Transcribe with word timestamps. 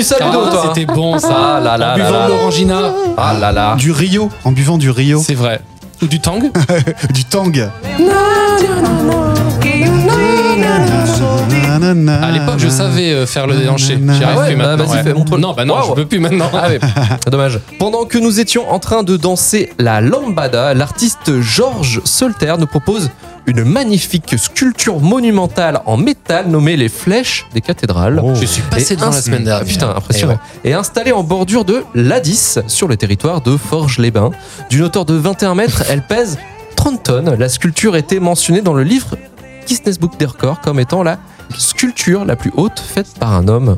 Ah, 0.00 0.14
Ah, 0.20 0.32
toi 0.32 0.50
hein 0.66 0.72
C'était 0.74 0.86
bon 0.92 1.18
ça. 1.18 1.28
Ah 1.56 1.60
là 1.60 1.76
là 1.76 1.92
En 1.92 1.96
buvant 1.96 2.10
là. 2.10 2.24
de 2.26 2.28
l'orangina. 2.32 2.80
Ah 3.16 3.34
là 3.40 3.52
là. 3.52 3.74
Du 3.76 3.90
Rio, 3.92 4.30
en 4.44 4.52
buvant 4.52 4.78
du 4.78 4.90
Rio. 4.90 5.22
C'est 5.24 5.34
vrai. 5.34 5.60
Ou 6.02 6.06
du 6.06 6.20
tang. 6.20 6.40
Du 7.12 7.24
Tang. 7.24 7.52
À 12.20 12.30
l'époque, 12.30 12.58
je 12.58 12.68
savais 12.68 13.12
euh, 13.12 13.26
faire 13.26 13.46
le 13.46 13.56
déhanché. 13.56 13.98
J'y 14.12 14.24
Ah 14.24 14.26
arrive 14.28 14.38
ouais, 14.40 14.46
plus 14.48 14.56
bah, 14.56 14.76
maintenant. 14.76 14.84
vas-y, 14.92 15.02
fais. 15.04 15.12
Non, 15.38 15.52
bah 15.54 15.64
non, 15.64 15.76
je 15.88 15.92
peux 15.94 16.06
plus 16.06 16.18
maintenant. 16.18 16.50
Ah 16.52 16.68
ouais, 16.68 16.78
dommage. 17.30 17.60
Pendant 17.78 18.04
que 18.04 18.18
nous 18.18 18.40
étions 18.40 18.70
en 18.70 18.78
train 18.78 19.02
de 19.02 19.16
danser 19.16 19.72
la 19.78 20.00
lambada, 20.00 20.74
l'artiste 20.74 21.40
Georges 21.40 22.00
Solter 22.04 22.54
nous 22.58 22.66
propose 22.66 23.10
une 23.48 23.64
magnifique 23.64 24.38
sculpture 24.38 25.00
monumentale 25.00 25.80
en 25.86 25.96
métal 25.96 26.48
nommée 26.48 26.76
les 26.76 26.90
flèches 26.90 27.46
des 27.54 27.62
cathédrales. 27.62 28.22
Je 28.38 28.44
suis 28.44 28.62
passé 28.62 28.94
devant 28.94 29.10
la 29.10 29.22
semaine 29.22 29.44
dernière. 29.44 29.66
Putain, 29.66 29.88
impressionnant. 29.88 30.38
Et 30.64 30.66
ouais. 30.66 30.72
Et 30.72 30.74
installée 30.74 31.12
en 31.12 31.24
bordure 31.24 31.64
de 31.64 31.82
l'Adis, 31.94 32.58
sur 32.66 32.88
le 32.88 32.96
territoire 32.96 33.40
de 33.40 33.56
Forges-les-Bains. 33.56 34.32
D'une 34.68 34.84
hauteur 34.84 35.06
de 35.06 35.14
21 35.14 35.54
mètres, 35.54 35.82
elle 35.88 36.02
pèse 36.02 36.38
30 36.76 37.02
tonnes. 37.02 37.34
La 37.34 37.48
sculpture 37.48 37.96
était 37.96 38.20
mentionnée 38.20 38.60
dans 38.60 38.74
le 38.74 38.82
livre 38.82 39.16
Guinness 39.66 39.98
Book 39.98 40.18
des 40.18 40.26
records 40.26 40.60
comme 40.60 40.78
étant 40.78 41.02
la 41.02 41.18
sculpture 41.56 42.26
la 42.26 42.36
plus 42.36 42.52
haute 42.54 42.78
faite 42.78 43.08
par 43.18 43.32
un 43.32 43.48
homme. 43.48 43.76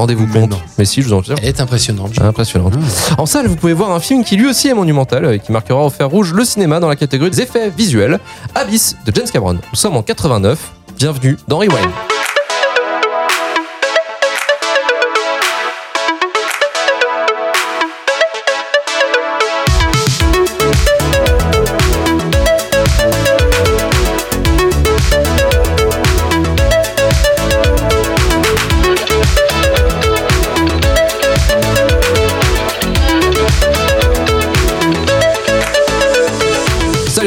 Rendez-vous 0.00 0.26
compte. 0.28 0.54
Mais 0.78 0.86
si, 0.86 1.02
je 1.02 1.08
vous 1.08 1.12
en 1.12 1.22
jure. 1.22 1.36
Elle 1.42 1.48
est 1.50 1.60
impressionnante. 1.60 2.18
Impressionnante. 2.22 2.72
En 3.18 3.26
salle, 3.26 3.48
vous 3.48 3.56
pouvez 3.56 3.74
voir 3.74 3.90
un 3.90 4.00
film 4.00 4.24
qui 4.24 4.34
lui 4.34 4.48
aussi 4.48 4.68
est 4.68 4.74
monumental 4.74 5.34
et 5.34 5.40
qui 5.40 5.52
marquera 5.52 5.84
au 5.84 5.90
fer 5.90 6.08
rouge 6.08 6.32
le 6.32 6.42
cinéma 6.42 6.80
dans 6.80 6.88
la 6.88 6.96
catégorie 6.96 7.30
des 7.30 7.42
effets 7.42 7.68
visuels. 7.68 8.18
Abyss 8.54 8.96
de 9.04 9.12
James 9.14 9.28
Cameron. 9.30 9.54
Nous 9.54 9.76
sommes 9.76 9.98
en 9.98 10.02
89. 10.02 10.72
Bienvenue 10.96 11.36
dans 11.48 11.58
Rewind. 11.58 12.09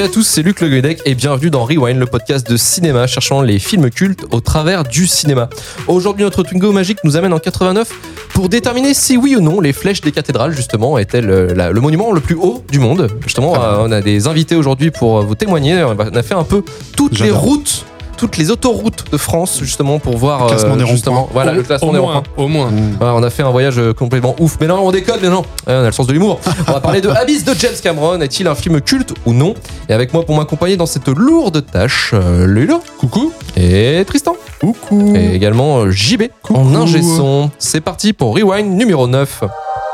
À 0.03 0.09
tous, 0.09 0.23
c'est 0.23 0.41
Luc 0.41 0.59
Le 0.59 0.67
Guedec 0.67 1.01
et 1.05 1.15
bienvenue 1.15 1.49
dans 1.49 1.63
Rewind, 1.63 1.97
le 1.97 2.05
podcast 2.05 2.49
de 2.49 2.57
cinéma 2.57 3.07
cherchant 3.07 3.41
les 3.41 3.57
films 3.57 3.89
cultes 3.89 4.25
au 4.31 4.41
travers 4.41 4.83
du 4.83 5.07
cinéma. 5.07 5.49
Aujourd'hui, 5.87 6.23
notre 6.25 6.43
Twingo 6.43 6.73
magique 6.73 6.97
nous 7.05 7.15
amène 7.15 7.31
en 7.31 7.39
89 7.39 7.89
pour 8.33 8.49
déterminer 8.49 8.93
si 8.93 9.15
oui 9.15 9.35
ou 9.37 9.39
non 9.39 9.61
les 9.61 9.71
flèches 9.71 10.01
des 10.01 10.11
cathédrales, 10.11 10.51
justement, 10.53 10.97
étaient 10.97 11.21
le, 11.21 11.53
la- 11.53 11.71
le 11.71 11.79
monument 11.79 12.11
le 12.11 12.19
plus 12.19 12.35
haut 12.35 12.63
du 12.69 12.79
monde. 12.79 13.07
Justement, 13.23 13.55
euh, 13.55 13.77
on 13.79 13.91
a 13.93 14.01
des 14.01 14.27
invités 14.27 14.55
aujourd'hui 14.55 14.91
pour 14.91 15.19
euh, 15.19 15.23
vous 15.23 15.35
témoigner. 15.35 15.81
On 15.83 15.97
a 15.97 16.23
fait 16.23 16.33
un 16.35 16.43
peu 16.43 16.63
toutes 16.97 17.19
les 17.19 17.31
routes, 17.31 17.85
toutes 18.17 18.37
les 18.37 18.51
autoroutes 18.51 19.11
de 19.11 19.17
France, 19.17 19.59
justement, 19.61 19.99
pour 19.99 20.17
voir. 20.17 20.43
Le 20.43 20.47
classement 20.49 20.75
des 20.75 20.85
justement. 20.85 21.29
Voilà, 21.31 21.51
Au- 21.51 21.55
le 21.55 21.63
classement 21.63 21.89
au 21.89 21.93
des 21.93 21.99
moins. 21.99 22.23
Au 22.37 22.47
moins. 22.47 22.71
Mmh. 22.71 22.97
On 23.01 23.23
a 23.23 23.29
fait 23.29 23.43
un 23.43 23.49
voyage 23.51 23.77
euh, 23.77 23.93
complètement 23.93 24.35
ouf. 24.39 24.57
Mais 24.61 24.67
non, 24.67 24.79
on 24.81 24.91
déconne, 24.91 25.19
mais 25.21 25.29
non. 25.29 25.43
On 25.67 25.71
a 25.71 25.85
le 25.85 25.91
sens 25.91 26.07
de 26.07 26.13
l'humour. 26.13 26.39
On 26.67 26.71
va 26.71 26.79
parler 26.79 27.01
de 27.01 27.09
Abyss 27.21 27.43
de 27.45 27.53
James 27.53 27.75
Cameron. 27.81 28.19
Est-il 28.21 28.47
un 28.47 28.55
film 28.55 28.79
culte 28.81 29.13
ou 29.25 29.33
non? 29.33 29.53
Et 29.89 29.93
avec 29.93 30.13
moi 30.13 30.23
pour 30.25 30.35
m'accompagner 30.35 30.77
dans 30.77 30.85
cette 30.85 31.07
lourde 31.07 31.65
tâche, 31.71 32.11
euh, 32.13 32.45
Lulo. 32.47 32.81
Coucou. 32.99 33.31
Et 33.57 34.03
Tristan. 34.07 34.35
Coucou. 34.59 35.13
Et 35.15 35.33
également 35.35 35.79
euh, 35.79 35.91
JB 35.91 36.23
Coucou. 36.41 36.59
en 36.59 36.75
ingé 36.75 37.01
son. 37.01 37.51
C'est 37.59 37.81
parti 37.81 38.13
pour 38.13 38.35
Rewind 38.35 38.69
numéro 38.77 39.07
9. 39.07 39.43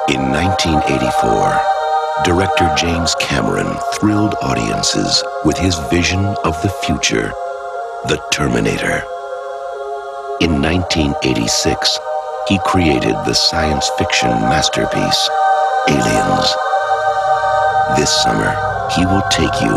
In 0.09 0.19
1984, 0.19 1.59
director 2.23 2.67
James 2.77 3.07
Cameron 3.19 3.69
thrilled 3.93 4.33
audiences 4.41 5.23
with 5.45 5.57
his 5.57 5.75
vision 5.91 6.33
of 6.43 6.59
the 6.61 6.69
future, 6.83 7.31
The 8.07 8.17
Terminator. 8.31 9.03
In 10.39 10.61
1986, 10.61 11.99
he 12.47 12.57
created 12.59 13.13
the 13.25 13.33
science 13.33 13.89
fiction 13.97 14.29
masterpiece, 14.29 15.29
Aliens. 15.89 16.47
This 17.97 18.09
summer, 18.23 18.55
he 18.95 19.05
will 19.05 19.23
take 19.29 19.51
you 19.61 19.75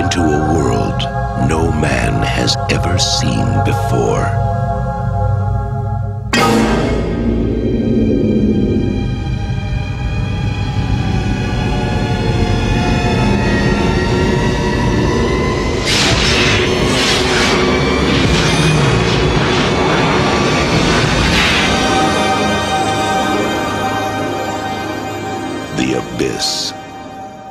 into 0.00 0.20
a 0.20 0.54
world 0.54 1.02
no 1.48 1.72
man 1.72 2.22
has 2.22 2.56
ever 2.70 2.96
seen 2.96 3.44
before. 3.64 4.53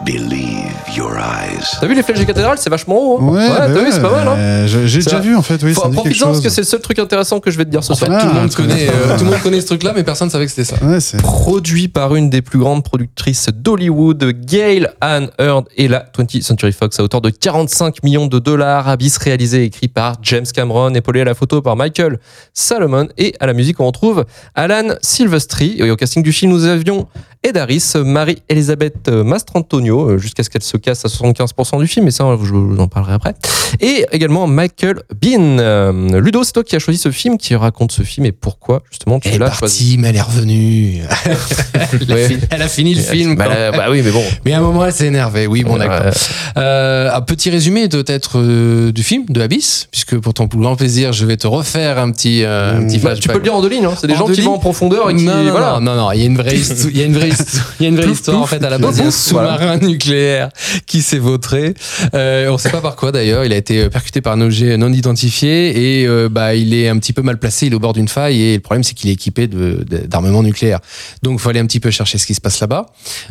Believe 0.05 0.65
your 0.97 1.11
eyes. 1.17 1.63
T'as 1.79 1.87
vu 1.87 1.93
les 1.95 2.03
flèches 2.03 2.19
des 2.19 2.25
cathédrales 2.25 2.57
C'est 2.57 2.69
vachement 2.69 2.99
haut. 2.99 3.19
hein 3.21 3.31
Ouais, 3.31 3.47
t'as 3.47 3.67
bah 3.69 3.83
vu, 3.85 3.89
c'est 3.89 4.01
pas 4.01 4.11
mal. 4.11 4.27
Hein 4.27 4.35
euh, 4.37 4.67
J'ai 4.67 4.99
déjà 4.99 5.19
vu 5.19 5.33
en 5.33 5.41
fait, 5.41 5.63
oui. 5.63 5.71
Profites-en 5.73 6.25
parce 6.25 6.41
que 6.41 6.49
c'est 6.49 6.59
le 6.59 6.65
seul 6.67 6.81
truc 6.81 6.99
intéressant 6.99 7.39
que 7.39 7.49
je 7.49 7.57
vais 7.57 7.63
te 7.63 7.69
dire 7.69 7.85
ce 7.85 7.93
En 7.93 7.95
fait, 7.95 8.07
soir. 8.07 8.19
tout, 8.21 8.27
le 8.27 8.33
Ah, 8.35 8.41
monde 8.41 8.53
connaît, 8.53 8.89
euh, 8.89 9.17
tout 9.17 9.23
le 9.23 9.31
monde 9.31 9.39
connaît 9.41 9.61
ce 9.61 9.67
truc-là, 9.67 9.93
mais 9.95 10.03
personne 10.03 10.29
savait 10.29 10.43
que 10.45 10.51
c'était 10.51 10.65
ça. 10.75 10.83
Ouais, 10.83 10.97
produit 11.21 11.87
par 11.87 12.15
une 12.15 12.29
des 12.29 12.41
plus 12.41 12.59
grandes 12.59 12.83
productrices 12.83 13.47
d'Hollywood, 13.53 14.25
Gail 14.45 14.89
Ann 14.99 15.29
Hurd 15.39 15.67
et 15.77 15.87
la 15.87 16.03
20th 16.17 16.41
Century 16.41 16.73
Fox 16.73 16.99
à 16.99 17.03
hauteur 17.03 17.21
de 17.21 17.29
45 17.29 18.03
millions 18.03 18.27
de 18.27 18.39
dollars. 18.39 18.89
Abyss 18.89 19.15
réalisé 19.15 19.61
et 19.61 19.65
écrit 19.67 19.87
par 19.87 20.17
James 20.23 20.45
Cameron, 20.53 20.93
épaulé 20.95 21.21
à 21.21 21.25
la 21.25 21.33
photo 21.33 21.61
par 21.61 21.77
Michael 21.77 22.19
Salomon 22.53 23.07
et 23.17 23.35
à 23.39 23.45
la 23.45 23.53
musique 23.53 23.79
on 23.79 23.85
retrouve 23.87 24.25
Alan 24.53 24.95
Silvestri. 25.01 25.75
Et 25.77 25.89
au 25.89 25.95
casting 25.95 26.23
du 26.23 26.33
film 26.33 26.51
nous 26.51 26.65
avions 26.65 27.07
Ed 27.43 27.57
Harris, 27.57 27.93
Marie-Elisabeth 27.95 29.09
Mastrantonio, 29.09 30.11
euh, 30.11 30.17
jusqu'à 30.17 30.43
ce 30.43 30.49
qu'elle 30.49 30.63
se 30.63 30.77
casse 30.77 31.03
à 31.03 31.09
75% 31.09 31.79
du 31.79 31.87
film, 31.87 32.05
mais 32.05 32.11
ça 32.11 32.23
je 32.41 32.49
vous 32.53 32.79
en 32.79 32.87
parlerai 32.87 33.13
après. 33.13 33.33
Et 33.81 34.05
également 34.11 34.47
Michael 34.47 35.01
Bean. 35.21 35.57
Euh, 35.59 36.21
Ludo, 36.21 36.43
c'est 36.43 36.53
toi 36.53 36.63
qui 36.63 36.75
as 36.75 36.79
choisi 36.79 36.97
ce 36.99 37.11
film, 37.11 37.37
qui 37.37 37.55
raconte 37.55 37.91
ce 37.91 38.03
film 38.03 38.25
et 38.25 38.31
pourquoi 38.31 38.81
justement 38.89 39.19
tu 39.19 39.27
Elle 39.27 39.35
est 39.35 39.37
l'as 39.39 39.51
choisi. 39.51 39.83
partie, 39.83 39.97
mais 39.97 40.09
elle 40.09 40.15
est 40.15 40.21
revenue. 40.21 41.01
elle, 41.73 42.11
a 42.11 42.15
Ouais. 42.15 42.27
fini, 42.27 42.41
elle 42.49 42.61
a 42.61 42.67
fini 42.67 42.95
le 42.95 43.01
film. 43.01 43.35
Bah, 43.35 43.71
bah 43.71 43.85
oui, 43.89 44.01
mais 44.03 44.11
bon. 44.11 44.23
Mais 44.45 44.53
à 44.53 44.59
un 44.59 44.61
moment, 44.61 44.85
elle 44.85 44.93
s'est 44.93 45.07
énervée. 45.07 45.47
Oui, 45.47 45.63
bon, 45.63 45.77
d'accord. 45.77 46.13
Euh, 46.57 47.11
un 47.13 47.21
petit 47.21 47.49
résumé 47.49 47.89
peut-être 47.89 48.39
euh, 48.39 48.91
du 48.91 49.03
film, 49.03 49.25
de 49.27 49.41
Abyss, 49.41 49.87
puisque 49.91 50.17
pour 50.17 50.33
ton 50.33 50.47
plus 50.47 50.59
grand 50.59 50.75
plaisir, 50.75 51.11
je 51.13 51.25
vais 51.25 51.37
te 51.37 51.47
refaire 51.47 51.97
un 51.99 52.11
petit, 52.11 52.43
euh, 52.43 52.77
un 52.79 52.85
petit 52.87 52.97
Bah, 52.99 53.09
flashback. 53.15 53.19
tu 53.21 53.27
peux 53.29 53.37
le 53.37 53.43
dire 53.43 53.55
en 53.55 53.61
deux 53.61 53.69
lignes, 53.69 53.85
hein. 53.85 53.93
c'est 53.99 54.07
des 54.07 54.13
En 54.13 54.17
gens 54.19 54.25
qui 54.27 54.33
lignes 54.35 54.45
vont 54.45 54.53
en 54.55 54.59
profondeur 54.59 55.09
et 55.09 55.15
qui. 55.15 55.23
non, 55.25 55.43
non, 55.43 55.51
voilà. 55.51 55.79
non, 55.81 55.95
non, 55.95 55.95
non, 55.95 56.11
il 56.11 56.19
y 56.19 56.23
a 56.23 56.25
une 56.27 56.37
vraie 56.37 56.55
histoire, 56.55 56.89
il 56.91 56.97
y 56.97 57.01
a 57.01 57.05
une 57.05 57.13
vraie 57.13 57.29
histoire, 57.33 57.73
il 57.79 57.83
y 57.83 57.85
a 57.85 57.89
une 57.89 57.95
vraie 57.97 58.11
histoire 58.11 58.41
en 58.41 58.45
fait 58.47 58.63
à 58.63 58.69
la 58.69 58.77
base. 58.77 58.97
Il 58.97 59.01
y 59.01 59.03
a 59.03 59.07
un 59.07 59.11
sous-marin 59.11 59.77
nucléaire 59.77 60.49
qui 60.85 61.01
s'est 61.01 61.17
vautré. 61.19 61.73
Euh, 62.13 62.49
on 62.49 62.57
sait 62.57 62.69
pas 62.69 62.81
par 62.81 62.95
quoi 62.95 63.11
d'ailleurs. 63.11 63.45
Il 63.45 63.53
a 63.53 63.57
été 63.57 63.89
percuté 63.89 64.21
par 64.21 64.33
un 64.33 64.41
objet 64.41 64.77
non 64.77 64.91
identifié 64.91 66.01
et 66.01 66.07
euh, 66.07 66.29
bah 66.29 66.55
il 66.55 66.73
est 66.73 66.87
un 66.89 66.97
petit 66.97 67.13
peu 67.13 67.21
mal 67.21 67.37
placé. 67.39 67.67
Il 67.67 67.73
est 67.73 67.75
au 67.75 67.79
bord 67.79 67.93
d'une 67.93 68.07
faille 68.07 68.41
et 68.41 68.53
le 68.55 68.59
problème 68.61 68.83
c'est 68.83 68.93
qu'il 68.93 69.09
est 69.09 69.13
équipé 69.13 69.47
de- 69.47 69.83
de- 69.89 70.05
d'armement 70.07 70.43
nucléaire. 70.43 70.79
Donc 71.21 71.39
il 71.39 71.41
faut 71.41 71.49
aller 71.49 71.59
un 71.59 71.65
petit 71.65 71.79
peu 71.79 71.91
chercher 71.91 72.17
ce 72.17 72.25
qui 72.25 72.33
se 72.33 72.41
passe 72.41 72.59
là-bas. 72.59 72.87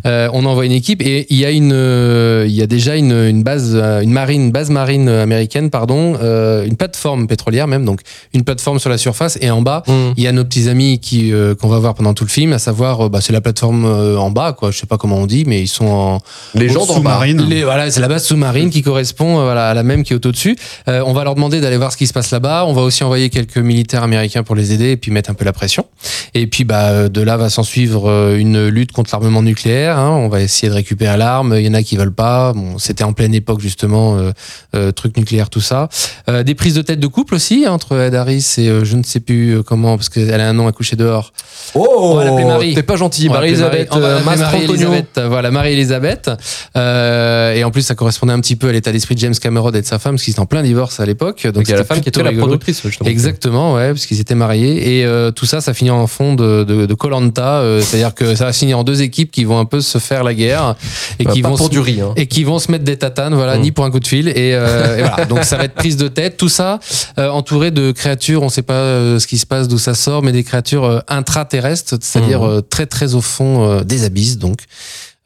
Euh, 0.06 0.28
on 0.32 0.44
envoie 0.44 0.66
une 0.66 0.72
équipe 0.72 1.02
et 1.02 1.26
il 1.31 1.38
y 1.38 1.44
a 1.44 1.50
une, 1.50 1.72
euh, 1.72 2.44
il 2.48 2.55
y 2.55 2.62
a 2.62 2.66
déjà 2.66 2.96
une, 2.96 3.12
une 3.12 3.43
base, 3.43 3.72
euh, 3.75 4.00
une 4.00 4.12
marine, 4.12 4.50
base 4.52 4.70
marine 4.70 5.08
américaine, 5.08 5.70
pardon, 5.70 6.16
euh, 6.22 6.64
une 6.64 6.76
plateforme 6.76 7.26
pétrolière 7.26 7.66
même, 7.69 7.84
donc 7.84 8.00
une 8.34 8.44
plateforme 8.44 8.78
sur 8.78 8.90
la 8.90 8.98
surface 8.98 9.38
et 9.40 9.50
en 9.50 9.60
bas 9.62 9.82
Mm. 9.88 10.12
il 10.16 10.22
y 10.22 10.26
a 10.28 10.32
nos 10.32 10.44
petits 10.44 10.69
amis 10.69 10.98
qui 11.00 11.32
euh, 11.32 11.55
qu'on 11.55 11.69
va 11.69 11.78
voir 11.78 11.94
pendant 11.94 12.14
tout 12.14 12.25
le 12.25 12.31
film, 12.31 12.52
à 12.52 12.58
savoir, 12.58 13.06
euh, 13.06 13.08
bah, 13.08 13.20
c'est 13.20 13.32
la 13.32 13.40
plateforme 13.40 13.84
euh, 13.93 14.17
en 14.17 14.31
bas, 14.31 14.53
quoi. 14.53 14.71
Je 14.71 14.79
sais 14.79 14.87
pas 14.87 14.99
comment 14.99 15.17
on 15.17 15.27
dit, 15.27 15.44
mais 15.47 15.61
ils 15.61 15.69
sont 15.69 15.87
en 15.87 16.19
Les 16.55 16.69
gens 16.69 16.85
sous-marine. 16.85 17.47
les, 17.49 17.62
voilà, 17.65 17.91
c'est 17.91 18.00
la 18.00 18.09
base 18.09 18.25
sous-marine 18.25 18.71
qui 18.71 18.83
correspond 18.83 19.39
euh, 19.39 19.44
voilà, 19.44 19.69
à 19.71 19.75
la 19.75 19.83
même 19.83 20.03
qui 20.03 20.12
est 20.12 20.27
au-dessus. 20.27 20.56
Euh, 20.89 21.03
on 21.06 21.12
va 21.12 21.25
leur 21.25 21.35
demander 21.35 21.61
d'aller 21.61 21.77
voir 21.77 21.93
ce 21.93 21.97
qui 21.97 22.06
se 22.06 22.12
passe 22.12 22.31
là-bas. 22.31 22.65
On 22.67 22.73
va 22.73 22.83
aussi 22.83 23.05
envoyer 23.05 23.31
quelques 23.31 23.59
militaires 23.59 24.03
américains 24.03 24.43
pour 24.43 24.55
les 24.56 24.73
aider 24.73 24.91
et 24.93 24.97
puis 24.97 25.11
mettre 25.11 25.31
un 25.31 25.35
peu 25.35 25.44
la 25.44 25.53
pression. 25.53 25.87
Et 26.35 26.47
puis 26.47 26.65
bah 26.65 26.89
euh, 26.89 27.09
de 27.09 27.21
là 27.21 27.37
va 27.37 27.50
s'en 27.50 27.62
suivre 27.62 28.09
euh, 28.11 28.37
une 28.37 28.69
lutte 28.69 28.93
contre 28.93 29.11
l'armement 29.12 29.43
nucléaire. 29.43 29.99
hein. 29.99 30.11
On 30.11 30.29
va 30.29 30.41
essayer 30.41 30.69
de 30.69 30.75
récupérer 30.75 31.17
l'arme. 31.17 31.55
Il 31.59 31.65
y 31.67 31.69
en 31.69 31.75
a 31.75 31.83
qui 31.83 31.97
veulent 31.97 32.12
pas. 32.15 32.53
Bon, 32.53 32.79
c'était 32.79 33.05
en 33.05 33.12
pleine 33.12 33.35
époque 33.35 33.61
justement, 33.61 34.17
euh, 34.17 34.33
euh, 34.75 34.93
truc 34.93 35.17
nucléaire, 35.17 35.50
tout 35.50 35.61
ça. 35.61 35.89
Euh, 36.29 36.43
des 36.43 36.55
prises 36.55 36.75
de 36.75 36.83
tête 36.83 37.00
de 37.00 37.06
couple 37.06 37.35
aussi 37.35 37.65
hein, 37.67 37.73
entre 37.73 37.97
Ed 37.99 38.15
Harris 38.15 38.55
et 38.59 38.69
euh, 38.69 38.85
je 38.85 38.97
ne 38.97 39.03
sais 39.03 39.21
plus 39.21 39.62
comment 39.65 39.97
parce 39.97 40.09
qu'elle 40.09 40.41
a 40.41 40.49
un 40.49 40.53
nom 40.53 40.67
à 40.67 40.73
coucher 40.73 40.97
dehors. 40.97 41.33
Oh, 41.75 41.87
On 41.99 42.15
va 42.17 42.25
l'appeler 42.25 42.44
Marie. 42.44 42.75
t'es 42.75 42.83
pas 42.83 42.97
gentil, 42.97 43.29
Marie-Elisabeth 43.29 43.81
Euh, 43.93 44.20
Mastro 44.25 44.44
Marie-Elisabeth, 44.44 45.19
euh, 45.19 45.29
voilà, 45.29 45.50
Marie-Elisabeth. 45.50 46.31
Euh, 46.76 47.55
et 47.55 47.64
en 47.64 47.70
plus, 47.70 47.82
ça 47.82 47.94
correspondait 47.94 48.32
un 48.32 48.40
petit 48.40 48.56
peu 48.56 48.69
à 48.69 48.73
l'état 48.73 48.93
d'esprit 48.93 49.14
de 49.14 49.20
James 49.20 49.34
Cameron 49.34 49.70
et 49.73 49.81
de 49.81 49.87
sa 49.87 49.99
femme, 49.99 50.14
parce 50.14 50.25
qu'ils 50.25 50.32
étaient 50.32 50.40
en 50.40 50.46
plein 50.46 50.62
divorce 50.62 51.00
à 51.00 51.06
l'époque. 51.06 51.46
Donc, 51.46 51.69
a 51.70 51.76
la 51.76 51.84
femme 51.84 52.00
qui 52.00 52.08
était 52.08 52.23
la 52.23 52.31
rigolo. 52.31 52.46
productrice, 52.46 52.82
justement. 52.84 53.08
Exactement, 53.08 53.75
ouais, 53.75 53.88
parce 53.88 54.06
qu'ils 54.06 54.20
étaient 54.20 54.34
mariés. 54.34 54.99
Et 54.99 55.05
euh, 55.05 55.31
tout 55.31 55.46
ça, 55.46 55.61
ça 55.61 55.75
finit 55.75 55.90
en 55.90 56.06
fond 56.06 56.34
de 56.34 56.64
de, 56.64 56.87
de 56.87 56.94
Colanta, 56.94 57.58
euh, 57.58 57.81
c'est-à-dire 57.81 58.14
que 58.14 58.34
ça 58.34 58.44
va 58.46 58.52
finir 58.52 58.79
en 58.79 58.84
deux 58.84 59.02
équipes 59.02 59.31
qui 59.31 59.44
vont 59.44 59.58
un 59.58 59.64
peu 59.64 59.81
se 59.81 59.99
faire 59.99 60.23
la 60.25 60.34
guerre 60.34 60.75
et 61.19 61.25
Bah, 61.25 61.32
qui 61.32 61.43
pas 61.43 61.49
vont 61.49 61.56
pour 61.56 61.67
se- 61.67 61.70
du 61.70 61.81
riz. 61.81 62.00
Hein. 62.00 62.12
et 62.17 62.26
qui 62.26 62.44
vont 62.44 62.58
se 62.58 62.70
mettre 62.70 62.84
des 62.84 62.96
tatanes, 62.96 63.34
voilà, 63.34 63.56
Mm. 63.56 63.61
ni 63.62 63.73
pour 63.73 63.84
un 63.84 63.90
coup 63.90 64.00
de 64.00 64.06
fil. 64.06 64.29
Et, 64.29 64.55
euh, 64.55 64.99
et 64.99 65.02
voilà, 65.02 65.25
donc 65.29 65.44
ça 65.44 65.56
va 65.56 65.64
être 65.64 65.75
prise 65.75 65.96
de 65.96 66.08
tête, 66.08 66.37
tout 66.37 66.49
ça 66.49 66.79
euh, 67.19 67.29
entouré 67.29 67.70
de 67.70 67.90
créatures, 67.93 68.43
on 68.43 68.49
sait 68.49 68.62
pas 68.62 68.75
euh, 68.75 69.19
ce 69.19 69.26
qui 69.26 69.38
se 69.38 69.46
passe, 69.46 69.69
d'où 69.69 69.79
ça 69.79 69.94
sort, 69.94 70.23
mais 70.23 70.32
des 70.32 70.44
créatures 70.44 70.84
euh, 70.84 71.00
intraterrestres, 71.08 71.94
c'est-à-dire 72.00 72.43
Mm. 72.43 72.50
euh, 72.50 72.61
très 72.61 72.87
très 72.87 73.14
au 73.14 73.20
fond 73.20 73.62
euh, 73.64 73.85
des 73.85 74.05
abysses, 74.05 74.38
donc. 74.38 74.61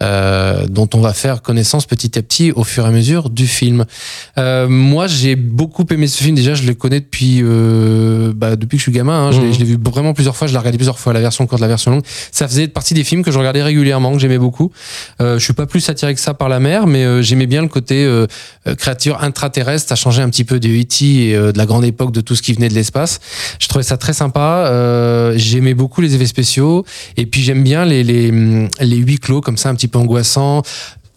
Euh, 0.02 0.66
dont 0.66 0.88
on 0.94 1.00
va 1.00 1.12
faire 1.14 1.40
connaissance 1.42 1.86
petit 1.86 2.18
à 2.18 2.22
petit 2.22 2.52
au 2.52 2.64
fur 2.64 2.84
et 2.84 2.88
à 2.88 2.90
mesure 2.90 3.30
du 3.30 3.46
film. 3.46 3.84
Euh, 4.38 4.68
moi, 4.68 5.06
j'ai 5.06 5.36
beaucoup 5.36 5.84
aimé 5.90 6.06
ce 6.06 6.22
film. 6.22 6.36
Déjà, 6.36 6.54
je 6.54 6.64
le 6.64 6.74
connais 6.74 7.00
depuis 7.00 7.40
euh, 7.42 8.32
bah, 8.36 8.56
depuis 8.56 8.76
que 8.76 8.80
je 8.80 8.82
suis 8.82 8.92
gamin. 8.92 9.28
hein. 9.28 9.32
Je 9.32 9.40
l'ai 9.40 9.46
Mhm. 9.46 9.52
je 9.54 9.58
l'ai 9.60 9.64
vu 9.64 9.78
vraiment 9.82 10.12
plusieurs 10.12 10.36
fois. 10.36 10.46
Je 10.46 10.52
l'ai 10.52 10.58
regardé 10.58 10.76
plusieurs 10.78 10.98
fois, 10.98 11.12
la 11.12 11.20
version 11.20 11.46
courte, 11.46 11.60
la 11.62 11.68
version 11.68 11.90
longue. 11.90 12.02
Ça 12.32 12.46
faisait 12.46 12.68
partie 12.68 12.94
des 12.94 13.04
films 13.04 13.22
que 13.24 13.30
je 13.30 13.38
regardais 13.38 13.62
régulièrement, 13.62 14.12
que 14.12 14.18
j'aimais 14.18 14.38
beaucoup. 14.38 14.70
Euh, 15.20 15.38
je 15.38 15.44
suis 15.44 15.54
pas 15.54 15.66
plus 15.66 15.88
attiré 15.88 16.14
que 16.14 16.20
ça 16.20 16.34
par 16.34 16.48
la 16.48 16.60
mer, 16.60 16.86
mais 16.86 17.04
euh, 17.04 17.22
j'aimais 17.22 17.46
bien 17.46 17.62
le 17.62 17.68
côté 17.68 18.06
créature 18.78 19.22
intraterrestre. 19.22 19.88
Ça 19.88 19.94
changeait 19.96 20.22
un 20.22 20.28
petit 20.30 20.44
peu 20.44 20.60
de 20.60 20.68
E.T. 20.68 21.04
et 21.30 21.34
euh, 21.36 21.52
de 21.52 21.58
la 21.58 21.66
grande 21.66 21.84
époque 21.84 22.12
de 22.12 22.20
tout 22.20 22.34
ce 22.36 22.42
qui 22.42 22.52
venait 22.52 22.68
de 22.68 22.74
l'espace. 22.74 23.20
Je 23.60 23.68
trouvais 23.68 23.82
ça 23.84 23.96
très 23.96 24.12
sympa. 24.12 24.66
Euh, 24.68 25.32
j'aimais 25.36 25.74
beaucoup 25.74 26.00
les 26.00 26.14
effets 26.14 26.26
spéciaux. 26.26 26.84
Et 27.16 27.26
puis 27.26 27.42
j'aime 27.42 27.62
bien 27.62 27.84
les, 27.84 28.02
les, 28.04 28.30
les 28.80 28.96
huis 28.96 29.18
clos 29.18 29.40
comme 29.40 29.56
ça, 29.56 29.68
un 29.70 29.74
petit 29.74 29.85
peu 29.88 29.98
angoissants. 29.98 30.62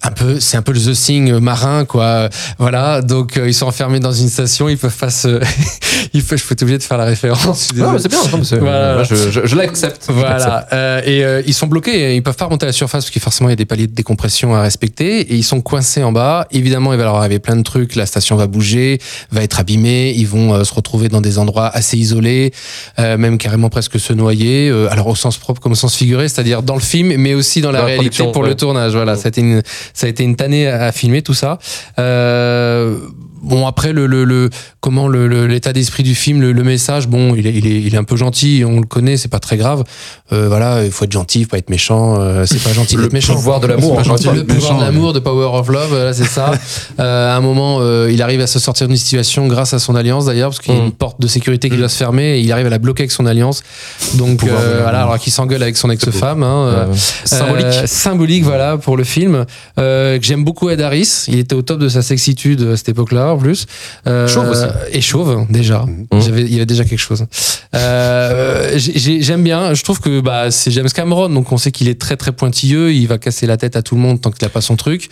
Un 0.01 0.11
peu, 0.11 0.39
c'est 0.39 0.55
un 0.55 0.61
peu 0.61 0.71
le 0.71 0.79
The 0.79 0.93
Thing 0.93 1.39
marin, 1.39 1.83
quoi. 1.83 2.29
Voilà, 2.57 3.01
donc 3.01 3.35
euh, 3.37 3.47
ils 3.49 3.53
sont 3.53 3.65
enfermés 3.65 3.99
dans 3.99 4.13
une 4.13 4.29
station, 4.29 4.69
ils 4.69 4.77
peuvent 4.77 4.95
pas 4.95 5.09
se. 5.09 5.41
ils 6.13 6.23
peuvent, 6.23 6.39
je 6.39 6.45
peux 6.45 6.55
obligé 6.61 6.77
de 6.77 6.83
faire 6.83 6.97
la 6.97 7.03
référence. 7.05 7.67
Ouais, 7.71 7.75
désolé. 7.75 7.91
mais 7.93 7.99
c'est 7.99 8.09
bien, 8.09 8.19
non, 8.31 8.61
Voilà. 8.61 8.93
moi, 8.95 9.03
je, 9.03 9.15
je, 9.29 9.45
je 9.45 9.55
l'accepte. 9.57 10.05
Voilà. 10.09 10.67
Euh, 10.71 11.01
et 11.05 11.25
euh, 11.25 11.41
ils 11.45 11.53
sont 11.53 11.67
bloqués, 11.67 12.15
ils 12.15 12.23
peuvent 12.23 12.35
pas 12.35 12.45
remonter 12.45 12.65
à 12.65 12.67
la 12.67 12.73
surface 12.73 13.03
parce 13.05 13.13
que 13.13 13.19
forcément 13.19 13.49
il 13.49 13.51
y 13.51 13.53
a 13.53 13.57
des 13.57 13.65
paliers 13.65 13.87
de 13.87 13.93
décompression 13.93 14.55
à 14.55 14.61
respecter 14.61 15.19
et 15.21 15.35
ils 15.35 15.43
sont 15.43 15.59
coincés 15.61 16.01
en 16.03 16.11
bas. 16.13 16.47
Évidemment, 16.51 16.93
il 16.93 16.97
va 16.97 17.03
leur 17.03 17.15
arriver 17.15 17.39
plein 17.39 17.55
de 17.57 17.63
trucs. 17.63 17.95
La 17.95 18.05
station 18.05 18.37
va 18.37 18.47
bouger, 18.47 18.99
va 19.31 19.43
être 19.43 19.59
abîmée. 19.59 20.13
Ils 20.15 20.27
vont 20.27 20.53
euh, 20.53 20.63
se 20.63 20.73
retrouver 20.73 21.09
dans 21.09 21.21
des 21.21 21.37
endroits 21.39 21.67
assez 21.67 21.97
isolés, 21.97 22.53
euh, 22.99 23.17
même 23.17 23.37
carrément 23.37 23.69
presque 23.69 23.99
se 23.99 24.13
noyer. 24.13 24.69
euh, 24.69 24.87
alors 24.91 25.07
au 25.07 25.15
sens 25.15 25.37
propre 25.37 25.59
comme 25.61 25.73
au 25.73 25.75
sens 25.75 25.95
figuré, 25.95 26.29
c'est-à-dire 26.29 26.63
dans 26.63 26.75
le 26.75 26.79
film, 26.81 27.13
mais 27.17 27.33
aussi 27.33 27.59
dans 27.61 27.71
la 27.71 27.79
Dans 27.79 27.85
la 27.85 27.91
réalité 27.93 28.23
pour 28.31 28.43
ouais. 28.43 28.49
le 28.49 28.55
tournage. 28.55 28.93
Voilà, 28.93 29.13
a 29.13 29.27
été 29.27 29.41
une, 29.41 29.61
ça 29.93 30.07
a 30.07 30.09
été 30.09 30.23
une 30.23 30.35
tannée 30.35 30.67
à 30.67 30.91
filmer 30.91 31.21
tout 31.21 31.33
ça. 31.33 31.59
Euh, 31.97 32.97
Bon 33.41 33.65
après 33.67 33.93
le, 33.93 34.05
le, 34.07 34.23
le 34.25 34.49
comment 34.81 35.07
le- 35.07 35.27
le- 35.27 35.47
l'état 35.47 35.73
d'esprit 35.73 36.03
du 36.03 36.15
film 36.15 36.41
le, 36.41 36.51
le 36.51 36.63
message 36.63 37.07
bon 37.07 37.35
il 37.35 37.47
est, 37.47 37.53
il 37.53 37.67
est 37.67 37.81
il 37.81 37.93
est 37.95 37.97
un 37.97 38.03
peu 38.03 38.15
gentil 38.17 38.63
on 38.65 38.79
le 38.79 38.85
connaît 38.85 39.17
c'est 39.17 39.27
pas 39.29 39.39
très 39.39 39.57
grave 39.57 39.83
euh, 40.31 40.47
voilà 40.47 40.83
il 40.85 40.91
faut 40.91 41.05
être 41.05 41.11
gentil 41.11 41.43
faut 41.43 41.49
pas 41.49 41.57
être 41.57 41.69
méchant 41.69 42.19
euh, 42.19 42.45
c'est 42.45 42.61
pas 42.63 42.73
gentil 42.73 42.95
Le 42.95 43.03
d'être 43.03 43.13
méchant 43.13 43.33
pouvoir 43.35 43.59
de 43.59 43.67
l'amour, 43.67 43.97
le 43.99 44.03
pouvoir 44.03 44.17
méchant, 44.47 44.77
de 44.77 44.83
l'amour 44.83 45.13
de 45.13 45.19
power 45.19 45.49
of 45.57 45.67
love 45.69 46.11
c'est 46.13 46.25
ça 46.25 46.51
Euh, 46.99 47.33
à 47.33 47.37
un 47.37 47.39
moment 47.41 47.77
euh, 47.79 48.09
il 48.11 48.21
arrive 48.21 48.41
à 48.41 48.47
se 48.47 48.59
sortir 48.59 48.87
d'une 48.87 48.97
situation 48.97 49.47
grâce 49.47 49.73
à 49.73 49.79
son 49.79 49.95
alliance 49.95 50.25
d'ailleurs 50.25 50.49
parce 50.49 50.59
qu'il 50.59 50.73
y 50.73 50.77
a 50.77 50.81
Mm. 50.81 50.85
une 50.87 50.91
porte 50.91 51.21
de 51.21 51.27
sécurité 51.27 51.69
qui 51.69 51.77
doit 51.77 51.87
se 51.89 51.97
fermer 51.97 52.37
et 52.37 52.41
il 52.41 52.51
arrive 52.51 52.65
à 52.65 52.69
la 52.69 52.77
bloquer 52.79 53.03
avec 53.03 53.11
son 53.11 53.25
alliance 53.25 53.63
donc 54.15 54.43
euh, 54.43 54.79
voilà 54.81 55.03
alors 55.03 55.17
qu'il 55.19 55.31
s'engueule 55.31 55.63
avec 55.63 55.77
son 55.77 55.89
ex-femme 55.89 56.43
hein, 56.43 56.87
symbolique. 57.25 57.67
symbolique, 57.85 58.43
voilà, 58.43 58.77
pour 58.77 58.97
le 58.97 59.03
film. 59.03 59.45
Euh, 59.77 60.17
que 60.17 60.23
j'aime 60.25 60.43
beaucoup 60.43 60.69
Ed 60.69 60.81
Harris. 60.81 61.25
Il 61.27 61.39
était 61.39 61.55
au 61.55 61.61
top 61.61 61.79
de 61.79 61.89
sa 61.89 62.01
sexitude 62.01 62.61
à 62.73 62.77
cette 62.77 62.89
époque-là, 62.89 63.28
en 63.33 63.37
plus. 63.37 63.65
Euh, 64.07 64.27
Chauve 64.27 64.49
aussi. 64.49 64.63
Et 64.91 65.01
chauve, 65.01 65.45
déjà. 65.49 65.85
Mhm. 66.11 66.21
J'avais, 66.21 66.41
il 66.43 66.51
y 66.53 66.55
avait 66.55 66.65
déjà 66.65 66.83
quelque 66.83 66.99
chose. 66.99 67.25
Euh, 67.75 68.73
j'ai- 68.77 68.97
j'ai- 68.97 69.21
j'aime 69.21 69.43
bien. 69.43 69.73
Je 69.73 69.83
trouve 69.83 69.99
que 69.99 70.19
bah, 70.21 70.51
c'est 70.51 70.71
James 70.71 70.89
Cameron, 70.93 71.29
donc 71.29 71.51
on 71.51 71.57
sait 71.57 71.71
qu'il 71.71 71.87
est 71.87 71.99
très 71.99 72.17
très 72.17 72.31
pointilleux. 72.31 72.91
Il 72.93 73.07
va 73.07 73.17
casser 73.17 73.45
la 73.47 73.57
tête 73.57 73.75
à 73.75 73.81
tout 73.81 73.95
le 73.95 74.01
monde 74.01 74.19
tant 74.21 74.31
qu'il 74.31 74.43
n'a 74.45 74.49
pas 74.49 74.61
son 74.61 74.75
truc. 74.75 75.09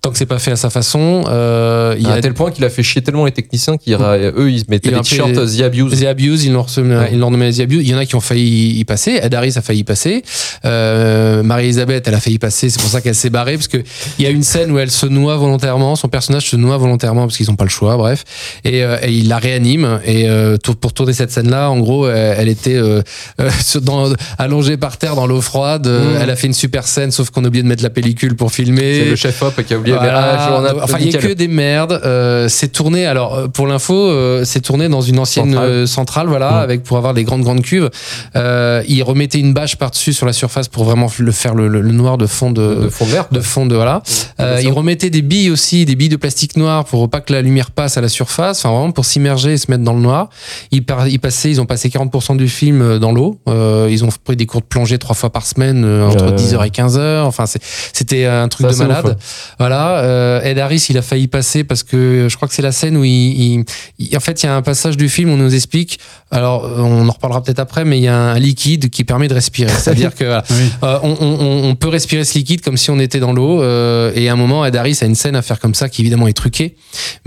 Tant 0.00 0.10
que 0.10 0.18
c'est 0.18 0.26
pas 0.26 0.38
fait 0.38 0.52
à 0.52 0.56
sa 0.56 0.70
façon. 0.70 1.24
Euh, 1.28 1.96
il 1.98 2.06
à 2.06 2.14
a 2.14 2.20
tel 2.20 2.34
point 2.34 2.50
qu'il 2.50 2.64
a 2.64 2.70
fait 2.70 2.82
chier 2.82 3.02
tellement 3.02 3.24
les 3.24 3.32
techniciens 3.32 3.76
qu'eux, 3.76 4.50
ils 4.50 4.64
mettaient 4.68 4.88
Il 4.90 4.94
a 4.94 4.98
les 4.98 5.02
t-shirts 5.02 5.34
The 5.34 5.60
Abuse. 5.62 6.00
The 6.00 6.04
Abuse, 6.04 6.44
ils 6.44 6.52
l'ont 6.52 6.66
Ouais. 6.78 7.10
ils 7.12 7.22
renommé 7.22 7.52
The 7.52 7.60
Abuse. 7.60 7.80
Il 7.82 7.90
y 7.90 7.94
en 7.94 7.98
a 7.98 8.04
qui 8.06 8.14
ont 8.14 8.20
failli 8.20 8.78
y 8.78 8.84
passer. 8.84 9.18
Ed 9.22 9.34
Harris 9.34 9.54
a 9.56 9.62
failli 9.62 9.80
y 9.80 9.84
passer. 9.84 10.22
Euh, 10.64 11.42
Marie-Elisabeth, 11.42 12.06
elle 12.06 12.14
a 12.14 12.20
failli 12.20 12.36
y 12.36 12.38
passer. 12.38 12.70
C'est 12.70 12.80
pour 12.80 12.90
ça 12.90 13.00
qu'elle 13.00 13.14
s'est 13.14 13.30
barrée. 13.30 13.54
Parce 13.54 13.68
que 13.68 13.78
il 14.18 14.24
y 14.24 14.26
a 14.26 14.30
une 14.30 14.42
scène 14.42 14.70
où 14.70 14.78
elle 14.78 14.90
se 14.90 15.06
noie 15.06 15.36
volontairement. 15.36 15.96
Son 15.96 16.08
personnage 16.08 16.48
se 16.50 16.56
noie 16.56 16.76
volontairement 16.76 17.22
parce 17.22 17.36
qu'ils 17.36 17.47
n'ont 17.48 17.56
pas 17.56 17.64
le 17.64 17.70
choix. 17.70 17.96
Bref. 17.96 18.24
Et, 18.64 18.82
euh, 18.84 18.96
et 19.02 19.12
il 19.12 19.28
la 19.28 19.38
réanime. 19.38 20.00
Et 20.04 20.28
euh, 20.28 20.56
pour 20.80 20.92
tourner 20.92 21.12
cette 21.12 21.30
scène-là, 21.30 21.70
en 21.70 21.78
gros, 21.78 22.08
elle, 22.08 22.36
elle 22.38 22.48
était 22.48 22.76
euh, 22.76 23.02
euh, 23.40 23.50
dans, 23.82 24.12
allongée 24.38 24.76
par 24.76 24.96
terre 24.98 25.14
dans 25.16 25.26
l'eau 25.26 25.40
froide. 25.40 25.86
Euh, 25.86 25.98
Mm. 25.98 26.18
Elle 26.22 26.30
a 26.30 26.36
fait 26.36 26.46
une 26.46 26.52
super 26.54 26.86
scène, 26.86 27.10
sauf 27.10 27.30
qu'on 27.30 27.44
a 27.44 27.48
oublié 27.48 27.62
de 27.62 27.68
mettre 27.68 27.82
la 27.82 27.90
pellicule 27.90 28.34
pour 28.36 28.52
filmer. 28.52 29.00
C'est 29.00 29.10
le 29.10 29.16
chef 29.16 29.42
op 29.42 29.60
qui 29.62 29.74
a 29.74 29.78
oublié. 29.78 29.96
Voilà. 29.96 30.36
ah, 30.38 30.56
a- 30.58 30.84
enfin, 30.84 30.98
il 31.00 31.10
y 31.12 31.16
a 31.16 31.18
que 31.20 31.32
des 31.32 31.48
merdes. 31.48 32.00
Euh, 32.04 32.48
c'est 32.48 32.68
tourné. 32.68 33.04
Alors, 33.06 33.34
euh, 33.34 33.48
pour 33.48 33.66
l'info, 33.66 33.94
euh, 33.94 34.44
c'est 34.44 34.60
tourné 34.60 34.88
dans 34.88 35.00
une 35.00 35.18
ancienne 35.18 35.50
Centrale. 35.52 35.68
euh, 35.70 35.86
centrale, 35.86 36.26
voilà, 36.28 36.50
Mm. 36.52 36.62
avec 36.62 36.82
pour 36.84 36.96
avoir 36.96 37.14
des 37.14 37.24
grandes 37.24 37.42
grandes 37.42 37.62
cuves. 37.62 37.90
Euh, 38.36 38.82
ils 38.88 39.02
remettaient 39.02 39.40
une 39.40 39.54
bâche 39.54 39.76
par 39.76 39.90
dessus 39.90 40.12
sur 40.12 40.26
la 40.26 40.32
surface 40.32 40.68
pour 40.68 40.84
vraiment 40.84 41.10
le 41.18 41.32
faire 41.32 41.54
le, 41.54 41.68
le- 41.68 41.80
le 41.80 41.92
noir 41.92 42.16
de 42.18 42.26
fond 42.26 42.50
de. 42.50 42.74
de 42.84 42.88
fond 42.88 43.06
mer. 43.06 43.26
de 43.30 43.40
fond 43.40 43.66
de 43.66 43.74
voilà. 43.74 44.02
Euh, 44.40 44.56
ils 44.60 44.66
sûr. 44.66 44.74
remettaient 44.74 45.10
des 45.10 45.22
billes 45.22 45.50
aussi, 45.50 45.84
des 45.84 45.96
billes 45.96 46.08
de 46.08 46.16
plastique 46.16 46.56
noir 46.56 46.84
pour 46.84 47.08
pas 47.10 47.20
que 47.20 47.32
la 47.32 47.37
lumière 47.42 47.70
passe 47.70 47.96
à 47.96 48.00
la 48.00 48.08
surface, 48.08 48.64
enfin 48.64 48.74
vraiment 48.74 48.92
pour 48.92 49.04
s'immerger 49.04 49.52
et 49.52 49.56
se 49.56 49.70
mettre 49.70 49.84
dans 49.84 49.92
le 49.94 50.00
noir. 50.00 50.28
Ils, 50.70 50.84
passaient, 50.84 51.50
ils 51.50 51.60
ont 51.60 51.66
passé 51.66 51.88
40% 51.88 52.36
du 52.36 52.48
film 52.48 52.82
euh, 52.82 52.98
dans 52.98 53.12
l'eau. 53.12 53.38
Euh, 53.48 53.88
ils 53.90 54.04
ont 54.04 54.08
pris 54.24 54.36
des 54.36 54.46
cours 54.46 54.60
de 54.60 54.66
plongée 54.66 54.98
trois 54.98 55.14
fois 55.14 55.30
par 55.30 55.46
semaine 55.46 55.84
euh, 55.84 56.06
entre 56.06 56.26
Ouais. 56.26 56.36
10h 56.36 56.66
et 56.66 56.70
15h. 56.70 57.22
Enfin 57.22 57.44
c'était 57.92 58.24
un 58.26 58.48
truc 58.48 58.66
Ça, 58.66 58.72
de 58.72 58.74
ouf, 58.82 58.88
malade. 58.88 59.06
ouais. 59.06 59.14
Voilà, 59.58 60.40
Ed 60.44 60.58
Harris, 60.58 60.86
il 60.90 60.98
a 60.98 61.02
failli 61.02 61.28
passer 61.28 61.64
parce 61.64 61.82
que 61.82 62.26
je 62.28 62.36
crois 62.36 62.48
que 62.48 62.54
c'est 62.54 62.62
la 62.62 62.72
scène 62.72 62.96
où 62.96 63.04
il, 63.04 63.10
il- 63.12 63.64
il- 63.98 64.16
en 64.16 64.20
fait, 64.20 64.42
il 64.42 64.46
y 64.46 64.48
a 64.48 64.54
un 64.56 64.62
passage 64.62 64.96
du 64.96 65.08
film 65.08 65.30
où 65.30 65.34
on 65.34 65.36
nous 65.36 65.54
explique. 65.54 65.98
Alors, 66.30 66.64
on 66.76 67.08
en 67.08 67.12
reparlera 67.12 67.42
peut-être 67.42 67.58
après, 67.58 67.84
mais 67.84 67.98
il 67.98 68.02
y 68.04 68.08
a 68.08 68.16
un 68.16 68.38
liquide 68.38 68.90
qui 68.90 69.04
permet 69.04 69.28
de 69.28 69.34
respirer. 69.34 69.70
C'est-à-dire 69.78 70.14
que 70.14 70.24
voilà, 70.24 70.44
Oui. 70.50 70.56
euh, 70.82 70.98
on, 71.02 71.16
on- 71.20 71.68
on 71.70 71.74
peut 71.74 71.88
respirer 71.88 72.24
ce 72.24 72.34
liquide 72.38 72.60
comme 72.60 72.76
si 72.76 72.90
on 72.90 72.98
était 72.98 73.20
dans 73.20 73.32
l'eau. 73.32 73.62
euh, 73.62 74.12
et 74.14 74.28
à 74.28 74.32
un 74.32 74.36
moment, 74.36 74.64
Ed 74.64 74.76
Harris 74.76 74.98
a 75.02 75.06
une 75.06 75.14
scène 75.14 75.36
à 75.36 75.42
faire 75.42 75.58
comme 75.60 75.74
ça 75.74 75.88
qui 75.88 76.02
évidemment 76.02 76.28
est 76.28 76.32
truquée. 76.32 76.76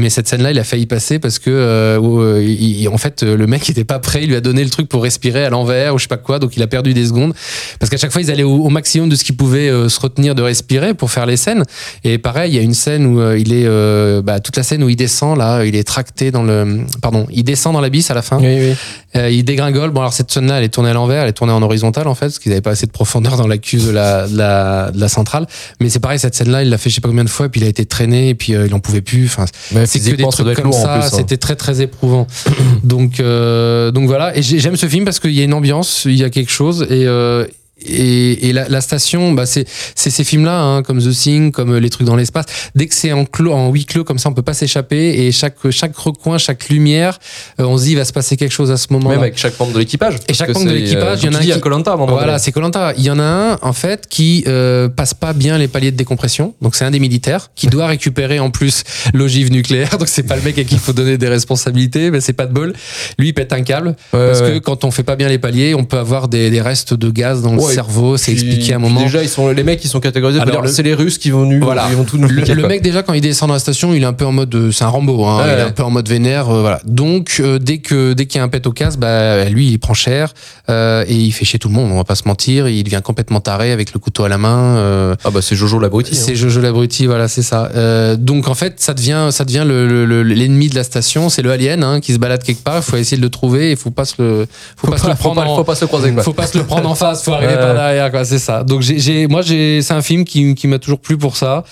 Mais 0.02 0.10
cette 0.10 0.28
scène-là, 0.28 0.50
il 0.50 0.58
a 0.58 0.64
failli 0.64 0.88
passer 0.88 1.20
parce 1.20 1.38
que, 1.38 1.52
euh, 1.52 2.00
euh, 2.02 2.88
en 2.92 2.98
fait, 2.98 3.22
euh, 3.22 3.38
le 3.38 3.46
mec 3.46 3.70
était 3.70 3.84
pas 3.84 4.00
prêt. 4.00 4.24
Il 4.24 4.30
lui 4.30 4.36
a 4.36 4.42
donné 4.42 4.64
le 4.64 4.72
truc 4.72 4.90
pour 4.90 5.04
respirer 5.04 5.46
à 5.46 5.52
l'envers 5.52 5.94
ou 5.94 6.00
je 6.00 6.04
sais 6.04 6.08
pas 6.08 6.18
quoi. 6.18 6.40
Donc, 6.40 6.58
il 6.58 6.64
a 6.64 6.68
perdu 6.68 6.96
des 6.96 7.06
secondes 7.06 7.34
parce 7.80 7.92
qu'à 7.92 7.98
chaque 7.98 8.12
fois, 8.12 8.20
ils 8.20 8.32
allaient 8.32 8.42
au, 8.42 8.70
maximum 8.70 9.10
de 9.10 9.16
ce 9.16 9.24
qu'ils 9.24 9.38
pouvaient 9.38 9.70
se 9.90 10.00
retenir 10.00 10.34
de 10.34 10.42
respirer 10.42 10.96
pour 10.96 11.12
faire 11.12 11.28
les 11.28 11.38
scènes. 11.38 11.64
Et 12.04 12.18
pareil, 12.18 12.52
il 12.52 12.56
y 12.56 12.60
a 12.60 12.64
une 12.64 12.74
scène 12.74 13.06
où 13.06 13.36
il 13.36 13.54
est, 13.54 14.22
bah, 14.24 14.40
toute 14.40 14.58
la 14.58 14.64
scène 14.64 14.84
où 14.84 14.90
il 14.90 14.96
descend 14.96 15.38
là, 15.38 15.64
il 15.66 15.76
est 15.76 15.84
tracté 15.84 16.32
dans 16.32 16.44
le, 16.44 16.80
pardon, 17.02 17.28
il 17.30 17.44
descend 17.44 17.74
dans 17.74 17.82
l'abysse 17.82 18.10
à 18.10 18.16
la 18.16 18.24
fin. 18.24 18.40
Oui, 18.40 18.58
oui. 18.60 18.76
Euh, 19.16 19.30
il 19.30 19.44
dégringole. 19.44 19.90
Bon, 19.92 20.00
alors 20.02 20.14
cette 20.14 20.32
scène-là, 20.32 20.60
elle 20.60 20.64
est 20.64 20.70
tournée 20.70 20.90
à 20.90 20.94
l'envers, 20.94 21.24
elle 21.24 21.30
est 21.30 21.34
tournée 21.34 21.52
en 21.54 21.62
horizontal 21.62 22.08
en 22.08 22.16
fait, 22.16 22.28
parce 22.28 22.40
qu'ils 22.40 22.50
n'avaient 22.52 22.62
pas 22.62 22.72
assez 22.72 22.86
de 22.86 22.92
profondeur 22.92 23.36
dans 23.38 23.48
la 23.48 23.58
cuve 23.58 23.88
de 23.88 23.92
la, 23.92 24.28
de 24.28 24.38
la, 24.38 24.92
de 24.92 25.00
la 25.00 25.08
centrale. 25.10 25.48
Mais 25.82 25.90
c'est 25.90 26.00
pareil, 26.00 26.18
cette 26.20 26.34
scène-là, 26.36 26.64
il 26.64 26.70
l'a 26.70 26.78
fait 26.78 26.90
je 26.90 26.96
sais 26.96 27.02
pas 27.02 27.10
combien 27.10 27.24
de 27.26 27.30
fois, 27.30 27.48
et 27.48 27.50
puis 27.50 27.60
il 27.62 27.66
a 27.66 27.70
été 27.70 27.86
traîné, 27.86 28.30
et 28.30 28.36
puis 28.36 28.56
euh, 28.56 28.68
il 28.68 28.74
en 28.74 28.80
pouvait 28.80 29.02
plus. 29.02 29.26
Enfin, 29.26 29.46
c'est 29.86 30.00
que 30.00 30.16
des 30.16 30.24
trucs 30.32 30.48
comme 30.56 30.72
ça. 30.82 30.96
hein. 30.96 31.02
C'était 31.18 31.38
très 31.38 31.56
très 31.56 31.82
éprouvant. 31.82 32.26
donc 32.84 33.20
euh, 33.20 33.92
donc 33.92 34.08
voilà. 34.08 34.36
Et 34.38 34.42
j'ai- 34.42 34.60
j'aime 34.60 34.76
ce 34.78 34.86
film 34.88 35.04
parce 35.06 35.20
qu'il 35.20 35.32
y 35.34 35.42
a 35.42 35.44
une 35.44 35.54
ambiance, 35.54 36.04
il 36.06 36.16
y 36.16 36.24
a 36.24 36.30
quelque 36.30 36.52
chose, 36.52 36.84
et 36.90 37.06
euh, 37.06 37.46
et, 37.86 38.50
et 38.50 38.54
la, 38.54 38.68
la 38.70 38.82
station, 38.82 39.32
bah 39.34 39.46
c'est 39.46 39.66
ces 39.96 40.24
films-là, 40.24 40.62
hein, 40.62 40.84
comme 40.84 41.00
The 41.00 41.12
Thing, 41.12 41.52
comme 41.52 41.74
euh, 41.76 41.80
les 41.80 41.90
trucs 41.90 42.08
dans 42.08 42.16
l'espace. 42.16 42.46
Dès 42.76 42.88
que 42.88 42.96
c'est 42.96 43.12
en 43.12 43.26
clos, 43.26 43.54
en 43.54 43.72
huis 43.72 43.86
clos 43.86 44.04
comme 44.04 44.18
ça, 44.18 44.30
on 44.30 44.34
peut 44.34 44.42
pas 44.42 44.54
s'échapper. 44.54 45.26
Et 45.26 45.32
chaque 45.32 45.58
chaque 45.72 45.96
recoin, 45.96 46.38
chaque 46.38 46.70
lumière, 46.70 47.20
euh, 47.60 47.66
on 47.66 47.78
se 47.78 47.84
dit 47.84 47.92
il 47.92 47.98
va 47.98 48.06
se 48.06 48.14
passer 48.14 48.38
quelque 48.38 48.52
chose 48.52 48.72
à 48.72 48.78
ce 48.78 48.88
moment-là. 48.92 49.16
Même 49.16 49.24
avec 49.24 49.38
chaque 49.38 49.60
membre 49.60 49.74
de 49.74 49.80
l'équipage. 49.80 50.16
Et 50.28 50.34
chaque 50.34 50.54
membre 50.54 50.68
de 50.68 50.74
l'équipage, 50.74 51.20
il 51.24 51.26
y 51.28 51.30
en 51.30 51.34
a 51.34 51.38
un 51.38 51.42
qui. 51.42 51.60
Colanta 51.60 51.96
Voilà, 51.96 52.40
c'est 52.40 52.52
Colanta. 52.52 52.94
Il 52.98 53.04
y 53.04 53.12
en 53.12 53.20
a 53.20 53.24
un 53.24 53.58
en 53.62 53.74
fait 53.74 54.08
qui 54.08 54.44
euh, 54.48 54.90
passe 54.90 55.14
pas 55.14 55.34
bien 55.34 55.58
les 55.58 55.68
paliers 55.68 55.92
de 55.92 55.98
décompression. 55.98 56.56
Donc 56.62 56.76
c'est 56.76 56.86
un 56.86 56.92
des 56.92 57.00
militaires 57.00 57.52
qui 57.56 57.68
doit 57.68 57.88
récupérer 57.88 58.40
en 58.40 58.50
plus 58.50 58.84
l'ogive 59.14 59.52
nucléaire. 59.52 59.98
Donc 60.00 60.08
c'est 60.08 60.24
pas 60.24 60.36
le 60.36 60.42
mec 60.42 60.58
à 60.58 60.64
qui 60.64 60.76
il 60.76 60.80
faut 60.80 60.94
donner 60.94 61.18
des 61.18 61.28
responsabilités, 61.28 62.12
mais 62.12 62.22
c'est 62.22 62.34
pas 62.34 62.46
de 62.46 62.54
bol. 62.54 62.74
Lui 63.20 63.30
il 63.30 63.34
pète 63.34 63.54
un 63.54 63.62
câble 63.62 63.96
Ouais, 64.14 64.28
parce 64.28 64.42
ouais. 64.42 64.54
que 64.54 64.58
quand 64.60 64.84
on 64.84 64.92
fait 64.92 65.04
pas 65.04 65.16
bien 65.16 65.28
les 65.28 65.38
paliers, 65.38 65.76
on 65.76 65.84
peut 65.84 65.98
avoir 65.98 66.28
des, 66.28 66.50
des 66.50 66.62
restes 66.62 66.94
de 66.94 67.10
gaz 67.10 67.42
dans 67.42 67.54
le 67.54 67.62
Ouais, 67.62 67.71
cerveau, 67.74 68.18
c'est 68.18 68.32
expliqué 68.32 68.74
à 68.74 68.76
un 68.76 68.80
moment. 68.80 69.02
Déjà, 69.02 69.22
ils 69.24 69.30
sont, 69.30 69.50
les 69.50 69.64
mecs, 69.64 69.84
ils 69.84 69.88
sont 69.88 70.00
catégorisés. 70.00 70.40
Alors, 70.40 70.62
le- 70.62 70.68
c'est 70.70 70.84
les 70.84 70.94
Russes 70.94 71.18
qui 71.18 71.30
vont, 71.32 71.46
nous, 71.46 71.60
Voilà. 71.64 71.88
ils 71.90 71.96
vont 71.96 72.04
tout 72.04 72.18
nous 72.18 72.28
Le, 72.28 72.42
le 72.54 72.68
mec 72.68 72.82
déjà 72.82 73.04
quand 73.04 73.14
il 73.14 73.22
descend 73.22 73.48
dans 73.50 73.54
la 73.56 73.60
station, 73.60 73.94
il 73.94 74.04
est 74.04 74.06
un 74.06 74.14
peu 74.14 74.26
en 74.26 74.32
mode, 74.32 74.54
euh, 74.56 74.72
c'est 74.72 74.84
un 74.84 74.88
Rambo, 74.90 75.26
hein, 75.26 75.38
Ouais, 75.40 75.44
il 75.48 75.52
est 75.52 75.56
ouais. 75.56 75.62
un 75.62 75.72
peu 75.72 75.84
en 75.84 75.90
mode 75.90 76.08
vénère, 76.10 76.50
euh, 76.50 76.62
voilà. 76.62 76.80
Donc 76.86 77.38
euh, 77.40 77.60
dès 77.60 77.80
que 77.80 78.14
dès 78.14 78.26
qu'il 78.26 78.38
y 78.40 78.42
a 78.42 78.44
un 78.44 78.48
pet 78.50 78.66
au 78.68 78.72
casse, 78.72 78.98
bah 78.98 79.46
lui 79.46 79.68
il 79.70 79.80
prend 79.80 79.94
cher 79.94 80.34
euh, 80.70 81.04
et 81.08 81.14
il 81.16 81.32
fait 81.32 81.46
chier 81.46 81.60
tout 81.60 81.68
le 81.70 81.74
monde. 81.74 81.92
On 81.92 81.98
va 81.98 82.04
pas 82.04 82.16
se 82.16 82.28
mentir, 82.28 82.68
il 82.68 82.84
devient 82.84 83.02
complètement 83.04 83.40
taré 83.42 83.72
avec 83.72 83.94
le 83.94 84.00
couteau 84.00 84.24
à 84.24 84.30
la 84.30 84.38
main. 84.38 84.78
euh, 84.78 85.16
Ah 85.24 85.30
bah 85.32 85.42
c'est 85.42 85.56
Jojo 85.56 85.80
l'abruti. 85.80 86.16
c'est 86.16 86.32
hein. 86.32 86.36
Jojo 86.36 86.62
l'abruti, 86.62 87.06
voilà, 87.06 87.28
c'est 87.28 87.42
ça. 87.44 87.70
Euh, 87.76 88.16
donc 88.16 88.48
en 88.48 88.54
fait, 88.56 88.76
ça 88.80 88.94
devient, 88.94 89.28
ça 89.32 89.46
devient 89.46 89.64
le- 89.66 89.88
le- 89.88 90.06
le- 90.06 90.24
l'ennemi 90.24 90.70
de 90.70 90.76
la 90.76 90.84
station. 90.84 91.30
C'est 91.30 91.42
le 91.42 91.52
alien 91.52 91.84
hein, 91.84 92.00
qui 92.00 92.14
se 92.14 92.18
balade 92.20 92.44
quelque 92.44 92.64
part. 92.64 92.78
Il 92.78 92.84
faut 92.84 92.98
essayer 92.98 93.18
de 93.18 93.22
le 93.22 93.30
trouver. 93.30 93.72
Il 93.72 93.78
faut 93.78 93.92
pas 93.92 94.06
se 94.06 94.16
le, 94.20 94.48
faut, 94.76 94.88
Faut 94.88 94.92
pas 94.92 94.98
se 94.98 95.04
pas, 95.04 95.10
le 95.10 95.16
faut, 95.16 95.22
prendre. 95.30 95.44
pas, 95.44 95.48
en- 95.50 95.56
faut 95.56 95.64
pas 95.64 95.76
se 95.76 95.86
croiser 95.86 96.12
quoi. 96.12 96.24
faut 96.24 96.34
pas 96.34 96.48
se 96.48 96.58
le 96.58 96.64
prendre 96.64 96.90
en 96.90 96.96
face. 96.96 97.24
Faut 97.24 97.34
arriver. 97.34 97.54
Par 97.62 97.74
derrière, 97.76 98.12
quoi. 98.12 98.26
C'est 98.26 98.40
ça. 98.40 98.64
Donc 98.64 98.82
j'ai, 98.82 99.00
j'ai- 99.00 99.28
moi, 99.28 99.42
j'ai, 99.42 99.82
c'est 99.82 99.94
un 99.94 100.02
film 100.02 100.26
qui, 100.26 100.56
qui 100.56 100.68
m'a 100.68 100.80
toujours 100.80 101.00
plu 101.00 101.18
pour 101.18 101.36
ça. 101.38 101.64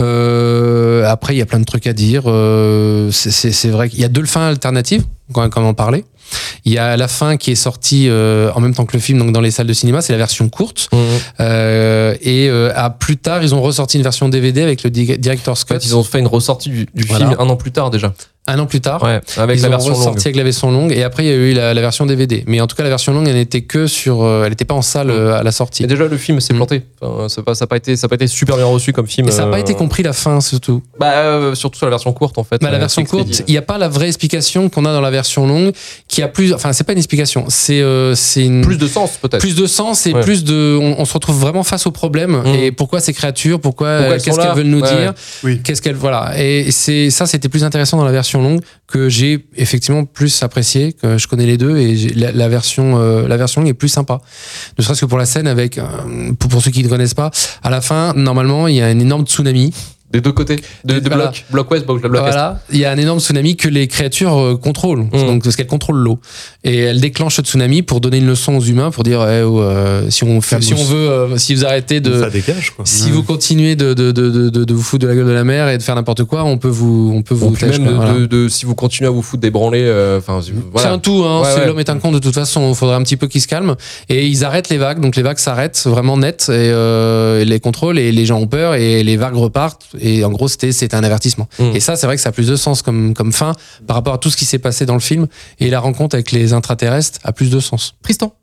Euh, 0.00 1.04
après, 1.06 1.34
il 1.34 1.38
y 1.38 1.42
a 1.42 1.46
plein 1.46 1.58
de 1.60 1.64
trucs 1.64 1.86
à 1.86 1.92
dire. 1.92 2.22
Euh, 2.26 3.10
c'est, 3.10 3.30
c'est, 3.30 3.52
c'est 3.52 3.68
vrai 3.70 3.88
qu'il 3.88 4.00
y 4.00 4.04
a 4.04 4.08
deux 4.08 4.24
fins 4.24 4.48
alternatives, 4.48 5.02
quand 5.32 5.48
comme 5.50 5.64
on 5.64 5.74
parlait. 5.74 6.04
Il 6.66 6.72
y 6.72 6.78
a 6.78 6.96
la 6.98 7.08
fin 7.08 7.38
qui 7.38 7.50
est 7.52 7.54
sortie 7.54 8.06
euh, 8.08 8.50
en 8.54 8.60
même 8.60 8.74
temps 8.74 8.84
que 8.84 8.92
le 8.94 9.00
film, 9.00 9.18
donc 9.18 9.32
dans 9.32 9.40
les 9.40 9.50
salles 9.50 9.66
de 9.66 9.72
cinéma. 9.72 10.02
C'est 10.02 10.12
la 10.12 10.18
version 10.18 10.48
courte. 10.50 10.88
Mhm. 10.92 10.98
Euh, 11.40 12.14
et 12.20 12.48
euh, 12.50 12.70
à 12.76 12.90
plus 12.90 13.16
tard, 13.16 13.42
ils 13.42 13.54
ont 13.54 13.62
ressorti 13.62 13.96
une 13.96 14.02
version 14.02 14.28
DVD 14.28 14.62
avec 14.62 14.82
le 14.82 14.90
di- 14.90 15.16
director's 15.18 15.62
En 15.62 15.66
cut. 15.66 15.74
fait, 15.80 15.86
ils 15.86 15.96
ont 15.96 16.04
fait 16.04 16.18
une 16.18 16.26
ressortie 16.26 16.68
du, 16.68 16.86
du 16.94 17.04
Voilà. 17.06 17.26
film 17.28 17.36
un 17.40 17.48
an 17.48 17.56
plus 17.56 17.72
tard 17.72 17.90
déjà. 17.90 18.12
Un 18.48 18.58
an 18.58 18.66
plus 18.66 18.80
tard. 18.80 19.02
Ouais, 19.02 19.20
avec 19.36 19.58
ils 19.58 19.62
la 19.62 19.68
ont 19.68 19.70
version 19.70 19.92
ressorti 19.94 20.16
longue. 20.16 20.26
avec 20.26 20.36
la 20.36 20.42
version 20.44 20.70
longue 20.70 20.92
et 20.92 21.02
après 21.04 21.24
il 21.24 21.28
y 21.28 21.32
a 21.32 21.36
eu 21.36 21.52
la, 21.52 21.74
la 21.74 21.80
version 21.80 22.06
DVD. 22.06 22.44
Mais 22.46 22.60
en 22.60 22.66
tout 22.66 22.74
cas 22.76 22.82
la 22.82 22.88
version 22.88 23.12
longue 23.12 23.28
elle 23.28 23.34
n'était 23.36 23.60
que 23.60 23.86
sur, 23.86 24.22
euh, 24.24 24.42
elle 24.44 24.50
n'était 24.50 24.64
pas 24.64 24.74
en 24.74 24.82
salle 24.82 25.10
euh, 25.10 25.38
à 25.38 25.42
la 25.42 25.52
sortie. 25.52 25.84
Et 25.84 25.86
déjà 25.86 26.06
le 26.06 26.16
film 26.16 26.40
s'est 26.40 26.54
Mm. 26.54 26.56
planté. 26.56 26.82
Enfin, 27.00 27.28
ça 27.28 27.40
n'a 27.40 27.44
pas, 27.44 27.54
ça 27.54 27.64
a 27.64 27.66
pas 27.68 27.76
été, 27.76 27.94
ça 27.96 28.06
a 28.06 28.08
pas 28.08 28.14
été 28.16 28.26
super 28.26 28.56
bien 28.56 28.64
reçu 28.66 28.92
comme 28.92 29.06
film. 29.06 29.28
Et 29.28 29.30
ça 29.30 29.44
n'a 29.44 29.50
pas 29.50 29.58
euh, 29.58 29.60
été 29.60 29.74
compris 29.74 30.02
la 30.02 30.12
fin 30.12 30.40
surtout. 30.40 30.82
Bah 30.98 31.12
euh, 31.12 31.54
surtout 31.54 31.76
sur 31.78 31.86
la 31.86 31.90
version 31.90 32.12
courte 32.12 32.38
en 32.38 32.44
fait. 32.44 32.60
Bah, 32.60 32.70
la 32.70 32.76
Euh, 32.76 32.80
version 32.80 33.04
courte, 33.04 33.42
il 33.46 33.50
n'y 33.52 33.58
a 33.58 33.62
pas 33.62 33.76
la 33.78 33.88
vraie 33.88 34.06
explication 34.08 34.68
qu'on 34.70 34.84
a 34.86 34.92
dans 34.92 35.00
la 35.02 35.10
version 35.10 35.46
longue, 35.46 35.72
qui 36.08 36.22
a 36.22 36.28
plus, 36.28 36.54
enfin 36.54 36.72
c'est 36.72 36.84
pas 36.84 36.92
une 36.92 36.98
explication, 36.98 37.44
c'est 37.48 37.80
euh, 37.82 38.14
c'est 38.14 38.44
une 38.46 38.62
plus 38.62 38.78
de 38.78 38.86
sens 38.88 39.18
peut-être. 39.20 39.40
plus 39.40 39.54
de 39.54 39.66
sens 39.66 40.06
et 40.06 40.14
Ouais. 40.14 40.22
plus 40.22 40.42
de, 40.44 40.78
on, 40.80 40.96
on 41.00 41.04
se 41.04 41.12
retrouve 41.12 41.38
vraiment 41.38 41.62
face 41.64 41.86
au 41.86 41.90
problème 41.90 42.42
Mm. 42.44 42.46
et 42.54 42.72
pourquoi 42.72 43.00
ces 43.00 43.12
créatures, 43.12 43.60
pourquoi, 43.60 43.88
euh, 43.88 44.18
qu'est-ce 44.18 44.38
qu'elles 44.38 44.54
veulent 44.56 44.66
nous 44.66 44.80
Ouais. 44.80 44.88
dire, 44.88 45.12
Oui. 45.44 45.60
qu'est-ce 45.62 45.82
qu'elles 45.82 45.94
voilà 45.96 46.32
et 46.40 46.70
c'est 46.70 47.10
ça 47.10 47.26
c'était 47.26 47.48
plus 47.48 47.64
intéressant 47.64 47.96
dans 47.98 48.04
la 48.04 48.12
version 48.12 48.37
longue 48.42 48.60
que 48.86 49.08
j'ai 49.08 49.46
effectivement 49.56 50.04
plus 50.04 50.42
apprécié 50.42 50.92
que 50.92 51.18
je 51.18 51.28
connais 51.28 51.46
les 51.46 51.56
deux 51.56 51.76
et 51.78 51.94
la, 52.14 52.32
la 52.32 52.48
version 52.48 52.98
euh, 53.00 53.28
la 53.28 53.36
version 53.36 53.60
longue 53.60 53.70
est 53.70 53.74
plus 53.74 53.88
sympa 53.88 54.20
ne 54.78 54.82
serait-ce 54.82 55.00
que 55.02 55.06
pour 55.06 55.18
la 55.18 55.26
scène 55.26 55.46
avec 55.46 55.78
euh, 55.78 55.84
pour, 56.38 56.48
pour 56.50 56.62
ceux 56.62 56.70
qui 56.70 56.82
ne 56.82 56.88
connaissent 56.88 57.14
pas 57.14 57.30
à 57.62 57.70
la 57.70 57.80
fin 57.80 58.12
normalement 58.14 58.66
il 58.68 58.76
y 58.76 58.80
a 58.80 58.86
un 58.86 58.98
énorme 58.98 59.24
tsunami 59.26 59.72
Des 60.10 60.22
deux 60.22 60.32
côtés. 60.32 60.56
De, 60.86 61.00
de 61.00 61.08
Voilà. 61.08 61.24
bloc. 61.26 61.44
Bloc 61.50 61.70
ouest, 61.70 61.84
bloc, 61.84 62.00
bloc 62.00 62.14
est. 62.16 62.20
voilà, 62.20 62.62
il 62.72 62.78
y 62.78 62.86
a 62.86 62.90
un 62.90 62.96
énorme 62.96 63.20
tsunami 63.20 63.56
que 63.56 63.68
les 63.68 63.86
créatures 63.88 64.38
euh, 64.40 64.56
contrôlent, 64.56 65.04
Mm. 65.12 65.26
donc 65.26 65.42
parce 65.44 65.54
qu'elles 65.54 65.66
contrôlent 65.66 65.98
l'eau. 66.02 66.18
Et 66.68 66.78
elles 66.80 67.00
déclenchent 67.00 67.38
le 67.38 67.44
tsunami 67.44 67.82
pour 67.82 68.00
donner 68.00 68.18
une 68.18 68.26
leçon 68.26 68.54
aux 68.56 68.60
humains, 68.62 68.90
pour 68.90 69.02
dire 69.02 69.20
eh, 69.28 69.42
oh, 69.42 69.60
euh, 69.60 70.10
si 70.10 70.22
on 70.24 70.40
fait, 70.40 70.62
si 70.62 70.74
on 70.74 70.84
veut, 70.84 71.08
euh, 71.10 71.36
si 71.38 71.54
vous 71.54 71.64
arrêtez 71.64 72.00
de, 72.00 72.20
Ça 72.20 72.30
dégage, 72.30 72.70
quoi. 72.76 72.84
si 72.86 73.06
Ouais. 73.06 73.10
vous 73.12 73.22
continuez 73.22 73.74
de, 73.74 73.94
de, 73.94 74.12
de, 74.12 74.48
de, 74.50 74.74
vous 74.74 74.82
foutre 74.82 75.02
de 75.04 75.08
la 75.08 75.14
gueule 75.14 75.26
de 75.26 75.30
la 75.32 75.44
mer 75.44 75.68
et 75.70 75.78
de 75.78 75.82
faire 75.82 75.94
n'importe 75.94 76.24
quoi, 76.24 76.44
on 76.44 76.58
peut 76.58 76.68
vous, 76.68 77.12
on 77.14 77.22
peut 77.22 77.34
vous 77.34 77.50
tâche, 77.56 77.78
même 77.78 77.82
quoi, 77.84 77.90
de, 77.92 77.96
voilà. 77.96 78.12
de- 78.20 78.26
de- 78.26 78.48
si 78.48 78.66
vous 78.66 78.74
continuez 78.74 79.08
à 79.08 79.10
vous 79.10 79.22
foutre 79.22 79.40
des 79.40 79.50
branlés, 79.50 79.80
euh, 79.82 80.18
enfin 80.18 80.40
C'est 80.76 80.86
un 80.86 80.98
tout, 80.98 81.24
hein. 81.26 81.40
Ouais, 81.40 81.48
c'est 81.54 81.60
ouais. 81.60 81.66
l'homme 81.66 81.80
est 81.80 81.88
un 81.90 81.98
con 81.98 82.12
de 82.12 82.18
toute 82.18 82.34
façon. 82.34 82.68
Il 82.68 82.74
faudrait 82.74 82.96
un 82.96 83.02
petit 83.02 83.16
peu 83.16 83.26
qu'il 83.28 83.40
se 83.40 83.48
calme. 83.48 83.74
Et 84.10 84.26
ils 84.26 84.44
arrêtent 84.44 84.68
les 84.68 84.78
vagues, 84.78 85.00
donc 85.00 85.16
les 85.16 85.22
vagues 85.22 85.38
s'arrêtent 85.38 85.82
vraiment 85.86 86.18
net 86.18 86.46
et 86.48 86.52
euh, 86.52 87.44
les 87.44 87.60
contrôles 87.60 87.98
et 87.98 88.12
les 88.12 88.26
gens 88.26 88.38
ont 88.40 88.46
peur 88.46 88.74
et 88.74 89.02
les 89.02 89.16
vagues 89.16 89.36
repartent. 89.36 89.86
Et 90.00 90.24
en 90.24 90.30
gros, 90.30 90.48
c'était 90.48 90.72
c'était 90.72 90.96
un 90.96 91.04
avertissement. 91.04 91.48
Mm. 91.58 91.70
Et 91.74 91.80
ça, 91.80 91.96
c'est 91.96 92.06
vrai 92.06 92.16
que 92.16 92.22
ça 92.22 92.28
a 92.28 92.32
plus 92.32 92.48
de 92.48 92.56
sens 92.56 92.82
comme 92.82 93.14
comme 93.14 93.32
fin 93.32 93.52
par 93.86 93.96
rapport 93.96 94.14
à 94.14 94.18
tout 94.18 94.28
ce 94.30 94.36
qui 94.36 94.44
s'est 94.44 94.58
passé 94.58 94.84
dans 94.86 94.94
le 94.94 95.00
film. 95.00 95.26
Et 95.60 95.70
la 95.70 95.80
rencontre 95.80 96.14
avec 96.14 96.30
les 96.32 96.52
intraterrestres 96.58 97.18
a 97.24 97.32
plus 97.32 97.50
de 97.50 97.60
sens. 97.60 97.94
Tristan. 98.02 98.34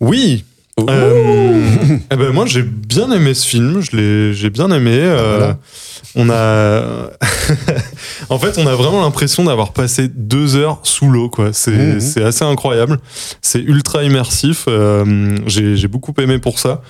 Oui. 0.00 0.44
Euh, 0.88 1.60
eh 2.12 2.16
ben 2.16 2.30
moi 2.32 2.46
j'ai 2.46 2.62
bien 2.62 3.10
aimé 3.10 3.34
ce 3.34 3.44
film, 3.48 3.80
je 3.80 3.96
l'ai 3.96 4.32
j'ai 4.32 4.48
bien 4.48 4.70
aimé. 4.70 4.92
euh, 4.94 5.36
voilà. 5.38 5.58
On 6.14 6.30
a, 6.30 7.10
en 8.30 8.38
fait, 8.38 8.58
on 8.58 8.66
a 8.66 8.74
vraiment 8.74 9.02
l'impression 9.02 9.44
d'avoir 9.44 9.72
passé 9.72 10.08
deux 10.08 10.56
heures 10.56 10.78
sous 10.84 11.10
l'eau, 11.10 11.28
quoi. 11.28 11.52
C'est 11.52 12.00
c'est 12.00 12.22
assez 12.22 12.44
incroyable. 12.44 12.98
C'est 13.42 13.60
ultra 13.60 14.04
immersif. 14.04 14.64
euh, 14.68 15.36
J'ai 15.46 15.76
j'ai 15.76 15.88
beaucoup 15.88 16.14
aimé 16.18 16.38
pour 16.38 16.58
ça. 16.60 16.80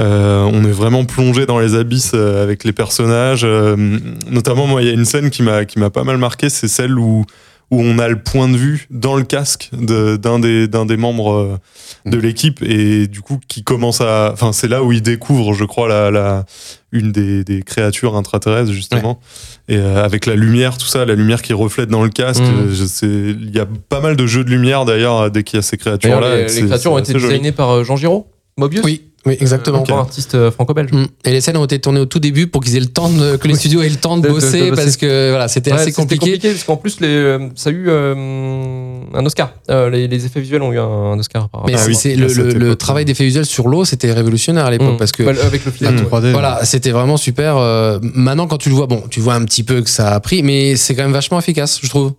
Euh, 0.00 0.42
on 0.52 0.62
est 0.64 0.70
vraiment 0.70 1.04
plongé 1.04 1.46
dans 1.46 1.58
les 1.58 1.74
abysses 1.74 2.14
avec 2.14 2.64
les 2.64 2.72
personnages. 2.72 3.42
euh, 3.44 3.76
notamment, 4.30 4.66
moi, 4.66 4.82
il 4.82 4.88
y 4.88 4.90
a 4.90 4.94
une 4.94 5.04
scène 5.06 5.30
qui 5.30 5.42
m'a 5.42 5.64
qui 5.64 5.78
m'a 5.78 5.90
pas 5.90 6.04
mal 6.04 6.18
marqué, 6.18 6.48
c'est 6.50 6.68
celle 6.68 6.96
où 6.98 7.24
où 7.70 7.80
on 7.80 7.98
a 7.98 8.08
le 8.08 8.20
point 8.20 8.48
de 8.48 8.56
vue 8.56 8.86
dans 8.90 9.14
le 9.16 9.22
casque 9.22 9.70
de- 9.72 10.16
d'un 10.16 10.38
des 10.86 10.96
membres 10.96 11.32
euh, 11.32 11.58
de 12.06 12.18
l'équipe 12.18 12.62
et 12.62 13.06
du 13.06 13.20
coup 13.20 13.38
qui 13.46 13.62
commence 13.62 14.00
à 14.00 14.30
enfin 14.32 14.52
c'est 14.52 14.66
là 14.68 14.82
où 14.82 14.90
il 14.92 15.02
découvre 15.02 15.52
je 15.54 15.64
crois 15.64 15.86
la, 15.88 16.10
la 16.10 16.44
une 16.92 17.12
des, 17.12 17.44
des 17.44 17.62
créatures 17.62 18.16
intraterrestres 18.16 18.72
justement. 18.72 19.20
Et 19.68 19.76
euh, 19.76 20.02
avec 20.04 20.26
la 20.26 20.34
lumière 20.34 20.78
tout 20.78 20.86
ça 20.86 21.04
la 21.04 21.14
lumière 21.14 21.42
qui 21.42 21.52
reflète 21.52 21.88
dans 21.88 22.02
le 22.02 22.10
casque 22.10 22.42
Mhm. 22.42 22.58
euh, 22.70 22.74
je 22.74 22.84
sais 22.84 23.06
il 23.06 23.54
y 23.54 23.60
a 23.60 23.66
pas 23.88 24.00
mal 24.00 24.16
de 24.16 24.26
jeux 24.26 24.42
de 24.44 24.50
lumière 24.50 24.84
d'ailleurs 24.84 25.30
dès 25.30 25.44
qu'il 25.44 25.58
y 25.58 25.60
a 25.60 25.62
ces 25.62 25.76
créatures 25.76 26.20
là 26.20 26.36
les, 26.38 26.52
les 26.52 26.66
créatures 26.66 26.92
ont 26.92 26.98
été 26.98 27.12
designées 27.12 27.52
par 27.52 27.84
Jean 27.84 27.96
Giraud, 27.96 28.26
Mobius? 28.56 28.82
Oui, 28.84 29.02
oui, 29.26 29.36
exactement. 29.40 29.80
Un 29.80 29.82
grand 29.82 29.98
artiste 30.00 30.34
euh, 30.34 30.50
franco-belge. 30.50 30.92
Mm. 30.92 31.04
Et 31.26 31.30
les 31.32 31.40
scènes 31.40 31.56
ont 31.58 31.64
été 31.64 31.78
tournées 31.78 32.00
au 32.00 32.06
tout 32.06 32.18
début 32.20 32.46
pour 32.46 32.62
qu'ils 32.62 32.76
aient 32.76 32.80
le 32.80 32.86
temps 32.86 33.10
de, 33.10 33.36
que 33.36 33.48
les 33.48 33.54
studios 33.54 33.82
aient 33.82 33.88
le 33.88 33.96
temps 33.96 34.16
de, 34.16 34.22
De- 34.22 34.28
de- 34.28 34.34
de 34.34 34.40
bosser, 34.40 34.70
parce 34.74 34.96
que 34.96 35.30
voilà, 35.30 35.48
c'était 35.48 35.70
Ouais, 35.72 35.76
assez 35.76 35.92
c'était 35.92 36.16
compliqué. 36.16 36.38
parce 36.50 36.64
qu'en 36.64 36.76
plus 36.76 37.00
les, 37.00 37.08
euh, 37.08 37.48
ça 37.54 37.70
a 37.70 37.72
eu 37.72 37.86
euh, 37.88 38.14
un 39.14 39.26
Oscar. 39.26 39.52
Euh, 39.70 39.90
les, 39.90 40.08
les 40.08 40.26
effets 40.26 40.40
visuels 40.40 40.62
ont 40.62 40.72
eu 40.72 40.78
un, 40.78 40.84
un 40.84 41.18
Oscar 41.18 41.48
par 41.48 41.66
Mais 41.66 41.74
Ah 41.74 41.78
c'est- 41.78 41.94
c'est 41.94 42.16
le, 42.16 42.28
cette 42.28 42.38
le- 42.54 42.58
le 42.68 42.76
travail 42.76 43.04
d'effets 43.04 43.24
visuels 43.24 43.46
sur 43.46 43.68
l'eau, 43.68 43.84
c'était 43.84 44.12
révolutionnaire 44.12 44.64
à 44.66 44.70
l'époque 44.70 44.94
Mm. 44.94 44.98
parce 44.98 45.12
que 45.12 45.22
Bah, 45.22 45.32
avec 45.44 45.64
le. 45.64 45.70
Mm. 45.70 46.06
3D. 46.06 46.32
Voilà, 46.32 46.60
c'était 46.64 46.90
vraiment 46.90 47.16
super. 47.16 47.56
euh, 47.56 47.98
maintenant, 48.02 48.46
quand 48.46 48.58
tu 48.58 48.68
le 48.70 48.74
vois, 48.74 48.86
bon, 48.86 49.02
tu 49.10 49.20
vois 49.20 49.34
un 49.34 49.44
petit 49.44 49.62
peu 49.62 49.82
que 49.82 49.90
ça 49.90 50.14
a 50.14 50.20
pris, 50.20 50.42
mais 50.42 50.76
c'est 50.76 50.94
quand 50.94 51.02
même 51.02 51.12
vachement 51.12 51.38
efficace, 51.38 51.78
je 51.82 51.88
trouve. 51.88 52.12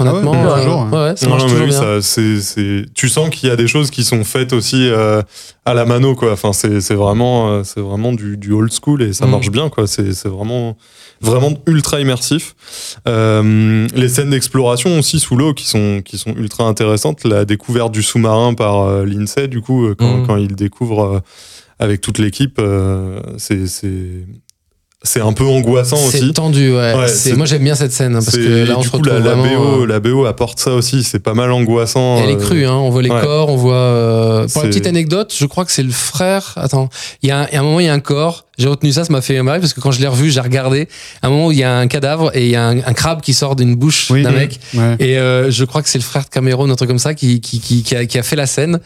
Honnêtement, 0.00 0.32
Ah 0.34 0.38
ouais, 0.44 0.50
euh, 0.50 0.56
toujours, 0.64 0.80
hein. 0.80 0.90
ouais, 0.92 0.98
ouais, 1.10 1.16
ça 1.16 1.26
Non, 1.26 1.30
marche 1.32 1.42
non, 1.42 1.48
mais 1.48 1.54
toujours 1.66 1.66
oui, 1.66 1.70
bien. 1.86 2.00
ça, 2.00 2.02
c'est, 2.02 2.40
c'est... 2.40 2.84
Tu 2.94 3.08
sens 3.08 3.30
qu'il 3.30 3.48
y 3.48 3.52
a 3.52 3.56
des 3.56 3.68
choses 3.68 3.90
qui 3.90 4.02
sont 4.02 4.24
faites 4.24 4.52
aussi 4.52 4.88
euh, 4.88 5.22
à 5.64 5.74
la 5.74 5.84
mano, 5.84 6.14
quoi. 6.14 6.32
Enfin, 6.32 6.52
c'est, 6.52 6.80
c'est 6.80 6.94
vraiment, 6.94 7.50
euh, 7.50 7.62
c'est 7.64 7.80
vraiment 7.80 8.12
du, 8.12 8.36
du 8.36 8.52
old 8.52 8.72
school 8.72 9.02
et 9.02 9.12
ça 9.12 9.26
Mm. 9.26 9.30
marche 9.30 9.50
bien, 9.50 9.68
quoi. 9.68 9.86
C'est, 9.86 10.12
c'est 10.14 10.28
vraiment, 10.28 10.76
vraiment 11.20 11.52
ultra 11.66 12.00
immersif. 12.00 12.54
Euh, 13.06 13.86
les 13.94 14.08
scènes 14.08 14.30
d'exploration 14.30 14.98
aussi 14.98 15.20
sous 15.20 15.36
l'eau 15.36 15.54
qui 15.54 15.66
sont, 15.66 16.00
qui 16.04 16.18
sont 16.18 16.34
ultra 16.36 16.64
intéressantes. 16.64 17.24
La 17.24 17.44
découverte 17.44 17.92
du 17.92 18.02
sous-marin 18.02 18.54
par 18.54 18.80
euh, 18.82 19.04
l'INSEE, 19.04 19.48
du 19.48 19.60
coup, 19.60 19.86
euh, 19.86 19.94
quand, 19.94 20.18
Mm. 20.18 20.26
quand 20.26 20.36
il 20.36 20.54
découvre 20.56 21.04
euh, 21.04 21.20
avec 21.78 22.00
toute 22.00 22.18
l'équipe, 22.18 22.58
euh, 22.58 23.20
c'est, 23.38 23.66
c'est, 23.66 24.26
c'est 25.02 25.20
un 25.20 25.32
peu 25.32 25.44
angoissant 25.46 25.96
aussi. 25.96 26.18
C'est 26.18 26.32
tendu, 26.34 26.74
ouais. 26.74 26.94
Moi, 27.36 27.46
j'aime 27.46 27.64
bien 27.64 27.74
cette 27.74 27.92
scène 27.92 28.14
hein, 28.16 28.20
parce 28.22 28.36
que 28.36 28.66
là, 28.66 28.74
on 28.76 28.80
du 28.80 28.86
se 28.86 28.90
coup, 28.92 28.98
retrouve 28.98 29.14
la, 29.18 29.20
la 29.20 29.34
vraiment. 29.34 29.76
BO, 29.76 29.82
euh, 29.82 29.86
la 29.86 29.98
BO 30.00 30.26
apporte 30.26 30.58
ça 30.60 30.72
aussi. 30.74 31.02
C'est 31.04 31.20
pas 31.20 31.32
mal 31.32 31.50
angoissant. 31.52 32.18
Elle 32.22 32.30
est 32.30 32.34
euh, 32.34 32.36
crue, 32.46 32.66
hein. 32.66 32.74
on 32.74 32.90
voit 32.90 33.00
les 33.02 33.08
ouais. 33.10 33.20
corps, 33.20 33.48
on 33.48 33.56
voit. 33.56 33.72
euh, 33.74 34.46
Pour 34.52 34.62
la 34.62 34.68
petite 34.68 34.86
anecdote, 34.86 35.34
je 35.36 35.46
crois 35.46 35.64
que 35.64 35.72
c'est 35.72 35.82
le 35.82 35.90
frère. 35.90 36.52
Attends, 36.56 36.90
il 37.22 37.28
y, 37.30 37.32
a 37.32 37.40
un, 37.40 37.46
il 37.46 37.54
y 37.54 37.56
a 37.56 37.60
un 37.60 37.62
moment, 37.62 37.80
il 37.80 37.86
y 37.86 37.88
a 37.88 37.94
un 37.94 38.00
corps. 38.00 38.44
J'ai 38.60 38.68
retenu 38.68 38.92
ça, 38.92 39.04
ça 39.04 39.12
m'a 39.12 39.22
fait 39.22 39.42
marrer 39.42 39.58
parce 39.58 39.72
que 39.72 39.80
quand 39.80 39.90
je 39.90 40.00
l'ai 40.00 40.06
revu, 40.06 40.30
j'ai 40.30 40.40
regardé. 40.40 40.86
À 41.22 41.26
un 41.26 41.30
moment 41.30 41.46
où 41.46 41.52
il 41.52 41.58
y 41.58 41.64
a 41.64 41.76
un 41.78 41.86
cadavre 41.86 42.30
et 42.36 42.44
il 42.44 42.50
y 42.52 42.56
a 42.56 42.64
un, 42.66 42.78
un 42.78 42.92
crabe 42.92 43.22
qui 43.22 43.32
sort 43.34 43.56
d'une 43.56 43.74
bouche 43.74 44.08
Oui. 44.10 44.22
d'un 44.22 44.32
mec. 44.32 44.60
Ouais. 44.74 44.96
Et 45.00 45.18
euh, 45.18 45.50
je 45.50 45.64
crois 45.64 45.82
que 45.82 45.88
c'est 45.88 45.98
le 45.98 46.04
frère 46.04 46.24
de 46.24 46.28
Cameron, 46.28 46.70
un 46.70 46.74
truc 46.76 46.88
comme 46.88 46.98
ça, 46.98 47.14
qui, 47.14 47.40
qui, 47.40 47.58
qui, 47.60 47.82
qui, 47.82 47.96
a, 47.96 48.04
qui 48.06 48.18
a 48.18 48.22
fait 48.22 48.36
la 48.36 48.46
scène 48.46 48.78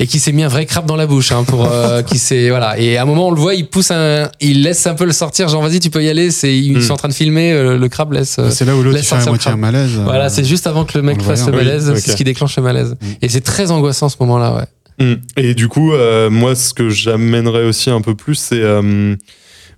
et 0.00 0.06
qui 0.06 0.18
s'est 0.18 0.32
mis 0.32 0.42
un 0.42 0.48
vrai 0.48 0.66
crabe 0.66 0.86
dans 0.86 0.96
la 0.96 1.06
bouche. 1.06 1.30
Hein, 1.32 1.44
pour, 1.44 1.64
euh, 1.70 2.02
qui 2.02 2.18
s'est, 2.18 2.50
voilà. 2.50 2.78
Et 2.78 2.96
à 2.96 3.02
un 3.02 3.06
moment, 3.06 3.28
on 3.28 3.30
le 3.30 3.40
voit, 3.40 3.54
il 3.54 3.68
pousse 3.68 3.90
un. 3.92 4.28
Il 4.40 4.62
laisse 4.62 4.86
un 4.86 4.94
peu 4.94 5.04
le 5.04 5.12
sortir, 5.12 5.48
genre 5.48 5.62
vas-y, 5.62 5.78
tu 5.80 5.90
peux 5.90 6.02
y 6.02 6.08
aller. 6.08 6.30
C'est, 6.30 6.56
ils 6.56 6.78
Mm. 6.78 6.82
sont 6.82 6.92
en 6.94 6.96
train 6.96 7.08
de 7.08 7.14
filmer, 7.14 7.52
euh, 7.52 7.78
le 7.78 7.88
crabe 7.88 8.12
laisse. 8.12 8.36
euh, 8.40 8.50
C'est 8.50 8.64
là 8.64 8.74
où 8.76 8.82
l'autre 8.82 8.98
fait 8.98 9.14
à 9.14 9.24
moitié 9.26 9.50
un 9.52 9.56
malaise. 9.56 9.90
euh, 9.96 10.02
Voilà, 10.04 10.28
c'est 10.28 10.44
juste 10.44 10.66
avant 10.66 10.84
que 10.84 10.98
le 10.98 11.02
mec 11.02 11.18
le 11.18 11.22
fasse 11.22 11.46
le 11.46 11.52
malaise, 11.52 11.90
Oui, 11.94 12.00
c'est 12.00 12.10
ce 12.12 12.16
qui 12.16 12.24
déclenche 12.24 12.56
le 12.56 12.62
malaise. 12.64 12.96
Mm. 13.00 13.06
Et 13.22 13.28
c'est 13.28 13.40
très 13.42 13.70
angoissant 13.70 14.08
ce 14.08 14.16
moment-là, 14.20 14.54
ouais. 14.54 14.64
Mm. 15.00 15.14
Et 15.36 15.54
du 15.54 15.68
coup, 15.68 15.92
euh, 15.92 16.30
moi, 16.30 16.54
ce 16.54 16.74
que 16.74 16.88
j'amènerais 16.88 17.64
aussi 17.64 17.90
un 17.90 18.00
peu 18.02 18.14
plus, 18.14 18.34
c'est. 18.36 18.60
euh, 18.62 19.16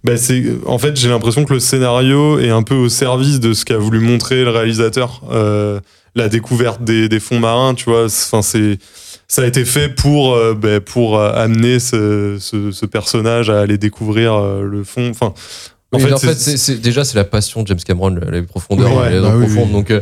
bah, 0.05 0.17
c'est 0.17 0.43
en 0.67 0.79
fait, 0.79 0.97
j'ai 0.97 1.09
l'impression 1.09 1.45
que 1.45 1.53
le 1.55 1.61
scénario 1.61 2.39
est 2.41 2.51
un 2.51 2.63
peu 2.65 2.75
au 2.75 2.89
service 2.89 3.39
de 3.39 3.53
ce 3.53 3.65
qu'a 3.65 3.79
voulu 3.79 4.01
montrer 4.01 4.43
le 4.45 4.51
réalisateur. 4.51 5.23
Euh, 5.31 5.79
la 6.15 6.29
découverte 6.29 6.83
des, 6.85 7.09
des 7.09 7.21
fonds 7.21 7.39
marins, 7.41 7.75
tu 7.75 7.85
vois. 7.85 8.07
Enfin, 8.07 8.43
c'est. 8.43 8.79
Ça 9.29 9.43
a 9.43 9.47
été 9.47 9.65
fait 9.65 9.89
pour, 9.89 10.35
euh, 10.35 10.53
bah, 10.55 10.81
pour 10.81 11.19
euh, 11.19 11.33
amener 11.33 11.79
ce, 11.79 12.37
ce, 12.39 12.71
ce 12.71 12.85
personnage 12.85 13.49
à 13.49 13.61
aller 13.61 13.79
découvrir 13.79 14.35
euh, 14.35 14.63
le 14.63 14.85
fond. 14.85 15.09
Enfin, 15.09 15.33
en 15.93 15.97
Oui, 15.99 16.03
fait, 16.03 16.13
en 16.13 16.17
c'est- 16.19 16.27
fait, 16.27 16.35
c'est- 16.35 16.57
c'est- 16.59 16.77
déjà, 16.83 17.03
c'est 17.05 17.17
la 17.17 17.25
passion 17.25 17.63
de 17.63 17.69
James 17.69 17.79
Cameron, 17.83 18.11
la, 18.11 18.31
la 18.31 18.43
profondeur, 18.43 18.91
Oui, 18.95 19.05
les 19.11 19.21
bah 19.21 19.31
dents 19.31 19.37
oui. 19.39 19.73
Donc, 19.73 19.91
euh, 19.91 20.01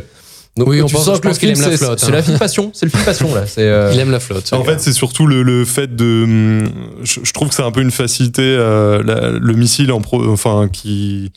Donc 0.57 0.67
Oui, 0.67 0.81
on 0.81 0.85
tu 0.85 0.95
pense- 0.95 1.05
sens 1.05 1.15
je 1.17 1.21
que 1.21 1.27
le 1.27 1.31
pense 1.31 1.39
qu'il 1.39 1.49
film, 1.49 1.63
aime 1.63 1.71
la 1.71 1.77
c'est 1.77 1.85
flotte, 1.85 1.99
c'est 1.99 2.07
hein. 2.07 2.11
la 2.11 2.21
film 2.23 2.37
passion, 2.37 2.71
c'est 2.73 2.85
le 2.85 2.91
film 2.91 3.03
passion 3.03 3.33
là. 3.33 3.47
C'est 3.47 3.61
euh, 3.63 3.91
Il 3.93 3.99
aime 3.99 4.11
la 4.11 4.19
flotte. 4.19 4.51
En 4.51 4.63
fait, 4.65 4.81
c'est 4.81 4.91
surtout 4.93 5.25
le, 5.25 5.43
le 5.43 5.63
fait 5.65 5.95
de. 5.95 6.23
hum, 6.25 6.69
Je, 7.03 7.19
je 7.23 7.31
trouve 7.33 7.47
que 7.49 7.55
c'est 7.55 7.63
un 7.63 7.71
peu 7.71 7.81
une 7.81 7.91
facilité, 7.91 8.41
euh, 8.43 9.01
la- 9.03 9.29
le 9.31 9.53
missile 9.53 9.91
en 9.93 10.01
pro, 10.01 10.21
enfin, 10.29 10.67
qui, 10.71 11.31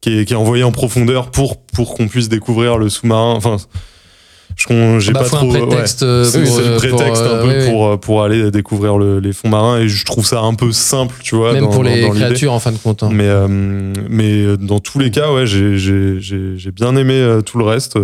qui, 0.00 0.18
est, 0.20 0.24
qui 0.24 0.32
est 0.32 0.36
envoyé 0.36 0.64
en 0.64 0.72
profondeur 0.72 1.30
pour, 1.30 1.60
pour 1.66 1.94
qu'on 1.94 2.08
puisse 2.08 2.30
découvrir 2.30 2.78
le 2.78 2.88
sous-marin. 2.88 3.34
Enfin, 3.36 3.58
j'ai 4.98 5.12
bah, 5.12 5.20
pas 5.20 5.24
faut 5.26 5.36
trop. 5.36 5.50
un 5.54 5.60
ouais. 5.60 5.66
prétexte 5.66 6.02
euh, 6.04 6.24
C'est 6.24 6.42
pour, 6.44 6.58
le 6.58 6.64
euh, 6.64 6.76
prétexte 6.76 7.22
pour, 7.22 7.34
un 7.34 7.42
peu 7.42 7.64
pour, 7.66 8.00
pour 8.00 8.22
aller 8.22 8.50
découvrir 8.50 8.96
le- 8.98 9.18
les 9.18 9.32
fonds 9.32 9.48
marins 9.48 9.78
et 9.80 9.88
je 9.88 10.04
trouve 10.06 10.24
ça 10.24 10.40
un 10.40 10.54
peu 10.54 10.70
simple, 10.72 11.16
tu 11.22 11.34
vois. 11.34 11.52
Même 11.52 11.64
dans- 11.64 11.70
pour 11.70 11.82
dans- 11.82 11.90
les 11.90 12.02
dans 12.02 12.10
créatures 12.12 12.52
en 12.52 12.60
fin 12.60 12.72
de 12.72 12.78
compte. 12.78 13.02
hein. 13.02 13.10
Mais, 13.12 13.24
euh, 13.28 13.46
mais 14.08 14.56
dans 14.56 14.78
tous 14.80 14.98
les 14.98 15.10
cas, 15.10 15.32
ouais, 15.32 15.46
j'ai- 15.46 15.76
j'ai 15.76 16.20
j'ai- 16.20 16.56
j'ai 16.56 16.70
bien 16.70 16.96
aimé 16.96 17.40
tout 17.44 17.58
le 17.58 17.64
reste. 17.64 17.96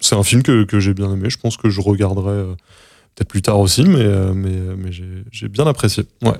C'est 0.00 0.14
un 0.16 0.22
film 0.22 0.42
que, 0.42 0.64
que 0.64 0.80
j'ai 0.80 0.94
bien 0.94 1.12
aimé. 1.12 1.28
Je 1.30 1.38
pense 1.38 1.56
que 1.56 1.68
je 1.70 1.80
regarderai 1.80 2.30
euh, 2.32 2.54
peut-être 3.14 3.28
plus 3.28 3.42
tard 3.42 3.58
aussi, 3.60 3.84
mais, 3.84 3.98
euh, 4.00 4.32
mais, 4.34 4.50
euh, 4.52 4.74
mais 4.78 4.92
j'ai- 4.92 5.24
j'ai 5.32 5.48
bien 5.48 5.66
apprécié. 5.66 6.04
Ouais. 6.22 6.32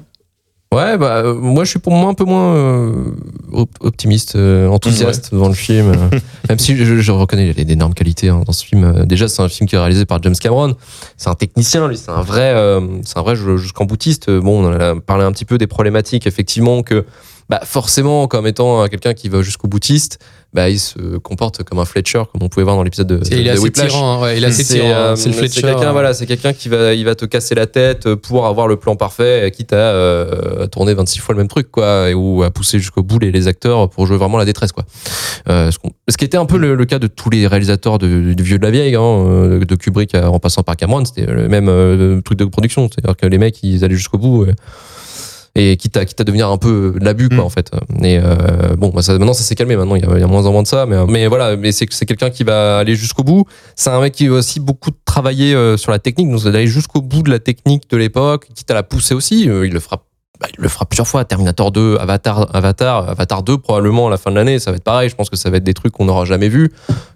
Ouais, 0.70 0.98
bah, 0.98 1.22
euh, 1.24 1.34
moi 1.34 1.64
je 1.64 1.70
suis 1.70 1.78
pour 1.78 1.94
moi 1.94 2.10
un 2.10 2.14
peu 2.14 2.24
moins 2.24 2.54
euh, 2.54 3.12
op- 3.52 3.78
optimiste, 3.80 4.36
euh, 4.36 4.68
enthousiaste 4.68 5.32
devant 5.32 5.48
le 5.48 5.54
film. 5.54 5.92
même 6.48 6.58
si 6.58 6.76
je, 6.76 6.98
je 7.00 7.10
reconnais 7.10 7.54
les 7.54 7.64
d'énormes 7.64 7.94
qualités 7.94 8.28
hein, 8.28 8.42
dans 8.46 8.52
ce 8.52 8.66
film. 8.66 9.06
Déjà, 9.06 9.28
c'est 9.28 9.40
un 9.40 9.48
film 9.48 9.66
qui 9.66 9.76
est 9.76 9.78
réalisé 9.78 10.04
par 10.04 10.22
James 10.22 10.36
Cameron. 10.38 10.76
C'est 11.16 11.30
un 11.30 11.34
technicien, 11.34 11.88
lui, 11.88 11.96
c'est 11.96 12.10
un 12.10 12.20
vrai, 12.20 12.52
c'est 13.02 13.18
un 13.18 13.22
vrai 13.22 13.34
jus- 13.34 13.56
jusqu'en 13.56 13.86
boutiste. 13.86 14.30
Bon, 14.30 14.62
on 14.62 14.68
en 14.68 14.78
a 14.78 15.00
parlé 15.00 15.24
un 15.24 15.32
petit 15.32 15.46
peu 15.46 15.56
des 15.56 15.66
problématiques, 15.66 16.26
effectivement, 16.26 16.82
que 16.82 17.06
bah, 17.48 17.60
forcément, 17.64 18.28
comme 18.28 18.46
étant 18.46 18.86
quelqu'un 18.88 19.14
qui 19.14 19.30
va 19.30 19.40
jusqu'au 19.40 19.68
boutiste, 19.68 20.18
bah, 20.54 20.70
il 20.70 20.78
se 20.80 21.18
comporte 21.18 21.62
comme 21.62 21.78
un 21.78 21.84
Fletcher, 21.84 22.22
comme 22.32 22.42
on 22.42 22.48
pouvait 22.48 22.64
voir 22.64 22.74
dans 22.76 22.82
l'épisode 22.82 23.06
de, 23.06 23.16
Et 23.32 23.40
il 23.40 23.40
est 23.40 23.44
de 23.44 23.50
assez 23.50 23.60
Whiplash. 23.60 23.88
tyran. 23.88 24.14
hein, 24.14 24.22
ouais, 24.22 24.38
il 24.38 24.44
est 24.44 24.46
assez 24.46 24.64
C'est 24.64 24.74
tyran. 24.76 24.88
euh, 24.88 25.12
hein, 25.12 25.16
C'est 25.16 25.28
le 25.28 25.34
c'est 25.34 25.40
Fletcher. 25.40 25.60
quelqu'un, 25.62 25.92
voilà, 25.92 26.14
c'est 26.14 26.24
quelqu'un 26.26 26.52
qui 26.54 26.68
va, 26.70 26.94
il 26.94 27.04
va 27.04 27.14
te 27.14 27.26
casser 27.26 27.54
la 27.54 27.66
tête 27.66 28.14
pour 28.14 28.46
avoir 28.46 28.66
le 28.66 28.76
plan 28.76 28.96
parfait, 28.96 29.42
euh, 29.46 29.50
quitte 29.50 29.74
à 29.74 29.76
euh, 29.76 30.66
tourner 30.68 30.94
26 30.94 31.18
fois 31.18 31.34
le 31.34 31.38
même 31.40 31.48
truc, 31.48 31.70
quoi, 31.70 32.08
et- 32.08 32.14
ou 32.14 32.42
à 32.42 32.50
pousser 32.50 32.78
jusqu'au 32.78 33.02
bout 33.02 33.18
les, 33.18 33.30
les 33.30 33.46
acteurs 33.46 33.90
pour 33.90 34.06
jouer 34.06 34.16
vraiment 34.16 34.38
la 34.38 34.46
détresse, 34.46 34.72
quoi. 34.72 34.84
Euh, 35.50 35.70
ce, 35.70 35.78
ce 36.08 36.16
qui 36.16 36.24
était 36.24 36.38
un 36.38 36.46
peu 36.46 36.56
le, 36.56 36.74
le 36.74 36.84
cas 36.86 36.98
de 36.98 37.06
tous 37.08 37.28
les 37.30 37.46
réalisateurs 37.46 37.98
de- 37.98 38.32
du 38.32 38.42
vieux 38.42 38.58
de 38.58 38.64
la 38.64 38.70
vieille, 38.70 38.94
hein, 38.94 39.02
euh, 39.02 39.64
de 39.64 39.74
Kubrick 39.74 40.14
à- 40.14 40.30
en 40.30 40.38
passant 40.38 40.62
par 40.62 40.76
Cameron, 40.76 41.04
c'était 41.04 41.26
le 41.26 41.48
même 41.48 41.68
euh, 41.68 42.20
truc 42.22 42.38
de 42.38 42.46
production, 42.46 42.88
c'est-à-dire 42.90 43.16
que 43.16 43.26
les 43.26 43.38
mecs 43.38 43.62
ils 43.62 43.84
allaient 43.84 43.96
jusqu'au 43.96 44.18
bout. 44.18 44.46
Euh, 45.58 45.72
et 45.72 45.76
quitte 45.76 45.96
à, 45.96 46.04
quitte 46.04 46.20
à 46.20 46.24
devenir 46.24 46.48
un 46.50 46.56
peu 46.58 46.94
l'abus 47.00 47.28
quoi 47.28 47.38
Mm. 47.38 47.40
en 47.40 47.48
fait. 47.50 47.70
Et 48.02 48.18
euh, 48.18 48.76
bon 48.76 48.88
bah, 48.90 49.02
ça, 49.02 49.12
maintenant 49.12 49.32
ça 49.32 49.42
s'est 49.42 49.54
calmé 49.54 49.76
maintenant 49.76 49.94
il 49.96 50.04
y, 50.04 50.06
a, 50.06 50.14
il 50.16 50.20
y 50.20 50.24
a 50.24 50.26
moins 50.26 50.46
en 50.46 50.52
moins 50.52 50.62
de 50.62 50.68
ça 50.68 50.86
mais, 50.86 50.96
mais 51.06 51.26
voilà 51.26 51.56
mais 51.56 51.72
c'est 51.72 51.86
c'est 51.90 52.06
quelqu'un 52.06 52.30
qui 52.30 52.44
va 52.44 52.78
aller 52.78 52.94
jusqu'au 52.94 53.22
bout. 53.24 53.44
C'est 53.76 53.90
un 53.90 54.00
mec 54.00 54.12
qui 54.14 54.28
va 54.28 54.36
aussi 54.36 54.60
beaucoup 54.60 54.90
travailler 55.04 55.54
euh, 55.54 55.76
sur 55.76 55.90
la 55.90 55.98
technique 55.98 56.30
donc 56.30 56.42
d'aller 56.44 56.66
jusqu'au 56.66 57.02
bout 57.02 57.22
de 57.22 57.30
la 57.30 57.38
technique 57.38 57.88
de 57.90 57.96
l'époque 57.96 58.46
quitte 58.54 58.70
à 58.70 58.74
la 58.74 58.82
pousser 58.82 59.14
aussi. 59.14 59.48
Euh, 59.48 59.66
il 59.66 59.72
le 59.72 59.80
fera 59.80 60.04
bah, 60.40 60.46
il 60.56 60.62
le 60.62 60.68
fera 60.68 60.86
plusieurs 60.86 61.08
fois 61.08 61.24
Terminator 61.24 61.72
2 61.72 61.96
Avatar 61.98 62.46
Avatar 62.54 63.08
Avatar 63.08 63.42
2 63.42 63.58
probablement 63.58 64.06
à 64.06 64.10
la 64.10 64.16
fin 64.18 64.30
de 64.30 64.36
l'année 64.36 64.60
ça 64.60 64.70
va 64.70 64.76
être 64.76 64.84
pareil 64.84 65.08
je 65.08 65.16
pense 65.16 65.28
que 65.30 65.34
ça 65.36 65.50
va 65.50 65.56
être 65.56 65.64
des 65.64 65.74
trucs 65.74 65.92
qu'on 65.92 66.04
n'aura 66.04 66.24
jamais 66.26 66.48
vu 66.48 66.70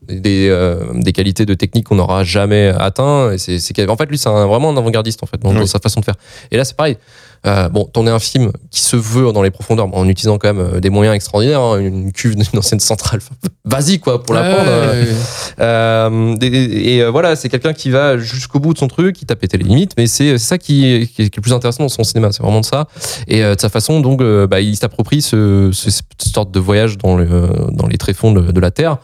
des, 0.09 0.49
euh, 0.51 0.83
des 0.95 1.13
qualités 1.13 1.47
de 1.47 1.55
technique 1.55 1.87
qu'on 1.87 1.95
n'aura 1.95 2.25
jamais 2.25 2.73
atteint 2.77 3.31
et 3.31 3.39
c'est 3.39 3.89
en 3.89 3.97
fait 3.97 4.07
lui 4.07 4.19
c'est 4.19 4.29
un- 4.29 4.47
vraiment 4.47 4.71
un 4.71 4.77
avant-gardiste 4.77 5.23
en 5.23 5.27
fait 5.27 5.39
dans, 5.41 5.67
sa 5.67 5.79
façon 5.79 6.01
de 6.01 6.05
faire. 6.05 6.17
Et 6.51 6.57
là 6.57 6.65
c'est 6.65 6.77
pareil 6.77 6.97
euh, 7.45 7.69
bon, 7.69 7.85
tourner 7.93 8.11
un 8.13 8.19
film 8.21 8.53
qui 8.71 8.81
se 8.81 8.95
veut 8.97 9.33
dans 9.33 9.43
les 9.43 9.51
profondeurs, 9.51 9.89
en 9.93 10.09
utilisant 10.09 10.39
quand 10.39 10.55
même 10.55 10.65
euh, 10.77 10.81
des 10.81 10.91
moyens 10.91 11.17
extraordinaires, 11.17 11.61
hein, 11.61 11.79
une 11.81 12.13
cuve 12.13 12.37
d'une 12.37 12.59
ancienne 12.59 12.79
centrale. 12.81 13.21
Vas-y, 13.65 13.99
quoi, 13.99 14.23
pour 14.23 14.35
la 14.35 14.43
Ouais, 14.43 14.55
prendre. 14.55 14.71
euh, 14.71 15.03
ouais, 15.03 15.09
ouais. 15.09 15.15
euh, 15.61 16.37
des- 16.37 16.47
et 16.49 17.03
euh, 17.03 17.11
voilà, 17.11 17.35
c'est 17.37 17.49
quelqu'un 17.49 17.73
qui 17.73 17.91
va 17.91 18.17
jusqu'au 18.19 18.61
bout 18.61 18.75
de 18.75 18.79
son 18.79 18.89
truc, 18.89 19.17
qui 19.17 19.27
t'a 19.27 19.37
pété 19.37 19.59
les 19.59 19.65
limites, 19.65 19.93
mais 19.97 20.07
c'est 20.07 20.39
ça 20.39 20.59
qui 20.59 20.87
est, 20.87 21.07
qui 21.07 21.23
est- 21.23 21.31
qui 21.31 21.35
est 21.35 21.37
le 21.37 21.43
plus 21.43 21.53
intéressant 21.53 21.83
dans 21.83 21.89
son 21.89 22.05
cinéma, 22.05 22.31
c'est 22.33 22.43
vraiment 22.43 22.61
de 22.61 22.65
ça. 22.65 22.87
Et 23.29 23.43
euh, 23.43 23.55
de 23.55 23.61
sa 23.61 23.69
façon, 23.69 24.01
donc, 24.01 24.23
bah, 24.23 24.61
il 24.61 24.77
s'approprie 24.77 25.23
ce, 25.23 25.71
ce- 25.73 25.91
cette 25.91 26.05
sorte 26.35 26.51
de 26.53 26.61
voyage 26.61 26.99
dans, 26.99 27.17
le, 27.17 27.51
dans 27.73 27.87
les 27.87 27.99
tréfonds 27.99 28.33
de, 28.33 28.53
de 28.53 28.61
la 28.61 28.71
Terre. 28.71 28.99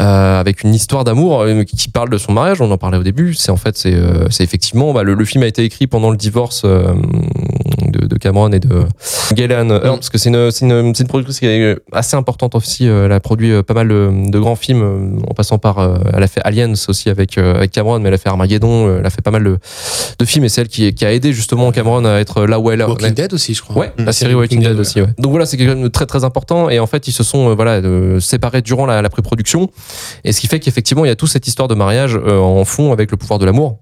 euh, 0.00 0.38
avec 0.38 0.62
une 0.62 0.74
histoire 0.74 1.02
d'amour 1.02 1.40
euh, 1.40 1.64
qui 1.64 1.88
parle 1.88 2.08
de 2.08 2.18
son 2.18 2.30
mariage, 2.32 2.60
on 2.60 2.70
en 2.70 2.78
parlait 2.78 2.98
au 2.98 3.02
début. 3.02 3.34
C'est 3.34 3.50
en 3.50 3.56
fait, 3.56 3.76
c'est 3.76 3.94
euh, 3.94 4.28
effectivement, 4.38 4.92
bah, 4.92 5.02
le, 5.02 5.14
le 5.14 5.24
film 5.24 5.42
a 5.42 5.48
été 5.48 5.64
écrit 5.64 5.88
pendant 5.88 6.10
le 6.12 6.16
divorce 6.16 6.62
euh, 6.64 6.94
Cameron 8.18 8.50
et 8.52 8.60
de 8.60 8.84
Galen 9.32 9.70
Earl, 9.70 9.96
parce 9.96 10.10
que 10.10 10.18
c'est 10.18 10.28
une, 10.30 10.50
c'est 10.50 10.66
une, 10.66 10.94
c'est 10.94 11.02
une 11.02 11.08
productrice 11.08 11.38
qui 11.40 11.46
est 11.46 11.76
assez 11.92 12.16
importante 12.16 12.54
aussi. 12.54 12.88
euh, 12.88 13.06
Elle 13.06 13.12
a 13.12 13.20
produit 13.20 13.52
euh, 13.52 13.62
pas 13.62 13.74
mal 13.74 13.88
de, 13.88 14.30
de 14.30 14.38
grands 14.38 14.56
films, 14.56 14.82
euh, 14.82 15.20
en 15.30 15.34
passant 15.34 15.58
par, 15.58 15.78
elle 16.12 16.22
a 16.22 16.26
fait 16.26 16.40
Aliens 16.44 16.72
aussi 16.88 17.08
avec, 17.08 17.38
avec 17.38 17.70
Cameron, 17.70 17.98
mais 18.00 18.08
elle 18.08 18.14
a 18.14 18.18
fait 18.18 18.28
Armageddon, 18.28 18.98
elle 18.98 19.06
a 19.06 19.10
fait 19.10 19.22
pas 19.22 19.30
mal 19.30 19.44
de, 19.44 19.58
de 20.18 20.24
films, 20.24 20.44
et 20.44 20.48
c'est 20.48 20.60
elle 20.62 20.68
qui, 20.68 20.92
qui 20.94 21.04
a 21.04 21.12
aidé 21.12 21.32
justement 21.32 21.70
Cameron 21.72 22.04
à 22.04 22.18
être 22.18 22.44
là 22.46 22.58
où 22.58 22.70
elle 22.70 22.80
est. 22.80 22.84
Walking 22.84 23.12
Dead 23.14 23.32
aussi, 23.32 23.54
je 23.54 23.62
crois. 23.62 23.76
Ouais, 23.76 23.92
la 23.98 24.12
série 24.12 24.34
Walking 24.34 24.60
Dead 24.62 24.78
aussi. 24.78 25.00
Ouais. 25.00 25.08
Donc 25.18 25.30
voilà, 25.30 25.46
c'est 25.46 25.56
quelque 25.56 25.72
chose 25.72 25.82
de 25.82 25.88
très 25.88 26.06
très 26.06 26.24
important. 26.24 26.70
Et 26.70 26.78
en 26.78 26.86
fait, 26.86 27.08
ils 27.08 27.12
se 27.12 27.22
sont 27.22 27.54
voilà 27.54 27.80
séparés 28.20 28.62
durant 28.62 28.86
la, 28.86 29.02
la 29.02 29.08
pré-production. 29.08 29.70
Et 30.24 30.32
ce 30.32 30.40
qui 30.40 30.46
fait 30.46 30.60
qu'effectivement, 30.60 31.04
il 31.04 31.08
y 31.08 31.10
a 31.10 31.16
toute 31.16 31.28
cette 31.30 31.46
histoire 31.46 31.68
de 31.68 31.74
mariage 31.74 32.16
euh, 32.16 32.38
en 32.38 32.64
fond 32.64 32.92
avec 32.92 33.10
le 33.10 33.16
pouvoir 33.16 33.38
de 33.38 33.46
l'amour. 33.46 33.78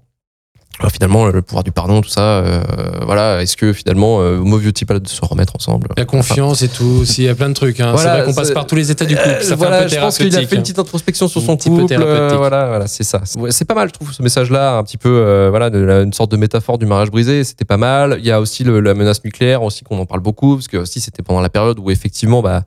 Alors, 0.79 0.91
finalement, 0.91 1.25
le 1.25 1.41
pouvoir 1.41 1.63
du 1.63 1.71
pardon, 1.71 2.01
tout 2.01 2.09
ça, 2.09 2.21
euh, 2.21 2.61
voilà. 3.03 3.41
Est-ce 3.41 3.57
que 3.57 3.73
finalement, 3.73 4.21
euh, 4.21 4.37
mauvais 4.37 4.71
type 4.71 4.93
de 4.93 5.07
se 5.07 5.19
remettre 5.25 5.55
ensemble 5.55 5.87
La 5.97 6.05
confiance 6.05 6.61
et 6.61 6.67
tout 6.67 6.99
aussi, 7.01 7.23
il 7.23 7.25
y 7.25 7.29
a 7.29 7.33
plein 7.33 7.49
de 7.49 7.55
trucs. 7.55 7.79
Hein. 7.79 7.93
Voilà, 7.93 8.11
c'est 8.11 8.17
vrai 8.21 8.25
qu'on 8.27 8.35
passe 8.35 8.51
par 8.51 8.67
tous 8.67 8.75
les 8.75 8.91
états 8.91 9.05
du 9.05 9.15
couple. 9.15 9.27
Euh, 9.27 9.41
Ça 9.41 9.55
voilà, 9.55 9.77
fait 9.79 9.83
un 9.85 9.87
peu 9.87 9.95
je 9.95 9.99
pense 10.01 10.17
qu'il 10.19 10.27
a 10.35 10.39
fait 10.39 10.43
une 10.53 10.59
hein. 10.59 10.61
petite 10.61 10.77
introspection 10.77 11.27
sur 11.27 11.41
Un 11.41 11.45
son 11.45 11.57
couple. 11.57 11.81
euh, 11.81 11.85
thérapeutique. 11.87 12.37
voilà, 12.37 12.67
voilà, 12.67 12.85
c'est 12.87 13.03
ça. 13.03 13.21
C'est 13.49 13.65
pas 13.65 13.73
mal, 13.73 13.87
je 13.87 13.93
trouve, 13.93 14.13
ce 14.13 14.21
message-là, 14.21 14.77
un 14.77 14.83
petit 14.83 14.97
peu, 14.97 15.09
euh, 15.09 15.47
voilà, 15.49 15.71
de 15.71 15.79
la- 15.79 16.01
une 16.01 16.13
sorte 16.13 16.29
de 16.31 16.37
métaphore 16.37 16.77
du 16.77 16.85
mariage 16.85 17.09
brisé. 17.09 17.43
C'était 17.43 17.65
pas 17.65 17.77
mal. 17.77 18.17
Il 18.19 18.25
y 18.27 18.31
a 18.31 18.39
aussi 18.39 18.63
le- 18.63 18.79
la 18.79 18.93
menace 18.93 19.23
nucléaire 19.23 19.63
aussi 19.63 19.83
qu'on 19.83 19.97
en 19.97 20.05
parle 20.05 20.21
beaucoup, 20.21 20.57
parce 20.57 20.67
que 20.67 20.77
aussi 20.77 20.99
c'était 20.99 21.23
pendant 21.23 21.41
la 21.41 21.49
période 21.49 21.79
où 21.79 21.89
effectivement, 21.89 22.43
bah 22.43 22.61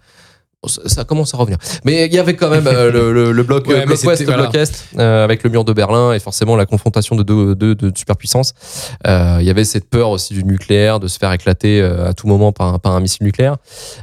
ça 0.68 0.82
ça 0.86 1.04
commence 1.04 1.32
à 1.32 1.38
revenir. 1.38 1.56
Mais 1.84 2.04
il 2.06 2.12
y 2.12 2.18
avait 2.18 2.36
quand 2.36 2.50
même 2.50 2.66
euh, 2.66 2.90
le, 2.92 3.12
le- 3.14 3.32
le 3.32 3.42
bloc, 3.42 3.66
Ouais, 3.68 3.82
euh, 3.82 3.86
bloc 3.86 3.98
ouest, 4.04 4.22
voilà. 4.24 4.42
bloc 4.48 4.54
est, 4.56 4.84
euh, 4.98 5.24
avec 5.24 5.42
le 5.42 5.48
mur 5.48 5.64
de 5.64 5.72
Berlin 5.72 6.12
et 6.12 6.18
forcément 6.18 6.54
la 6.54 6.66
confrontation 6.66 7.16
de 7.16 7.22
deux, 7.22 7.54
deux, 7.54 7.74
de 7.74 7.90
superpuissances. 7.96 8.52
Euh, 9.06 9.38
Il 9.40 9.46
y 9.46 9.50
avait 9.50 9.64
cette 9.64 9.88
peur 9.88 10.10
aussi 10.10 10.34
du 10.34 10.44
nucléaire, 10.44 11.00
de 11.00 11.08
se 11.08 11.18
faire 11.18 11.32
éclater 11.32 11.80
euh, 11.80 12.08
à 12.10 12.12
tout 12.12 12.26
moment 12.26 12.52
par 12.52 12.74
un, 12.74 12.78
par 12.78 12.92
un 12.94 13.00
missile 13.00 13.24
nucléaire. 13.24 13.56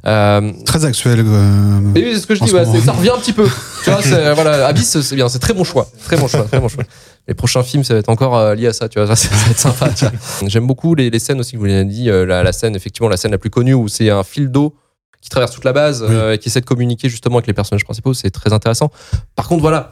Euh, 0.07 0.51
Très 0.65 0.83
actuel. 0.85 1.19
euh, 1.19 1.79
mais 1.93 2.01
oui, 2.03 2.11
c'est 2.15 2.21
ce 2.21 2.27
que 2.27 2.33
je 2.35 2.43
dis, 2.43 2.49
ce 2.49 2.55
ouais, 2.55 2.65
ça 2.83 2.91
revient 2.91 3.11
un 3.11 3.19
petit 3.19 3.33
peu. 3.33 3.47
tu 3.83 3.91
vois, 3.91 4.01
c'est- 4.01 4.33
voilà, 4.33 4.65
Abyss, 4.67 4.99
c'est 5.01 5.15
bien, 5.15 5.29
c'est 5.29 5.39
très 5.39 5.53
bon 5.53 5.63
choix. 5.63 5.87
Très 6.05 6.17
bon 6.17 6.27
choix, 6.27 6.43
très 6.45 6.59
bon 6.59 6.69
choix. 6.69 6.83
Les 7.27 7.35
prochains 7.35 7.61
films, 7.61 7.83
ça 7.83 7.93
va 7.93 7.99
être 7.99 8.09
encore 8.09 8.35
euh, 8.35 8.55
lié 8.55 8.67
à 8.67 8.73
ça, 8.73 8.89
tu 8.89 8.99
vois, 8.99 9.07
ça, 9.07 9.15
ça 9.29 9.35
va 9.35 9.51
être 9.51 9.59
sympa. 9.59 9.89
tu 9.89 10.05
vois. 10.05 10.13
J'aime 10.49 10.65
beaucoup 10.65 10.95
les, 10.95 11.11
les 11.11 11.19
scènes 11.19 11.39
aussi 11.39 11.51
que 11.51 11.57
vous 11.57 11.65
l'avez 11.65 11.85
dit, 11.85 12.09
euh, 12.09 12.25
la, 12.25 12.41
la 12.41 12.51
scène, 12.51 12.75
effectivement, 12.75 13.09
la 13.09 13.17
scène 13.17 13.31
la 13.31 13.37
plus 13.37 13.51
connue 13.51 13.75
où 13.75 13.87
c'est 13.87 14.09
un 14.09 14.23
fil 14.23 14.49
d'eau 14.49 14.73
qui 15.21 15.29
traverse 15.29 15.51
toute 15.51 15.63
la 15.65 15.73
base 15.73 16.05
euh, 16.07 16.33
et 16.33 16.37
qui 16.37 16.49
essaie 16.49 16.61
de 16.61 16.65
communiquer 16.65 17.09
justement 17.09 17.37
avec 17.37 17.47
les 17.47 17.53
personnages 17.53 17.83
principaux, 17.83 18.13
c'est 18.13 18.29
très 18.31 18.53
intéressant. 18.53 18.91
Par 19.35 19.47
contre, 19.47 19.61
voilà, 19.61 19.91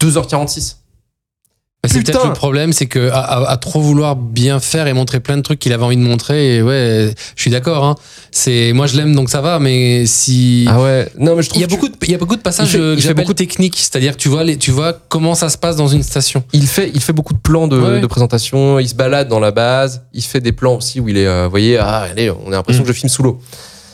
2h46. 0.00 0.76
Bah, 1.82 1.90
C'est 1.92 2.02
peut-être 2.02 2.26
le 2.26 2.32
problème, 2.32 2.72
c'est 2.72 2.86
que 2.86 3.10
à, 3.10 3.18
à- 3.20 3.50
à 3.50 3.56
trop 3.58 3.78
vouloir 3.78 4.16
bien 4.16 4.58
faire 4.58 4.86
et 4.86 4.94
montrer 4.94 5.20
plein 5.20 5.36
de 5.36 5.42
trucs 5.42 5.58
qu'il 5.58 5.70
avait 5.74 5.84
envie 5.84 5.98
de 5.98 6.02
montrer, 6.02 6.56
et 6.56 6.62
ouais, 6.62 7.14
je 7.36 7.40
suis 7.42 7.50
d'accord. 7.50 7.84
Hein. 7.84 7.94
C'est 8.30 8.72
moi 8.72 8.86
je 8.86 8.96
l'aime 8.96 9.14
donc 9.14 9.28
ça 9.28 9.42
va, 9.42 9.58
mais 9.58 10.06
si 10.06 10.64
Ah 10.66 10.80
ouais, 10.80 11.06
non, 11.18 11.36
mais 11.36 11.42
je 11.42 11.50
trouve 11.50 11.58
il 11.60 11.60
y 11.60 11.64
a 11.64 11.68
beaucoup 11.68 11.88
de, 11.90 11.94
il 12.00 12.10
y 12.10 12.14
a 12.14 12.18
beaucoup 12.18 12.36
de 12.36 12.40
passages 12.40 12.68
Il 12.68 12.72
fait- 12.72 12.78
euh, 12.80 12.94
que 12.94 13.02
j'appelle 13.02 13.24
beaucoup- 13.24 13.34
techniques, 13.34 13.76
c'est-à-dire 13.76 14.12
que 14.16 14.18
tu 14.22 14.30
vois 14.30 14.44
les, 14.44 14.56
tu 14.56 14.70
vois 14.70 14.94
comment 15.10 15.34
ça 15.34 15.50
se 15.50 15.58
passe 15.58 15.76
dans 15.76 15.88
une 15.88 16.02
station. 16.02 16.42
il 16.54 16.66
fait, 16.66 16.90
il 16.94 17.02
fait 17.02 17.12
beaucoup 17.12 17.34
de 17.34 17.38
plans 17.40 17.68
de, 17.68 17.78
Ouais. 17.78 18.00
de 18.00 18.06
présentation. 18.06 18.78
Il 18.78 18.88
se 18.88 18.94
balade 18.94 19.28
dans 19.28 19.40
la 19.40 19.50
base. 19.50 20.04
Il 20.14 20.22
fait 20.22 20.40
des 20.40 20.52
plans 20.52 20.76
aussi 20.76 21.00
où 21.00 21.08
il 21.10 21.18
est, 21.18 21.26
euh, 21.26 21.44
vous 21.44 21.50
voyez, 21.50 21.76
ah, 21.76 22.06
allez, 22.10 22.30
on 22.30 22.46
a 22.48 22.52
l'impression 22.52 22.82
Mm. 22.82 22.86
que 22.86 22.92
je 22.94 22.98
filme 22.98 23.10
sous 23.10 23.22
l'eau. 23.22 23.42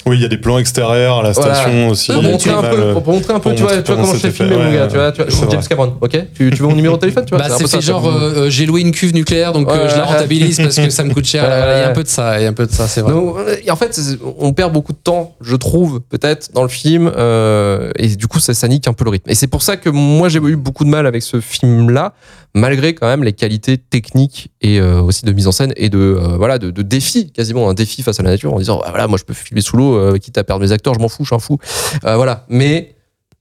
Oui, 0.06 0.16
il 0.16 0.22
y 0.22 0.24
a 0.24 0.28
des 0.28 0.38
plans 0.38 0.58
extérieurs 0.58 1.18
à 1.18 1.22
la 1.22 1.32
Voilà. 1.32 1.54
station 1.54 1.88
aussi. 1.88 2.12
Pour 2.12 2.22
montrer, 2.22 2.50
un 2.50 2.62
peu, 2.62 2.92
pour, 2.94 3.06
montrer 3.06 3.32
un 3.34 3.40
peu, 3.40 3.50
pour 3.50 3.54
tu 3.54 3.62
vois, 3.62 3.76
montrer 3.76 3.82
tu 3.82 3.92
vois 3.92 4.00
comment 4.02 4.14
je 4.14 4.20
t'ai 4.22 4.30
filmé, 4.30 4.56
mon 4.56 4.64
ouais, 4.64 4.72
gars. 4.74 4.86
Tu 4.88 4.96
vois, 4.96 5.12
tu 5.12 5.22
vois, 5.22 5.48
James. 5.50 5.62
Cameron, 5.68 5.94
ok 6.00 6.18
tu, 6.34 6.50
tu 6.50 6.62
veux 6.62 6.68
mon 6.68 6.74
numéro 6.74 6.96
de 6.96 7.00
téléphone, 7.00 7.24
tu 7.24 7.34
vois 7.36 7.46
Bah, 7.46 7.54
c'est 7.58 7.80
genre 7.80 8.06
euh, 8.06 8.46
euh, 8.46 8.50
j'ai 8.50 8.66
loué 8.66 8.80
une 8.80 8.92
cuve 8.92 9.14
nucléaire 9.14 9.52
donc 9.52 9.68
Ouais, 9.70 9.76
euh, 9.78 9.88
je 9.88 9.96
la 9.96 10.04
rentabilise 10.04 10.56
parce 10.58 10.76
que 10.76 10.90
ça 10.90 11.04
me 11.04 11.12
coûte 11.12 11.26
cher. 11.26 11.44
Il 11.80 11.80
y 11.80 11.82
a 11.82 11.88
un 11.88 11.92
peu 11.92 12.02
de 12.02 12.08
ça, 12.08 12.38
il 12.40 12.42
y 12.42 12.46
a 12.46 12.48
un 12.48 12.52
peu 12.52 12.66
de 12.66 12.72
ça, 12.72 12.88
c'est 12.88 13.00
vrai. 13.00 13.12
Donc, 13.12 13.36
euh, 13.36 13.56
et 13.64 13.70
en 13.70 13.76
fait, 13.76 13.98
on 14.38 14.52
perd 14.52 14.72
beaucoup 14.72 14.92
de 14.92 14.98
temps, 14.98 15.34
je 15.40 15.56
trouve, 15.56 16.00
peut-être, 16.00 16.50
dans 16.52 16.62
le 16.62 16.68
film, 16.68 17.10
euh, 17.16 17.90
et 17.96 18.08
du 18.08 18.26
coup, 18.26 18.40
ça, 18.40 18.54
ça 18.54 18.68
nique 18.68 18.88
un 18.88 18.92
peu 18.92 19.04
le 19.04 19.10
rythme. 19.10 19.30
Et 19.30 19.34
c'est 19.34 19.46
pour 19.46 19.62
ça 19.62 19.76
que 19.76 19.88
moi, 19.90 20.28
j'ai 20.28 20.38
eu 20.38 20.56
beaucoup 20.56 20.84
de 20.84 20.90
mal 20.90 21.06
avec 21.06 21.22
ce 21.22 21.40
film-là, 21.40 22.12
malgré 22.54 22.94
quand 22.94 23.06
même 23.06 23.22
les 23.22 23.32
qualités 23.32 23.78
techniques 23.78 24.50
et 24.60 24.80
euh, 24.80 25.00
aussi 25.00 25.24
de 25.24 25.32
mise 25.32 25.46
en 25.46 25.52
scène 25.52 25.72
et 25.76 25.88
de 25.88 25.98
euh, 25.98 26.36
voilà 26.36 26.58
de, 26.58 26.70
de 26.72 26.82
défi, 26.82 27.30
quasiment 27.30 27.68
un 27.70 27.74
défi 27.74 28.02
face 28.02 28.18
à 28.18 28.22
la 28.24 28.30
nature, 28.30 28.52
en 28.52 28.58
disant 28.58 28.80
Ah, 28.84 28.90
voilà, 28.90 29.06
moi, 29.06 29.18
je 29.18 29.24
peux 29.24 29.34
filmer 29.34 29.60
sous 29.60 29.76
l'eau, 29.76 29.89
euh, 29.94 30.18
quitte 30.18 30.38
à 30.38 30.44
perdre 30.44 30.64
mes 30.64 30.72
acteurs, 30.72 30.94
je 30.94 31.00
m'en 31.00 31.08
fous, 31.08 31.24
je 31.24 31.28
suis 31.28 31.34
un 31.36 31.38
fou. 31.38 31.58
Euh, 32.04 32.16
voilà, 32.16 32.44
mais 32.48 32.94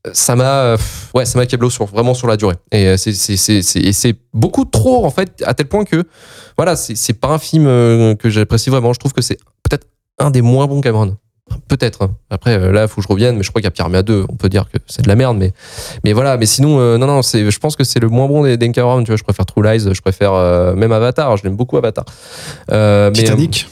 euh, 0.08 0.12
ça 0.14 0.36
m'a 0.36 0.76
ouais 1.14 1.26
ça 1.26 1.38
m'a 1.38 1.46
câblé 1.46 1.70
sur 1.70 1.86
vraiment 1.86 2.14
sur 2.14 2.28
la 2.28 2.38
durée 2.38 2.56
et 2.72 2.96
c'est 2.98 4.16
beaucoup 4.34 4.64
trop 4.64 5.06
en 5.06 5.10
fait 5.10 5.44
à 5.46 5.54
tel 5.54 5.68
point 5.68 5.84
que 5.84 6.06
voilà 6.58 6.78
c'est 6.78 7.14
pas 7.14 7.28
un 7.28 7.38
film 7.38 7.66
que 8.16 8.30
j'apprécie 8.30 8.70
vraiment 8.70 8.94
je 8.94 9.00
trouve 9.00 9.12
que 9.12 9.22
c'est 9.22 9.38
peut-être 9.64 9.88
un 10.18 10.32
des 10.32 10.42
moins 10.42 10.68
bons 10.68 10.80
Cameron 10.80 11.18
Peut-être. 11.68 12.04
hein. 12.04 12.12
Après, 12.30 12.58
là, 12.72 12.84
il 12.84 12.88
faut 12.88 13.02
que 13.02 13.08
je 13.08 13.12
revienne, 13.12 13.38
mais 13.38 13.44
je 13.44 13.50
crois 13.50 13.62
qu'il 13.62 13.68
y 13.68 13.70
a 13.70 13.72
Pyramia 13.72 14.02
2. 14.02 14.26
On 14.30 14.36
peut 14.36 14.50
dire 14.50 14.66
que 14.72 14.78
c'est 14.88 15.04
de 15.04 15.08
la 15.08 15.16
merde, 15.16 15.38
mais, 15.38 15.52
mais 16.04 16.14
voilà. 16.14 16.38
Mais 16.38 16.46
sinon, 16.46 16.80
euh, 16.80 16.98
non, 16.98 17.08
non, 17.08 17.22
c'est, 17.22 17.50
je 17.50 17.60
pense 17.60 17.76
que 17.76 17.84
c'est 17.84 18.00
le 18.00 18.10
moins 18.10 18.28
bon 18.28 18.44
des 18.44 18.58
d'En 18.58 18.72
Cameron. 18.72 19.04
Tu 19.04 19.08
vois, 19.08 19.18
je 19.18 19.24
préfère 19.24 19.46
True 19.46 19.64
Lies, 19.64 19.88
je 19.94 20.02
préfère 20.02 20.34
euh, 20.34 20.74
même 20.76 20.92
Avatar. 20.92 21.38
Je 21.38 21.44
l'aime 21.44 21.56
beaucoup 21.56 21.78
Avatar. 21.78 22.06
Euh, 22.72 23.12
Titanic. 23.12 23.68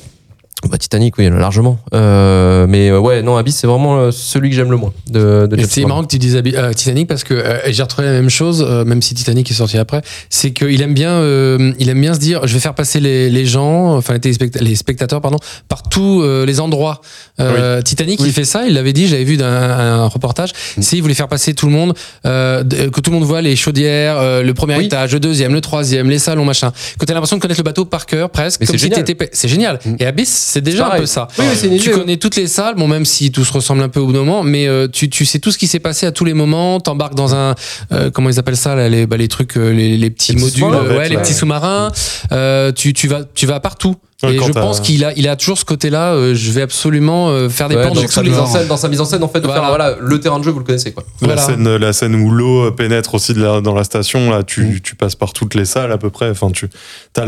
Bah, 0.70 0.78
Titanic, 0.78 1.17
oui, 1.17 1.30
largement. 1.30 1.78
Euh, 1.93 2.65
mais 2.67 2.89
euh, 2.89 3.00
ouais, 3.00 3.22
non, 3.22 3.38
Abyss, 3.38 3.58
c'est 3.58 3.67
vraiment 3.67 3.98
euh, 4.00 4.12
celui 4.12 4.50
que 4.50 4.56
j'aime 4.56 4.72
le 4.72 4.78
moins 4.78 4.91
de, 5.10 5.48
de 5.50 5.63
c'est 5.67 5.86
marrant 5.86 6.02
que 6.04 6.08
tu 6.08 6.17
dises 6.17 6.36
Abi- 6.36 6.56
euh, 6.56 6.74
Titanic 6.74 7.08
parce 7.08 7.24
que 7.24 7.34
euh, 7.34 7.60
j'ai 7.67 7.84
retrouvé 7.84 8.08
la 8.08 8.13
même 8.13 8.30
chose, 8.30 8.65
euh, 8.67 8.84
même 8.84 9.02
si 9.02 9.13
Titanic 9.13 9.50
est 9.52 9.54
sorti 9.54 9.78
après. 9.78 10.02
C'est 10.30 10.52
qu'il 10.52 10.82
aime 10.82 10.93
bien, 10.93 11.12
euh, 11.12 11.74
il 11.80 11.89
aime 11.89 12.02
bien 12.02 12.13
se 12.13 12.20
dire, 12.20 12.48
je 12.48 12.54
vais 12.54 12.60
faire 12.60 12.74
passer 12.74 13.00
les, 13.00 13.30
les 13.30 13.46
gens, 13.46 13.96
enfin 13.96 14.15
les, 14.24 14.34
les 14.62 14.76
spectateurs, 14.76 15.22
pardon, 15.22 15.38
par 15.70 15.84
tous 15.84 16.22
euh, 16.24 16.46
les 16.46 16.60
endroits. 16.60 17.02
Euh, 17.39 17.82
Titanic, 17.82 18.20
il 18.24 18.32
fait 18.32 18.46
ça. 18.46 18.65
Il 18.67 18.74
l'avait 18.74 18.93
dit, 18.93 19.08
j'avais 19.08 19.24
vu 19.26 19.38
d'un 19.38 19.48
un 19.48 20.08
reportage. 20.08 20.52
C'est 20.82 20.98
il 20.98 21.02
voulait 21.02 21.13
faire 21.13 21.28
passer 21.28 21.54
tout 21.54 21.67
le 21.67 21.72
monde, 21.74 21.93
euh, 22.26 22.63
de- 22.63 22.89
que 22.89 23.00
tout 23.02 23.12
le 23.12 23.17
monde 23.17 23.26
voit 23.28 23.41
les 23.41 23.56
chaudières, 23.56 24.17
euh, 24.17 24.41
le 24.41 24.54
premier 24.54 24.78
Oui. 24.78 24.86
étage, 24.86 25.13
le 25.13 25.20
deuxième, 25.20 25.54
le 25.54 25.62
troisième, 25.62 26.10
les 26.10 26.20
salons, 26.20 26.46
machin. 26.46 26.72
Que 27.00 27.06
t'as 27.06 27.13
l'impression 27.13 27.36
de 27.38 27.41
connaître 27.41 27.60
le 27.60 27.63
bateau 27.63 27.86
par 27.86 28.06
cœur, 28.06 28.30
presque. 28.30 28.62
C'est 28.65 28.72
si 28.78 28.78
génial. 28.80 29.06
C'est 29.34 29.48
génial. 29.48 29.80
Et 30.00 30.06
Abyss, 30.06 30.30
c'est 30.47 30.62
déjà 30.62 30.93
un 30.93 30.99
peu 30.99 31.05
ça. 31.05 31.27
Oui, 31.38 31.79
tu 31.79 31.91
connais 31.91 32.17
toutes 32.17 32.38
les 32.38 32.47
salles, 32.47 32.75
bon, 32.75 32.88
même 32.88 33.03
si 33.05 33.31
tout 33.31 33.43
se 33.43 33.51
ressemble 33.51 33.81
un 33.83 33.89
peu 33.89 33.99
au 33.99 34.05
bout 34.05 34.13
d'un 34.13 34.19
moment, 34.19 34.43
mais 34.43 34.67
euh, 34.67 34.88
tu, 34.88 35.10
tu 35.10 35.25
sais 35.25 35.39
tout 35.39 35.51
ce 35.51 35.57
qui 35.57 35.67
s'est 35.67 35.79
passé 35.79 36.05
à 36.05 36.12
tous 36.12 36.23
les 36.23 36.33
moments. 36.33 36.79
T'embarques 36.79 37.15
dans 37.15 37.36
un, 37.36 37.53
euh, 37.91 38.10
comment 38.12 38.29
ils 38.29 38.39
appellent 38.39 38.55
ça, 38.55 38.73
là, 38.73 38.88
les, 38.88 39.05
bah, 39.05 39.17
les 39.17 39.27
trucs, 39.27 39.57
euh, 39.57 39.71
les, 39.71 39.97
les 39.97 40.10
petits 40.10 40.33
Les 40.33 40.41
petits 40.41 40.62
modules, 40.62 40.79
euh, 40.79 40.97
ouais, 40.97 41.10
les 41.10 41.17
petits 41.17 41.33
sous-marins. 41.33 41.91
Euh, 42.31 42.71
tu, 42.71 42.93
tu 42.93 43.07
vas, 43.07 43.21
tu 43.36 43.45
vas 43.45 43.60
partout. 43.60 43.95
Et 44.23 44.39
je 44.39 44.51
pense 44.51 44.80
qu'il 44.80 45.06
a, 45.06 45.13
il 45.13 45.27
a 45.27 45.36
toujours 45.36 45.60
ce 45.60 45.65
côté-là. 45.65 46.13
euh, 46.13 46.34
je 46.34 46.51
vais 46.51 46.63
absolument 46.63 47.30
euh, 47.30 47.49
faire 47.49 47.69
des 47.69 47.75
Ouais, 47.75 47.84
plans 47.84 47.93
dans, 47.93 48.01
sa 48.08 48.21
tous 48.21 48.21
les 48.25 48.32
mise 48.32 48.39
en 48.39 48.47
scène, 48.47 48.67
dans 48.67 48.75
sa 48.77 48.88
mise 48.89 48.99
en 48.99 49.06
scène, 49.06 49.21
en 49.21 49.27
fait, 49.27 49.41
de 49.41 49.45
Voilà. 49.45 49.62
faire 49.62 49.69
voilà, 49.69 49.95
le 50.01 50.19
terrain 50.19 50.39
de 50.39 50.43
jeu, 50.43 50.49
vous 50.49 50.58
le 50.58 50.65
connaissez 50.65 50.91
quoi. 50.91 51.03
La, 51.21 51.27
Voilà. 51.27 51.41
scène, 51.43 51.75
la 51.75 51.93
scène 51.93 52.15
où 52.15 52.32
l'eau 52.32 52.71
pénètre 52.71 53.13
aussi 53.13 53.36
de 53.36 53.41
la- 53.43 53.62
dans 53.62 53.75
la 53.75 53.84
station, 53.84 54.32
là, 54.32 54.41
tu, 54.41 54.62
Mm. 54.63 54.80
tu 54.80 54.95
passes 54.95 55.13
par 55.13 55.34
toutes 55.34 55.53
les 55.53 55.65
salles 55.65 55.91
à 55.91 55.99
peu 55.99 56.10
près. 56.10 56.32
Enfin, 56.32 56.49
tu, 56.49 56.67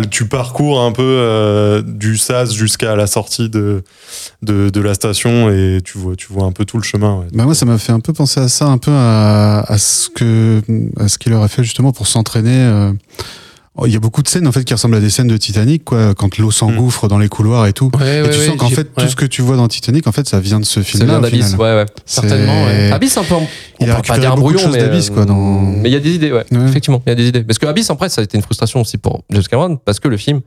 tu 0.10 0.26
parcours 0.28 0.82
un 0.82 0.92
peu 0.92 1.04
euh, 1.04 1.84
du 1.86 2.18
SAS 2.18 2.54
jusqu'à 2.56 2.96
la 2.96 3.06
sortie 3.06 3.50
de, 3.50 3.84
de, 4.42 4.70
de 4.72 4.82
la 4.82 4.96
station 4.96 5.52
et 5.52 5.82
tu 5.86 6.00
vois, 6.00 6.16
tu 6.16 6.34
vois 6.34 6.46
un 6.46 6.52
peu 6.52 6.66
tout 6.66 6.78
le 6.78 6.84
chemin. 6.84 7.18
ouais. 7.20 7.28
Bah 7.34 7.46
moi, 7.46 7.54
ça 7.54 7.68
m'a 7.68 7.78
fait 7.78 7.92
un 7.92 8.00
peu 8.00 8.14
penser 8.14 8.40
à 8.40 8.48
ça, 8.48 8.66
un 8.66 8.80
peu 8.80 8.90
à, 8.92 9.60
à 9.60 9.78
ce 9.78 10.10
que 10.10 10.60
à 11.00 11.08
ce 11.08 11.20
qu'il 11.20 11.34
aurait 11.34 11.50
fait 11.50 11.64
justement 11.64 11.92
pour 11.92 12.08
s'entraîner. 12.08 12.90
Euh. 13.80 13.84
Oh, 13.84 13.88
Il 13.88 13.94
y 13.94 13.96
a 13.96 14.00
beaucoup 14.00 14.22
de 14.22 14.28
scènes 14.28 14.48
en 14.48 14.52
fait 14.52 14.64
qui 14.64 14.74
ressemblent 14.74 14.96
à 14.96 15.00
des 15.00 15.10
scènes 15.10 15.28
de 15.28 15.38
Titanic, 15.38 15.84
quoi, 15.86 16.14
quand 16.14 16.38
l'eau 16.38 16.52
s'engouffre 16.52 17.08
dans 17.08 17.18
les 17.18 17.30
couloirs 17.30 17.66
et 17.68 17.74
tout. 17.74 17.92
Ouais, 18.00 18.18
et 18.18 18.22
ouais, 18.22 18.30
tu 18.30 18.40
ouais, 18.40 18.46
sens 18.48 18.58
qu'en 18.58 18.68
j'ai- 18.70 18.76
fait 18.76 18.82
ouais. 18.98 19.04
tout 19.04 19.08
ce 19.10 19.16
que 19.16 19.26
tu 19.26 19.42
vois 19.42 19.56
dans 19.56 19.68
Titanic, 19.68 20.06
en 20.08 20.12
fait, 20.12 20.28
ça 20.28 20.40
vient 20.40 20.60
de 20.60 20.66
ce 20.66 20.82
Ça 20.82 20.90
film-là. 20.90 21.06
vient 21.06 21.18
au 21.20 21.22
d'Abyss, 21.22 21.54
ouais, 21.56 21.60
ouais. 21.76 21.86
Certainement, 22.06 22.66
ouais. 22.66 22.92
Abyss, 22.92 23.18
un 23.18 23.24
peu. 23.24 23.36
On 23.36 23.48
Il 23.80 23.90
a 23.90 24.02
pas 24.02 24.18
dire 24.20 24.36
brouillon, 24.36 24.70
mais, 24.72 24.80
d'Abyss, 24.80 25.10
quoi, 25.10 25.26
dans- 25.26 25.36
mais 25.62 25.90
il 25.90 25.94
y 25.94 25.96
a 25.96 26.00
des 26.00 26.14
idées, 26.16 26.32
ouais. 26.32 26.46
Ouais. 26.52 26.66
Effectivement, 26.68 27.02
il 27.06 27.10
y 27.10 27.14
a 27.14 27.16
des 27.16 27.28
idées. 27.30 27.44
Parce 27.44 27.58
que 27.60 27.66
Abyss, 27.68 27.90
après, 27.90 28.10
ça 28.10 28.22
a 28.22 28.24
été 28.24 28.38
une 28.38 28.44
frustration 28.44 28.82
aussi 28.82 28.98
pour 28.98 29.24
James 29.32 29.44
Cameron, 29.50 29.78
parce 29.78 30.00
que 30.00 30.08
le 30.08 30.18
film 30.18 30.42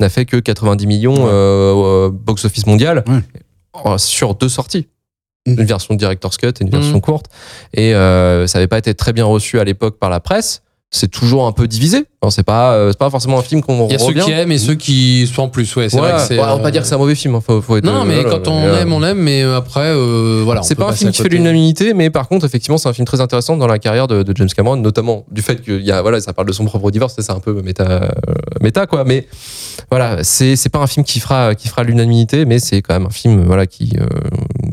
n'a 0.00 0.08
fait 0.08 0.24
que 0.26 0.36
90 0.36 0.86
millions 0.86 1.14
Ouais. 1.24 1.30
euh, 1.32 2.06
euh, 2.06 2.10
box-office 2.10 2.66
mondial 2.66 3.04
Ouais. 3.08 3.20
euh, 3.86 3.98
sur 3.98 4.34
deux 4.34 4.48
sorties. 4.48 4.88
Mm. 5.46 5.52
Une 5.60 5.64
version 5.64 5.94
Director's 5.94 6.36
Cut 6.38 6.48
et 6.48 6.52
une 6.62 6.70
version 6.70 6.98
Mm. 6.98 7.00
courte. 7.02 7.26
Et 7.74 7.94
euh, 7.94 8.46
ça 8.46 8.58
n'avait 8.58 8.66
pas 8.68 8.78
été 8.78 8.94
très 8.94 9.12
bien 9.12 9.24
reçu 9.24 9.58
à 9.60 9.64
l'époque 9.64 9.98
par 9.98 10.10
la 10.10 10.20
presse. 10.20 10.62
C'est 10.90 11.10
toujours 11.10 11.46
un 11.48 11.52
peu 11.52 11.66
divisé. 11.66 12.04
C'est 12.30 12.44
pas, 12.44 12.72
euh, 12.74 12.90
c'est 12.92 12.98
pas 12.98 13.10
forcément 13.10 13.38
un 13.38 13.42
film 13.42 13.62
qu'on 13.62 13.86
Il 13.88 13.92
y 13.92 13.96
a 13.96 13.98
ceux 13.98 14.12
qui 14.12 14.30
aiment 14.30 14.52
et 14.52 14.58
ceux 14.58 14.76
qui 14.76 15.26
sont 15.26 15.42
en 15.42 15.48
plus. 15.48 15.74
Ouais, 15.76 15.88
c'est 15.88 15.96
Voilà. 15.98 16.14
vrai 16.14 16.22
que 16.22 16.28
c'est. 16.28 16.38
Ouais, 16.38 16.44
on 16.48 16.56
va 16.56 16.62
pas 16.62 16.68
euh, 16.68 16.70
dire 16.70 16.82
que 16.82 16.88
c'est 16.88 16.94
un 16.94 16.98
mauvais 16.98 17.16
film. 17.16 17.34
hein. 17.34 17.42
Faut, 17.44 17.60
faut 17.60 17.76
être- 17.76 17.84
Non, 17.84 18.04
mais 18.04 18.14
voilà, 18.22 18.30
quand 18.30 18.46
on 18.48 18.60
mais, 18.60 18.66
euh, 18.68 18.80
aime, 18.80 18.92
on 18.92 19.02
aime, 19.02 19.18
mais 19.18 19.42
euh, 19.42 19.56
après, 19.56 19.88
euh, 19.88 20.42
voilà. 20.44 20.62
C'est 20.62 20.76
pas 20.76 20.86
un 20.88 20.92
film 20.92 21.10
qui 21.10 21.20
fait 21.20 21.28
l'unanimité, 21.28 21.94
mais 21.94 22.10
par 22.10 22.28
contre, 22.28 22.46
effectivement, 22.46 22.78
c'est 22.78 22.88
un 22.88 22.92
film 22.92 23.06
très 23.06 23.20
intéressant 23.20 23.56
dans 23.56 23.66
la 23.66 23.80
carrière 23.80 24.06
de, 24.06 24.22
de 24.22 24.36
James 24.36 24.48
Cameron, 24.56 24.76
notamment 24.76 25.26
du 25.32 25.42
fait 25.42 25.60
qu'il 25.62 25.82
y 25.82 25.90
a, 25.90 26.00
voilà, 26.00 26.20
ça 26.20 26.32
parle 26.32 26.46
de 26.46 26.52
son 26.52 26.64
propre 26.64 26.90
divorce, 26.92 27.14
c'est 27.18 27.30
un 27.32 27.40
peu 27.40 27.60
méta, 27.60 27.84
euh, 27.90 28.08
méta, 28.62 28.86
quoi. 28.86 29.02
Mais 29.04 29.26
voilà, 29.90 30.22
c'est, 30.22 30.54
c'est 30.54 30.68
pas 30.70 30.78
un 30.78 30.86
film 30.86 31.04
qui 31.04 31.18
fera, 31.18 31.56
qui 31.56 31.66
fera 31.68 31.82
l'unanimité, 31.82 32.44
mais 32.44 32.60
c'est 32.60 32.80
quand 32.82 32.94
même 32.94 33.06
un 33.06 33.10
film, 33.10 33.42
voilà, 33.44 33.66
qui, 33.66 33.94
euh, 34.00 34.06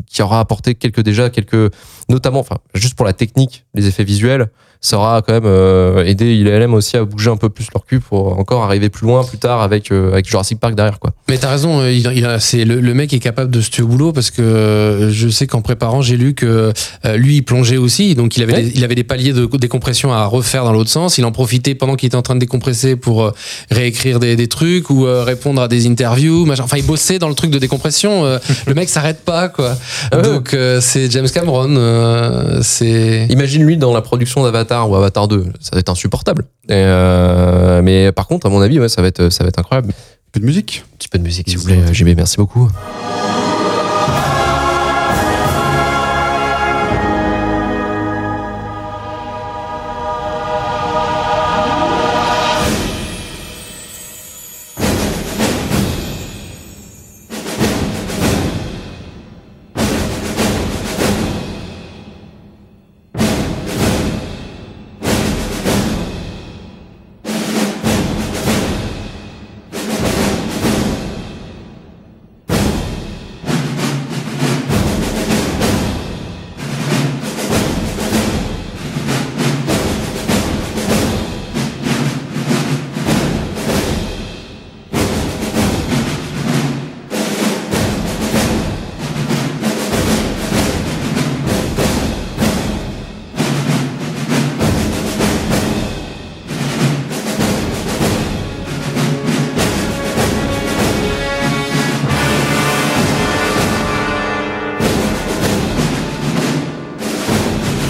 qui 0.07 0.21
aura 0.21 0.39
apporté 0.39 0.75
quelques, 0.75 1.01
déjà, 1.01 1.31
quelques, 1.31 1.73
notamment, 2.09 2.39
enfin, 2.41 2.57
juste 2.75 2.93
pour 2.93 3.07
la 3.07 3.13
technique, 3.13 3.65
les 3.73 3.87
effets 3.87 4.03
visuels, 4.03 4.49
ça 4.81 4.97
aura 4.97 5.21
quand 5.21 5.33
même 5.33 5.43
euh, 5.45 6.03
aidé 6.05 6.33
ILM 6.35 6.73
aussi 6.73 6.97
à 6.97 7.05
bouger 7.05 7.29
un 7.29 7.37
peu 7.37 7.49
plus 7.49 7.67
leur 7.73 7.85
cul 7.85 7.99
pour 7.99 8.37
encore 8.39 8.63
arriver 8.63 8.89
plus 8.89 9.05
loin 9.05 9.23
plus 9.23 9.37
tard 9.37 9.61
avec, 9.61 9.91
euh, 9.91 10.11
avec 10.11 10.27
Jurassic 10.27 10.59
Park 10.59 10.73
derrière, 10.75 10.99
quoi. 10.99 11.11
Mais 11.29 11.37
t'as 11.37 11.49
raison, 11.51 11.81
euh, 11.81 11.91
il, 11.91 12.11
il 12.15 12.25
a, 12.25 12.39
c'est 12.39 12.65
le, 12.65 12.81
le 12.81 12.93
mec 12.95 13.13
est 13.13 13.19
capable 13.19 13.51
de 13.51 13.61
se 13.61 13.69
tuer 13.69 13.83
au 13.83 13.87
boulot 13.87 14.11
parce 14.11 14.31
que 14.31 15.09
je 15.11 15.29
sais 15.29 15.45
qu'en 15.47 15.61
préparant, 15.61 16.01
j'ai 16.01 16.17
lu 16.17 16.33
que 16.33 16.73
euh, 17.05 17.15
lui 17.17 17.37
il 17.37 17.41
plongeait 17.43 17.77
aussi, 17.77 18.15
donc 18.15 18.35
il 18.37 18.43
avait 18.43 18.51
Ouais. 18.53 18.63
des, 18.63 18.71
il 18.75 18.83
avait 18.83 18.95
des 18.95 19.03
paliers 19.03 19.33
de 19.33 19.45
décompression 19.45 20.11
à 20.11 20.25
refaire 20.25 20.63
dans 20.65 20.73
l'autre 20.73 20.89
sens. 20.89 21.17
Il 21.19 21.25
en 21.25 21.31
profitait 21.31 21.75
pendant 21.75 21.95
qu'il 21.95 22.07
était 22.07 22.17
en 22.17 22.21
train 22.23 22.35
de 22.35 22.39
décompresser 22.39 22.95
pour 22.95 23.31
réécrire 23.69 24.19
des, 24.19 24.35
des 24.35 24.47
trucs 24.47 24.89
ou 24.89 25.05
euh, 25.05 25.23
répondre 25.23 25.61
à 25.61 25.67
des 25.67 25.87
interviews. 25.87 26.45
Machin. 26.45 26.63
Enfin, 26.63 26.77
il 26.77 26.85
bossait 26.85 27.19
dans 27.19 27.29
le 27.29 27.35
truc 27.35 27.51
de 27.51 27.59
décompression. 27.59 28.23
le 28.67 28.73
mec 28.73 28.89
s'arrête 28.89 29.21
pas 29.23 29.47
quoi. 29.47 29.75
Ah 30.11 30.17
ouais. 30.17 30.23
Donc 30.23 30.53
euh, 30.55 30.81
c'est 30.81 31.09
James 31.11 31.29
Cameron. 31.33 31.75
euh, 31.77 32.59
c'est 32.63 33.27
Imagine 33.29 33.63
lui 33.63 33.77
dans 33.77 33.93
la 33.93 34.01
production 34.01 34.43
d'Avatar 34.43 34.70
ou 34.79 34.95
Avatar 34.95 35.27
2, 35.27 35.45
ça 35.59 35.71
va 35.73 35.79
être 35.79 35.89
insupportable. 35.89 36.43
Et, 36.67 36.73
euh, 36.73 37.81
mais 37.81 38.11
par 38.11 38.27
contre, 38.27 38.47
à 38.47 38.49
mon 38.49 38.61
avis, 38.61 38.79
ouais, 38.79 38.89
ça 38.89 39.01
va 39.01 39.07
être, 39.07 39.29
ça 39.29 39.43
va 39.43 39.49
être 39.49 39.59
incroyable. 39.59 39.89
Un 39.89 40.31
peu 40.31 40.39
de 40.39 40.45
musique. 40.45 40.83
Un 40.93 40.97
petit 40.97 41.09
peu 41.09 41.17
de 41.17 41.23
musique, 41.23 41.49
s'il 41.49 41.57
vous 41.57 41.65
plaît, 41.65 41.93
JB, 41.93 42.15
merci 42.15 42.37
beaucoup. 42.37 42.69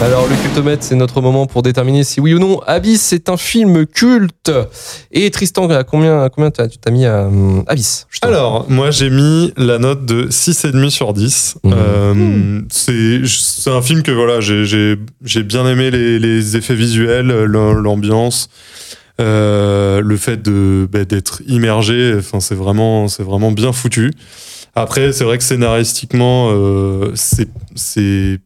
Alors, 0.02 0.28
le 0.28 0.36
cultomètre, 0.36 0.84
c'est 0.84 0.96
notre 0.96 1.22
moment 1.22 1.46
pour 1.46 1.62
déterminer 1.62 2.04
si 2.04 2.20
oui 2.20 2.34
ou 2.34 2.40
non 2.40 2.60
Abyss 2.66 3.14
est 3.14 3.30
un 3.30 3.38
film 3.38 3.86
culte. 3.86 4.52
Et 5.12 5.30
Tristan, 5.30 5.70
à 5.70 5.84
combien, 5.84 6.24
à 6.24 6.30
combien 6.30 6.50
t'as, 6.50 6.68
tu 6.68 6.80
t'as 6.80 6.90
mis 6.90 7.06
à 7.06 7.26
euh, 7.26 7.62
Abyss 7.68 8.08
justement 8.10 8.32
Alors, 8.34 8.66
moi, 8.70 8.90
j'ai 8.90 9.12
mis 9.12 9.54
la 9.58 9.78
note 9.78 10.04
de 10.06 10.28
6,5 10.30 10.90
sur 10.90 11.14
10. 11.14 11.58
Mhm. 11.64 11.74
Euh, 11.76 12.62
c'est 12.72 13.22
c'est 13.28 13.70
un 13.70 13.82
film 13.84 14.02
que 14.02 14.12
voilà, 14.12 14.42
j'ai- 14.42 14.66
j'ai 14.66 14.96
j'ai 15.24 15.44
bien 15.44 15.68
aimé 15.68 15.92
les, 15.92 16.18
les 16.18 16.58
effets 16.58 16.74
visuels, 16.76 17.28
l'am- 17.28 17.78
l'ambiance, 17.78 18.50
euh, 19.20 20.02
le 20.02 20.18
fait 20.18 20.42
de 20.42 20.90
bah, 20.92 21.06
d'être 21.06 21.44
immergé. 21.48 22.16
Enfin, 22.18 22.40
c'est 22.40 22.56
vraiment, 22.56 23.08
c'est 23.08 23.24
vraiment 23.24 23.52
bien 23.52 23.72
foutu. 23.72 24.12
Après, 24.74 25.12
c'est 25.14 25.26
vrai 25.26 25.38
que 25.38 25.44
scénaristiquement, 25.44 26.50
euh, 26.52 27.12
c'est 27.14 27.50
c'est 27.76 28.40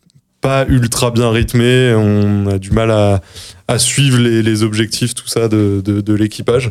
pas 0.45 0.65
ultra 0.67 1.09
bien 1.09 1.31
rythmé. 1.31 1.93
On 1.97 2.45
a 2.47 2.59
du 2.59 2.69
mal 2.69 2.91
à, 2.91 3.19
à 3.67 3.79
suivre 3.79 4.19
les, 4.19 4.43
les 4.43 4.61
objectifs, 4.61 5.15
tout 5.15 5.27
ça 5.27 5.47
de, 5.47 5.81
de, 5.83 6.01
de 6.01 6.13
l'équipage. 6.13 6.69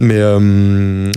Mais, 0.00 0.16
euh, 0.18 0.40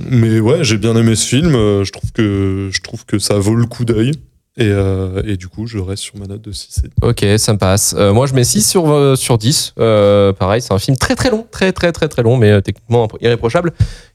mais 0.10 0.42
ouais, 0.42 0.63
j'ai 0.65 0.78
bien 0.78 0.94
aimé 0.98 1.15
ce 1.15 1.26
film. 1.26 1.56
Euh, 1.56 1.86
Je 1.86 1.92
trouve 1.94 2.12
que, 2.12 2.70
je 2.70 2.82
trouve 2.82 3.06
que 3.06 3.18
ça 3.18 3.36
vaut 3.36 3.56
le 3.56 3.65
coup 3.65 3.86
d'œil. 3.86 4.12
Et, 4.60 4.65
euh, 4.67 5.22
et 5.26 5.38
du 5.38 5.48
coup, 5.48 5.67
je 5.67 5.78
reste 5.78 6.04
sur 6.04 6.17
ma 6.17 6.26
note 6.28 6.41
de 6.41 6.52
6 6.52 6.82
et 6.86 7.06
Ok, 7.06 7.26
ça 7.38 7.54
me 7.54 7.58
passe. 7.58 7.95
Euh, 7.98 8.13
moi, 8.13 8.28
je 8.28 8.34
mets 8.34 8.43
6 8.43 8.67
sur, 8.67 8.89
euh, 8.91 9.15
sur 9.15 9.38
10. 9.38 9.74
Euh, 9.80 10.34
pareil, 10.34 10.62
c'est 10.62 10.74
un 10.74 10.80
film 10.80 10.98
très 10.98 11.15
très 11.15 11.30
long, 11.30 11.45
très 11.50 11.72
très 11.72 11.91
très 11.93 12.08
très 12.10 12.24
long, 12.24 12.36
mais 12.38 12.52
euh, 12.52 12.62
techniquement 12.62 13.08
irréprochable. 13.22 13.72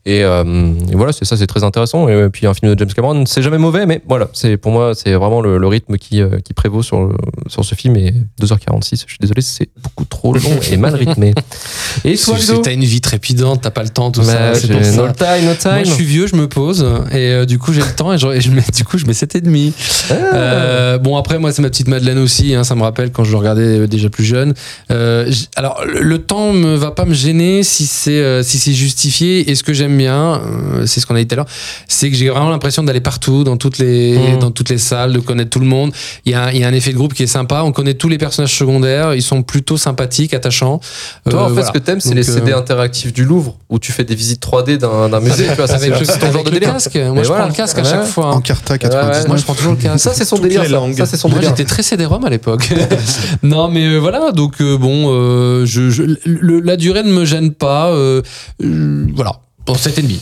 Et, 0.06 0.22
euh, 0.22 0.44
et 0.92 0.96
voilà, 0.96 1.12
c'est 1.12 1.24
ça, 1.24 1.38
c'est 1.38 1.46
très 1.46 1.64
intéressant. 1.64 2.08
Et 2.08 2.28
puis 2.28 2.46
un 2.46 2.52
film 2.52 2.74
de 2.74 2.78
James 2.78 2.92
Cameron, 2.94 3.24
c'est 3.24 3.40
jamais 3.40 3.56
mauvais, 3.56 3.86
mais 3.86 4.02
voilà, 4.06 4.28
c'est 4.34 4.58
pour 4.58 4.70
moi, 4.70 4.92
c'est 4.94 5.14
vraiment 5.14 5.40
le, 5.40 5.56
le 5.56 5.66
rythme 5.66 5.96
qui, 5.96 6.20
euh, 6.20 6.40
qui 6.44 6.52
prévaut 6.52 6.82
sur, 6.82 7.02
le- 7.06 7.16
sur 7.46 7.64
ce 7.64 7.74
film. 7.74 7.96
Et 7.96 8.12
2h46, 8.42 8.90
je 8.90 8.96
suis 8.96 9.18
désolé, 9.18 9.40
c'est 9.40 9.70
beaucoup 9.82 10.04
trop 10.04 10.34
long 10.34 10.60
et 10.70 10.76
mal 10.76 10.94
rythmé. 10.94 11.32
Et 12.04 12.16
toi, 12.18 12.36
T'as 12.62 12.72
une 12.72 12.84
vie 12.84 13.00
trépidante, 13.00 13.62
t'as 13.62 13.70
pas 13.70 13.82
le 13.82 13.88
temps, 13.88 14.10
tout 14.10 14.22
ça. 14.22 14.34
Bah, 14.50 14.54
C'est 14.54 14.66
j'ai 14.66 14.74
pour 14.74 14.84
ça. 14.84 14.96
No 15.06 15.12
time, 15.12 15.46
no 15.48 15.54
time. 15.54 15.70
Moi, 15.72 15.84
je 15.84 15.90
suis 15.92 16.04
vieux, 16.04 16.26
je 16.26 16.36
me 16.36 16.48
pose 16.48 16.82
et 17.12 17.16
euh, 17.30 17.46
du 17.46 17.58
coup 17.58 17.72
j'ai 17.72 17.80
le 17.80 17.94
temps 17.94 18.12
et 18.12 18.18
je, 18.18 18.26
et 18.28 18.40
je 18.40 18.50
mets, 18.50 18.62
du 18.74 18.84
coup 18.84 18.98
je 18.98 19.06
mets 19.06 19.14
7 19.14 19.36
et 19.36 19.40
demi. 19.40 19.72
Ah. 20.10 20.14
Euh, 20.34 20.98
bon 20.98 21.16
après 21.16 21.38
moi 21.38 21.52
c'est 21.52 21.62
ma 21.62 21.68
petite 21.70 21.88
Madeleine 21.88 22.18
aussi, 22.18 22.54
hein, 22.54 22.64
ça 22.64 22.74
me 22.74 22.82
rappelle 22.82 23.10
quand 23.12 23.24
je 23.24 23.30
le 23.32 23.38
regardais 23.38 23.80
euh, 23.80 23.86
déjà 23.86 24.08
plus 24.08 24.24
jeune. 24.24 24.54
Euh, 24.90 25.30
alors 25.56 25.82
le, 25.86 26.18
temps 26.18 26.52
me 26.52 26.74
va 26.76 26.90
pas 26.90 27.04
me 27.04 27.14
gêner 27.14 27.62
si 27.62 27.86
c'est 27.86 28.10
euh, 28.18 28.42
si 28.42 28.58
c'est 28.58 28.72
justifié 28.72 29.50
et 29.50 29.54
ce 29.54 29.62
que 29.62 29.72
j'aime 29.72 29.96
bien, 29.96 30.40
euh, 30.44 30.86
c'est 30.86 31.00
ce 31.00 31.06
qu'on 31.06 31.14
a 31.14 31.18
dit 31.18 31.26
tout 31.26 31.34
à 31.34 31.36
l'heure, 31.36 31.46
c'est 31.88 32.10
que 32.10 32.16
j'ai 32.16 32.28
vraiment 32.30 32.50
l'impression 32.50 32.82
d'aller 32.82 33.00
partout 33.00 33.44
dans 33.44 33.56
toutes 33.56 33.78
les 33.78 34.16
Mhm. 34.18 34.38
dans 34.38 34.50
toutes 34.50 34.70
les 34.70 34.78
salles, 34.78 35.12
de 35.12 35.18
connaître 35.18 35.50
tout 35.50 35.60
le 35.60 35.66
monde. 35.66 35.92
Il 36.24 36.32
y 36.32 36.34
a 36.34 36.52
il 36.52 36.58
y 36.60 36.64
a 36.64 36.68
un 36.68 36.72
effet 36.72 36.92
de 36.92 36.96
groupe 36.96 37.14
qui 37.14 37.22
est 37.22 37.26
sympa, 37.28 37.62
on 37.64 37.72
connaît 37.72 37.94
tous 37.94 38.08
les 38.08 38.18
personnages 38.18 38.56
secondaires, 38.56 39.14
ils 39.14 39.22
sont 39.22 39.42
plutôt 39.42 39.76
sympathiques, 39.76 40.34
attachants. 40.34 40.80
Toi, 41.28 41.42
en 41.44 41.46
fait, 41.48 41.52
voilà. 41.54 41.66
ce 41.66 41.72
que 41.72 41.78
t'aimes, 41.78 42.00
c'est 42.00 42.14
les 42.14 42.22
CD 42.22 42.52
euh, 42.52 42.58
interactifs 42.58 43.12
du 43.12 43.24
Louvre 43.24 43.56
où 43.68 43.78
tu 43.78 43.92
fais 43.92 44.04
des 44.04 44.14
visites 44.14 44.42
3D 44.44 44.78
d'un 44.78 45.08
d'un 45.08 45.20
musée. 45.20 45.46
tu 45.48 45.54
vois, 45.54 45.66
ça, 45.66 45.78
c'est 45.78 45.90
ton 46.18 46.32
genre 46.32 46.44
de 46.44 46.50
délire. 46.50 46.72
casque. 46.72 46.94
Moi, 46.96 47.10
Mais 47.14 47.22
je 47.22 47.28
voilà. 47.28 47.42
prends 47.44 47.48
le 47.50 47.56
casque 47.56 47.78
à 47.78 47.82
Ouais. 47.82 47.88
chaque 47.90 48.06
fois. 48.06 48.34
Encarta 48.34 48.74
ouais. 48.74 48.78
99. 48.78 49.28
Moi, 49.28 49.36
je 49.36 49.42
prends 49.44 49.54
toujours 49.54 49.72
le 49.72 49.78
casque. 49.78 49.98
Ça, 50.04 50.13
c'est 50.14 50.24
son 50.24 50.38
délire. 50.38 50.62
ça. 50.64 50.68
langues. 50.70 50.96
Ça, 50.96 51.06
c'est 51.06 51.16
son 51.16 51.28
Moi, 51.28 51.38
délire. 51.40 51.54
j'étais 51.56 51.68
très 51.68 51.82
CD-ROM 51.82 52.24
à 52.24 52.30
l'époque. 52.30 52.72
non, 53.42 53.68
mais 53.68 53.84
euh, 53.86 53.98
voilà. 53.98 54.32
Donc, 54.32 54.60
euh, 54.60 54.76
bon, 54.78 55.06
euh, 55.12 55.66
je, 55.66 55.90
je- 55.90 56.02
le- 56.24 56.60
la 56.60 56.76
durée 56.76 57.02
ne 57.02 57.12
me 57.12 57.24
gêne 57.24 57.52
pas. 57.52 57.90
euh, 57.90 58.22
euh, 58.62 59.06
voilà. 59.14 59.40
Pour 59.66 59.76
7,5. 59.76 60.18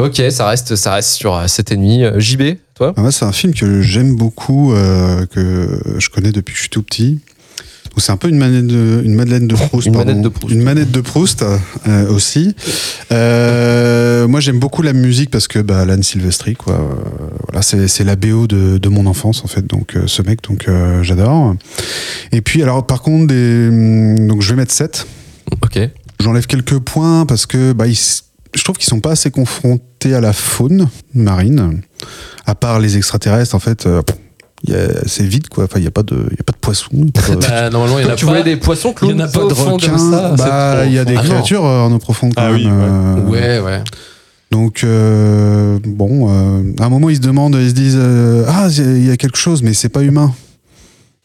Ok, 0.00 0.22
ça 0.30 0.46
reste, 0.48 0.76
ça 0.76 0.92
reste 0.94 1.10
sur 1.10 1.34
euh, 1.34 1.46
7,5. 1.46 2.02
Euh, 2.04 2.20
JB, 2.20 2.42
toi? 2.74 2.94
Ah 2.96 3.02
ouais, 3.02 3.10
c'est 3.10 3.24
un 3.24 3.32
film 3.32 3.52
que 3.52 3.82
j'aime 3.82 4.14
beaucoup, 4.14 4.72
euh, 4.72 5.26
que 5.26 5.80
je 5.98 6.08
connais 6.08 6.30
depuis 6.30 6.52
que 6.52 6.56
je 6.56 6.62
suis 6.62 6.70
tout 6.70 6.82
petit. 6.84 7.18
C'est 7.98 8.12
un 8.12 8.16
peu 8.16 8.28
une 8.28 8.38
manette 8.38 8.66
de, 8.66 9.02
une 9.04 9.14
Madeleine 9.14 9.46
de 9.46 9.54
Proust. 9.54 9.86
Une 9.86 9.92
pardon. 9.94 10.10
manette 10.10 10.22
de 10.22 10.28
Proust. 10.28 10.54
Une 10.54 10.62
manette 10.62 10.90
de 10.90 11.00
Proust 11.00 11.42
euh, 11.42 12.08
aussi. 12.08 12.54
Euh, 13.12 14.28
moi 14.28 14.40
j'aime 14.40 14.58
beaucoup 14.58 14.82
la 14.82 14.92
musique 14.92 15.30
parce 15.30 15.48
que 15.48 15.58
bah, 15.58 15.80
Alan 15.80 16.00
Silvestri, 16.02 16.54
quoi. 16.54 16.74
euh, 16.74 17.28
voilà, 17.48 17.62
c'est 17.62 18.04
la 18.04 18.16
BO 18.16 18.46
de, 18.46 18.78
de 18.78 18.88
mon 18.88 19.06
enfance 19.06 19.44
en 19.44 19.48
fait. 19.48 19.66
Donc 19.66 19.96
ce 20.06 20.22
mec, 20.22 20.42
donc 20.42 20.68
j'adore. 21.02 21.54
Et 22.32 22.40
puis 22.40 22.62
alors 22.62 22.86
par 22.86 23.02
contre, 23.02 23.26
des, 23.28 23.68
hum, 23.68 24.26
donc 24.28 24.42
je 24.42 24.50
vais 24.50 24.56
mettre 24.56 24.72
7 24.72 25.06
Ok. 25.62 25.78
J'enlève 26.20 26.46
quelques 26.46 26.78
points 26.78 27.24
parce 27.26 27.46
que 27.46 27.72
bah, 27.72 27.86
ils 27.86 27.96
je 28.54 28.64
trouve 28.64 28.76
qu'ils 28.76 28.88
sont 28.88 29.00
pas 29.00 29.12
assez 29.12 29.30
confrontés 29.30 30.14
à 30.14 30.20
la 30.20 30.32
faune 30.32 30.88
marine. 31.14 31.80
À 32.46 32.54
part 32.54 32.80
les 32.80 32.96
extraterrestres, 32.96 33.54
en 33.54 33.58
fait, 33.58 33.86
euh, 33.86 34.02
c'est 35.06 35.24
vide, 35.24 35.48
quoi. 35.48 35.64
Enfin, 35.64 35.78
il 35.78 35.82
n'y 35.82 35.88
a, 35.88 35.90
pas 35.92 36.02
de- 36.02 36.26
il 36.30 36.36
y 36.36 36.40
a 36.40 36.44
pas 36.44 36.52
de 36.52 36.58
poissons. 36.58 36.88
il 36.92 37.06
y 37.06 37.08
a 37.08 37.22
pas 37.22 37.34
de- 37.36 37.40
Bah, 37.40 37.70
normalement, 37.70 37.98
il 37.98 38.04
y 38.06 38.08
en 38.08 38.12
a 38.12 38.16
tu 38.16 38.24
pas. 38.26 38.30
voulais 38.32 38.44
des 38.44 38.56
poissons 38.56 38.94
Il 39.02 39.10
y 39.10 39.12
en 39.14 39.18
a 39.20 39.28
pas 39.28 39.38
de 39.40 39.52
requins. 39.54 39.88
comme 39.90 40.10
ça. 40.12 40.34
bah, 40.36 40.84
il 40.86 40.92
y 40.92 40.98
a 40.98 41.04
des 41.04 41.16
Ah 41.16 41.22
créatures 41.22 41.64
euh, 41.64 41.80
en 41.82 41.92
eau 41.92 41.98
profonde 41.98 42.34
quand 42.36 42.42
Ah 42.42 42.50
même. 42.52 42.56
oui, 42.56 42.66
ouais. 42.66 42.72
euh, 42.72 43.60
Ouais, 43.60 43.60
ouais. 43.60 43.84
Donc, 44.50 44.82
euh, 44.82 45.78
bon, 45.84 46.28
euh, 46.30 46.62
à 46.80 46.86
un 46.86 46.88
moment, 46.88 47.10
ils 47.10 47.16
se 47.16 47.20
demandent, 47.20 47.54
ils 47.60 47.68
se 47.68 47.74
disent 47.74 47.98
euh, 47.98 48.44
Ah, 48.48 48.68
il 48.76 49.06
y 49.06 49.10
a 49.10 49.16
quelque 49.16 49.36
chose, 49.36 49.62
mais 49.62 49.74
c'est 49.74 49.90
pas 49.90 50.02
humain. 50.02 50.32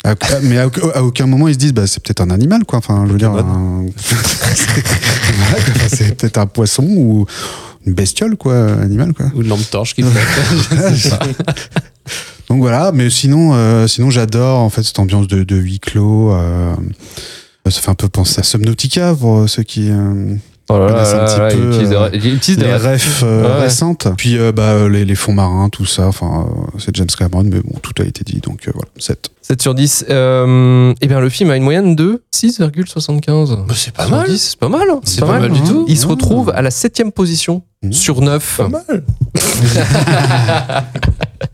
À- 0.03 0.15
mais 0.43 0.57
à, 0.57 0.69
à 0.95 1.01
aucun 1.03 1.25
moment, 1.25 1.47
ils 1.47 1.53
se 1.53 1.59
disent 1.59 1.73
bah, 1.73 1.87
C'est 1.87 2.03
peut-être 2.03 2.19
un 2.21 2.29
animal, 2.29 2.65
quoi. 2.65 2.79
Enfin, 2.79 3.05
je 3.07 3.13
veux 3.13 3.17
dire, 3.17 3.31
un- 3.31 3.85
c'est 5.87 6.17
peut-être 6.17 6.37
un 6.37 6.45
poisson 6.47 6.83
ou 6.85 7.25
une 7.85 7.93
bestiole, 7.93 8.35
quoi, 8.35 8.73
animal, 8.81 9.13
quoi. 9.13 9.27
Ou 9.35 9.41
une 9.41 9.47
lampe 9.47 9.69
torche 9.71 9.95
qui 9.95 10.03
pas. 12.03 12.11
Donc 12.49 12.59
voilà, 12.61 12.91
mais 12.93 13.09
sinon, 13.09 13.51
euh, 13.53 13.87
sinon 13.87 14.09
j'adore 14.09 14.59
en 14.59 14.69
fait 14.69 14.83
cette 14.83 14.99
ambiance 14.99 15.27
de, 15.27 15.43
de 15.43 15.55
huis 15.55 15.79
clos. 15.79 16.33
euh, 16.33 16.73
ça 17.69 17.79
fait 17.81 17.89
un 17.91 17.95
peu 17.95 18.09
penser 18.09 18.39
à 18.41 18.43
Subnautica 18.43 19.15
pour 19.15 19.47
ceux 19.49 19.63
qui 19.63 19.89
euh, 19.89 20.35
Oh 20.69 20.77
là 20.79 20.87
là 20.93 21.05
c'est 21.05 21.15
un 21.15 21.17
là 21.17 21.25
petit 21.25 21.39
là, 21.39 21.49
peu, 21.49 21.57
il 21.57 21.67
utilise 21.69 21.89
des 21.89 21.95
euh, 21.95 21.99
ré- 21.99 22.09
il 22.13 22.33
utilise 22.35 22.57
des 22.57 22.65
les 22.65 22.75
refs 22.75 23.21
euh, 23.23 23.43
Ouais. 23.57 23.61
récentes. 23.63 24.07
Puis 24.17 24.37
euh, 24.37 24.51
bah, 24.53 24.63
euh, 24.71 24.89
les, 24.89 25.03
les 25.05 25.15
fonds 25.15 25.33
marins, 25.33 25.67
tout 25.69 25.85
ça. 25.85 26.07
Enfin, 26.07 26.47
euh, 26.47 26.77
c'est 26.79 26.95
James 26.95 27.07
Cameron, 27.17 27.43
mais 27.43 27.59
bon, 27.59 27.77
tout 27.81 27.93
a 28.01 28.05
été 28.05 28.23
dit, 28.23 28.39
donc 28.39 28.67
euh, 28.67 28.71
voilà, 28.73 28.87
7. 28.97 29.29
7 29.41 29.61
sur 29.61 29.75
10. 29.75 30.05
Euh, 30.09 30.93
eh 31.01 31.07
bien, 31.07 31.19
le 31.19 31.29
film 31.29 31.49
a 31.51 31.57
une 31.57 31.63
moyenne 31.63 31.95
de 31.97 32.23
6,75. 32.33 33.65
Bah, 33.67 33.73
c'est 33.75 33.93
pas 33.93 34.07
mal. 34.07 34.27
10, 34.29 34.37
C'est 34.41 34.59
pas 34.59 34.69
mal. 34.69 34.89
hein. 34.89 34.99
C'est 35.03 35.19
pas 35.21 35.39
mal 35.39 35.51
du 35.51 35.59
hein. 35.59 35.63
tout. 35.67 35.85
Il 35.89 35.97
se 35.97 36.07
retrouve 36.07 36.49
à 36.55 36.61
la 36.61 36.71
7 36.71 37.03
position 37.13 37.63
Mmh. 37.85 37.91
sur 37.91 38.21
9. 38.21 38.57
Pas 38.57 38.69
mal. 38.69 39.03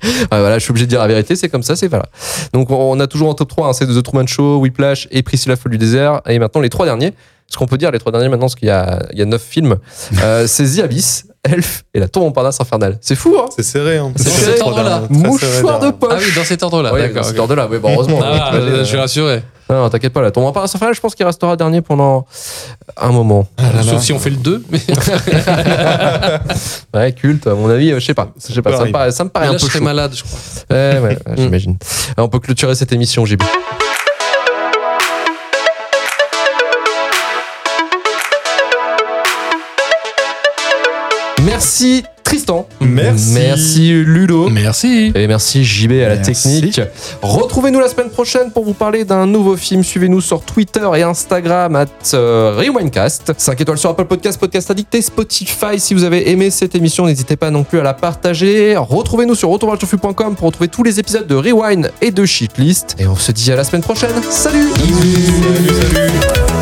Ouais, 0.04 0.39
voilà, 0.39 0.60
je 0.60 0.63
suis 0.63 0.71
obligé 0.71 0.86
de 0.86 0.89
dire 0.89 0.99
la 0.99 1.08
vérité, 1.08 1.36
c'est 1.36 1.49
comme 1.49 1.63
ça, 1.63 1.75
c'est 1.75 1.88
voilà. 1.88 2.06
Donc 2.54 2.69
on 2.71 2.99
a 2.99 3.08
toujours 3.08 3.30
en 3.30 3.34
top 3.34 3.49
3, 3.49 3.67
hein, 3.67 3.73
c'est 3.73 3.88
The 3.88 4.04
Truman 4.04 4.28
Show, 4.28 4.60
Whiplash 4.60 5.08
et 5.12 5.23
Priscilla 5.23 5.56
Folle 5.56 5.73
du 5.73 5.78
désert. 5.78 6.21
Et 6.28 6.39
maintenant 6.39 6.62
les 6.62 6.69
trois 6.69 6.86
derniers, 6.86 7.13
ce 7.47 7.58
qu'on 7.58 7.65
peut 7.65 7.78
dire 7.78 7.91
les 7.91 7.99
trois 7.99 8.12
derniers 8.12 8.30
maintenant, 8.30 8.45
parce 8.45 8.56
qu'il 8.56 8.67
y 8.67 8.71
a, 8.71 8.99
il 9.12 9.19
y 9.19 9.21
a 9.21 9.25
9 9.25 9.41
films, 9.41 9.78
euh, 10.21 10.45
c'est 10.47 10.75
The 10.75 10.80
Abyss, 10.80 11.25
Elf 11.43 11.84
et 11.93 11.99
La 11.99 12.08
Tour 12.08 12.23
Montparnasse 12.23 12.60
infernale. 12.60 12.97
C'est 13.02 13.15
fou, 13.15 13.36
hein 13.39 13.45
C'est 13.56 13.63
serré. 13.63 13.97
Hein. 13.97 14.12
C'est 14.15 14.25
Dans 14.25 14.32
serré, 14.32 14.58
serré 14.58 15.08
Mouchoir 15.10 15.80
de 15.80 15.91
poche 15.91 16.10
Ah 16.13 16.17
oui, 16.19 16.32
dans 16.36 16.43
cet 16.43 16.63
ordre-là. 16.63 16.93
Ouais, 16.93 17.02
D'accord. 17.02 17.21
dans 17.23 17.28
cet 17.30 17.39
ordre-là, 17.39 17.67
oui, 17.71 17.78
bon, 17.80 17.93
heureusement. 17.93 18.19
Ah, 18.23 18.54
euh, 18.56 18.80
je 18.80 18.84
suis 18.84 18.97
rassuré. 18.97 19.41
Non, 19.69 19.84
non, 19.84 19.89
t'inquiète 19.89 20.12
pas, 20.13 20.21
la 20.21 20.32
Tour 20.32 20.43
Montparnasse 20.43 20.73
infernale, 20.75 20.95
je 20.95 20.99
pense 20.99 21.15
qu'il 21.15 21.25
restera 21.25 21.56
dernier 21.56 21.82
pendant 21.82 22.25
un 22.97 23.12
moment. 23.12 23.47
Sauf 23.84 24.02
si 24.02 24.12
on 24.12 24.19
fait 24.19 24.32
le 24.32 24.38
2. 24.38 24.63
Mais 24.71 24.80
Ouais, 26.93 27.12
culte, 27.13 27.47
à 27.47 27.54
mon 27.54 27.69
avis, 27.69 27.91
euh, 27.91 27.99
je 27.99 28.06
sais 28.06 28.13
pas. 28.13 28.32
Je 28.47 28.54
sais 28.54 28.62
pas, 28.62 28.75
ça 28.75 28.86
me 28.86 28.91
paraît, 28.91 29.12
ça 29.12 29.23
me 29.23 29.30
paraît 29.30 29.45
là, 29.47 29.54
un 29.54 29.58
je 29.58 29.63
peu 29.63 29.67
serais 29.67 29.80
chaud. 29.80 29.86
malade, 29.86 30.12
je 30.15 30.23
crois. 30.23 30.39
Ouais, 30.71 30.99
ouais, 30.99 31.17
ouais, 31.28 31.34
j'imagine. 31.38 31.78
Alors, 32.17 32.28
on 32.28 32.30
peut 32.30 32.39
clôturer 32.39 32.75
cette 32.75 32.91
émission, 32.91 33.25
JB. 33.25 33.41
Merci 41.49 42.03
Tristan. 42.23 42.67
Merci. 42.79 43.31
Merci 43.33 44.03
Ludo. 44.05 44.49
Merci. 44.49 45.12
Et 45.15 45.25
merci 45.25 45.65
JB 45.65 45.93
à 45.93 46.09
la 46.09 46.15
Merci. 46.17 46.62
technique. 46.62 46.81
Retrouvez-nous 47.23 47.79
la 47.79 47.88
semaine 47.88 48.12
prochaine 48.12 48.51
pour 48.51 48.65
vous 48.65 48.75
parler 48.75 49.03
d'un 49.03 49.25
nouveau 49.25 49.57
film. 49.57 49.83
Suivez-nous 49.83 50.21
sur 50.21 50.41
Twitter 50.41 50.88
et 50.95 51.01
Instagram 51.01 51.75
at 51.75 51.88
euh, 52.13 52.55
Rewindcast. 52.55 53.33
5 53.35 53.62
étoiles 53.62 53.79
sur 53.79 53.89
Apple 53.89 54.05
Podcast, 54.05 54.39
Podcast 54.39 54.69
Addict 54.69 54.93
et 54.93 55.01
Spotify. 55.01 55.79
Si 55.79 55.95
vous 55.95 56.03
avez 56.03 56.29
aimé 56.29 56.51
cette 56.51 56.75
émission, 56.75 57.07
n'hésitez 57.07 57.35
pas 57.35 57.49
non 57.49 57.63
plus 57.63 57.79
à 57.79 57.83
la 57.83 57.95
partager. 57.95 58.75
Retrouvez-nous 58.77 59.33
sur 59.33 59.49
retourvalturfu.com 59.49 60.35
pour 60.35 60.45
retrouver 60.45 60.67
tous 60.67 60.83
les 60.83 60.99
épisodes 60.99 61.25
de 61.25 61.33
Rewind 61.33 61.91
et 61.99 62.12
de 62.12 62.25
Shitlist. 62.27 62.95
Et 62.99 63.07
on 63.07 63.15
se 63.15 63.31
dit 63.31 63.51
à 63.51 63.55
la 63.55 63.63
semaine 63.63 63.81
prochaine. 63.81 64.13
Salut 64.29 64.69
Salut, 64.69 65.67
salut. 65.95 66.58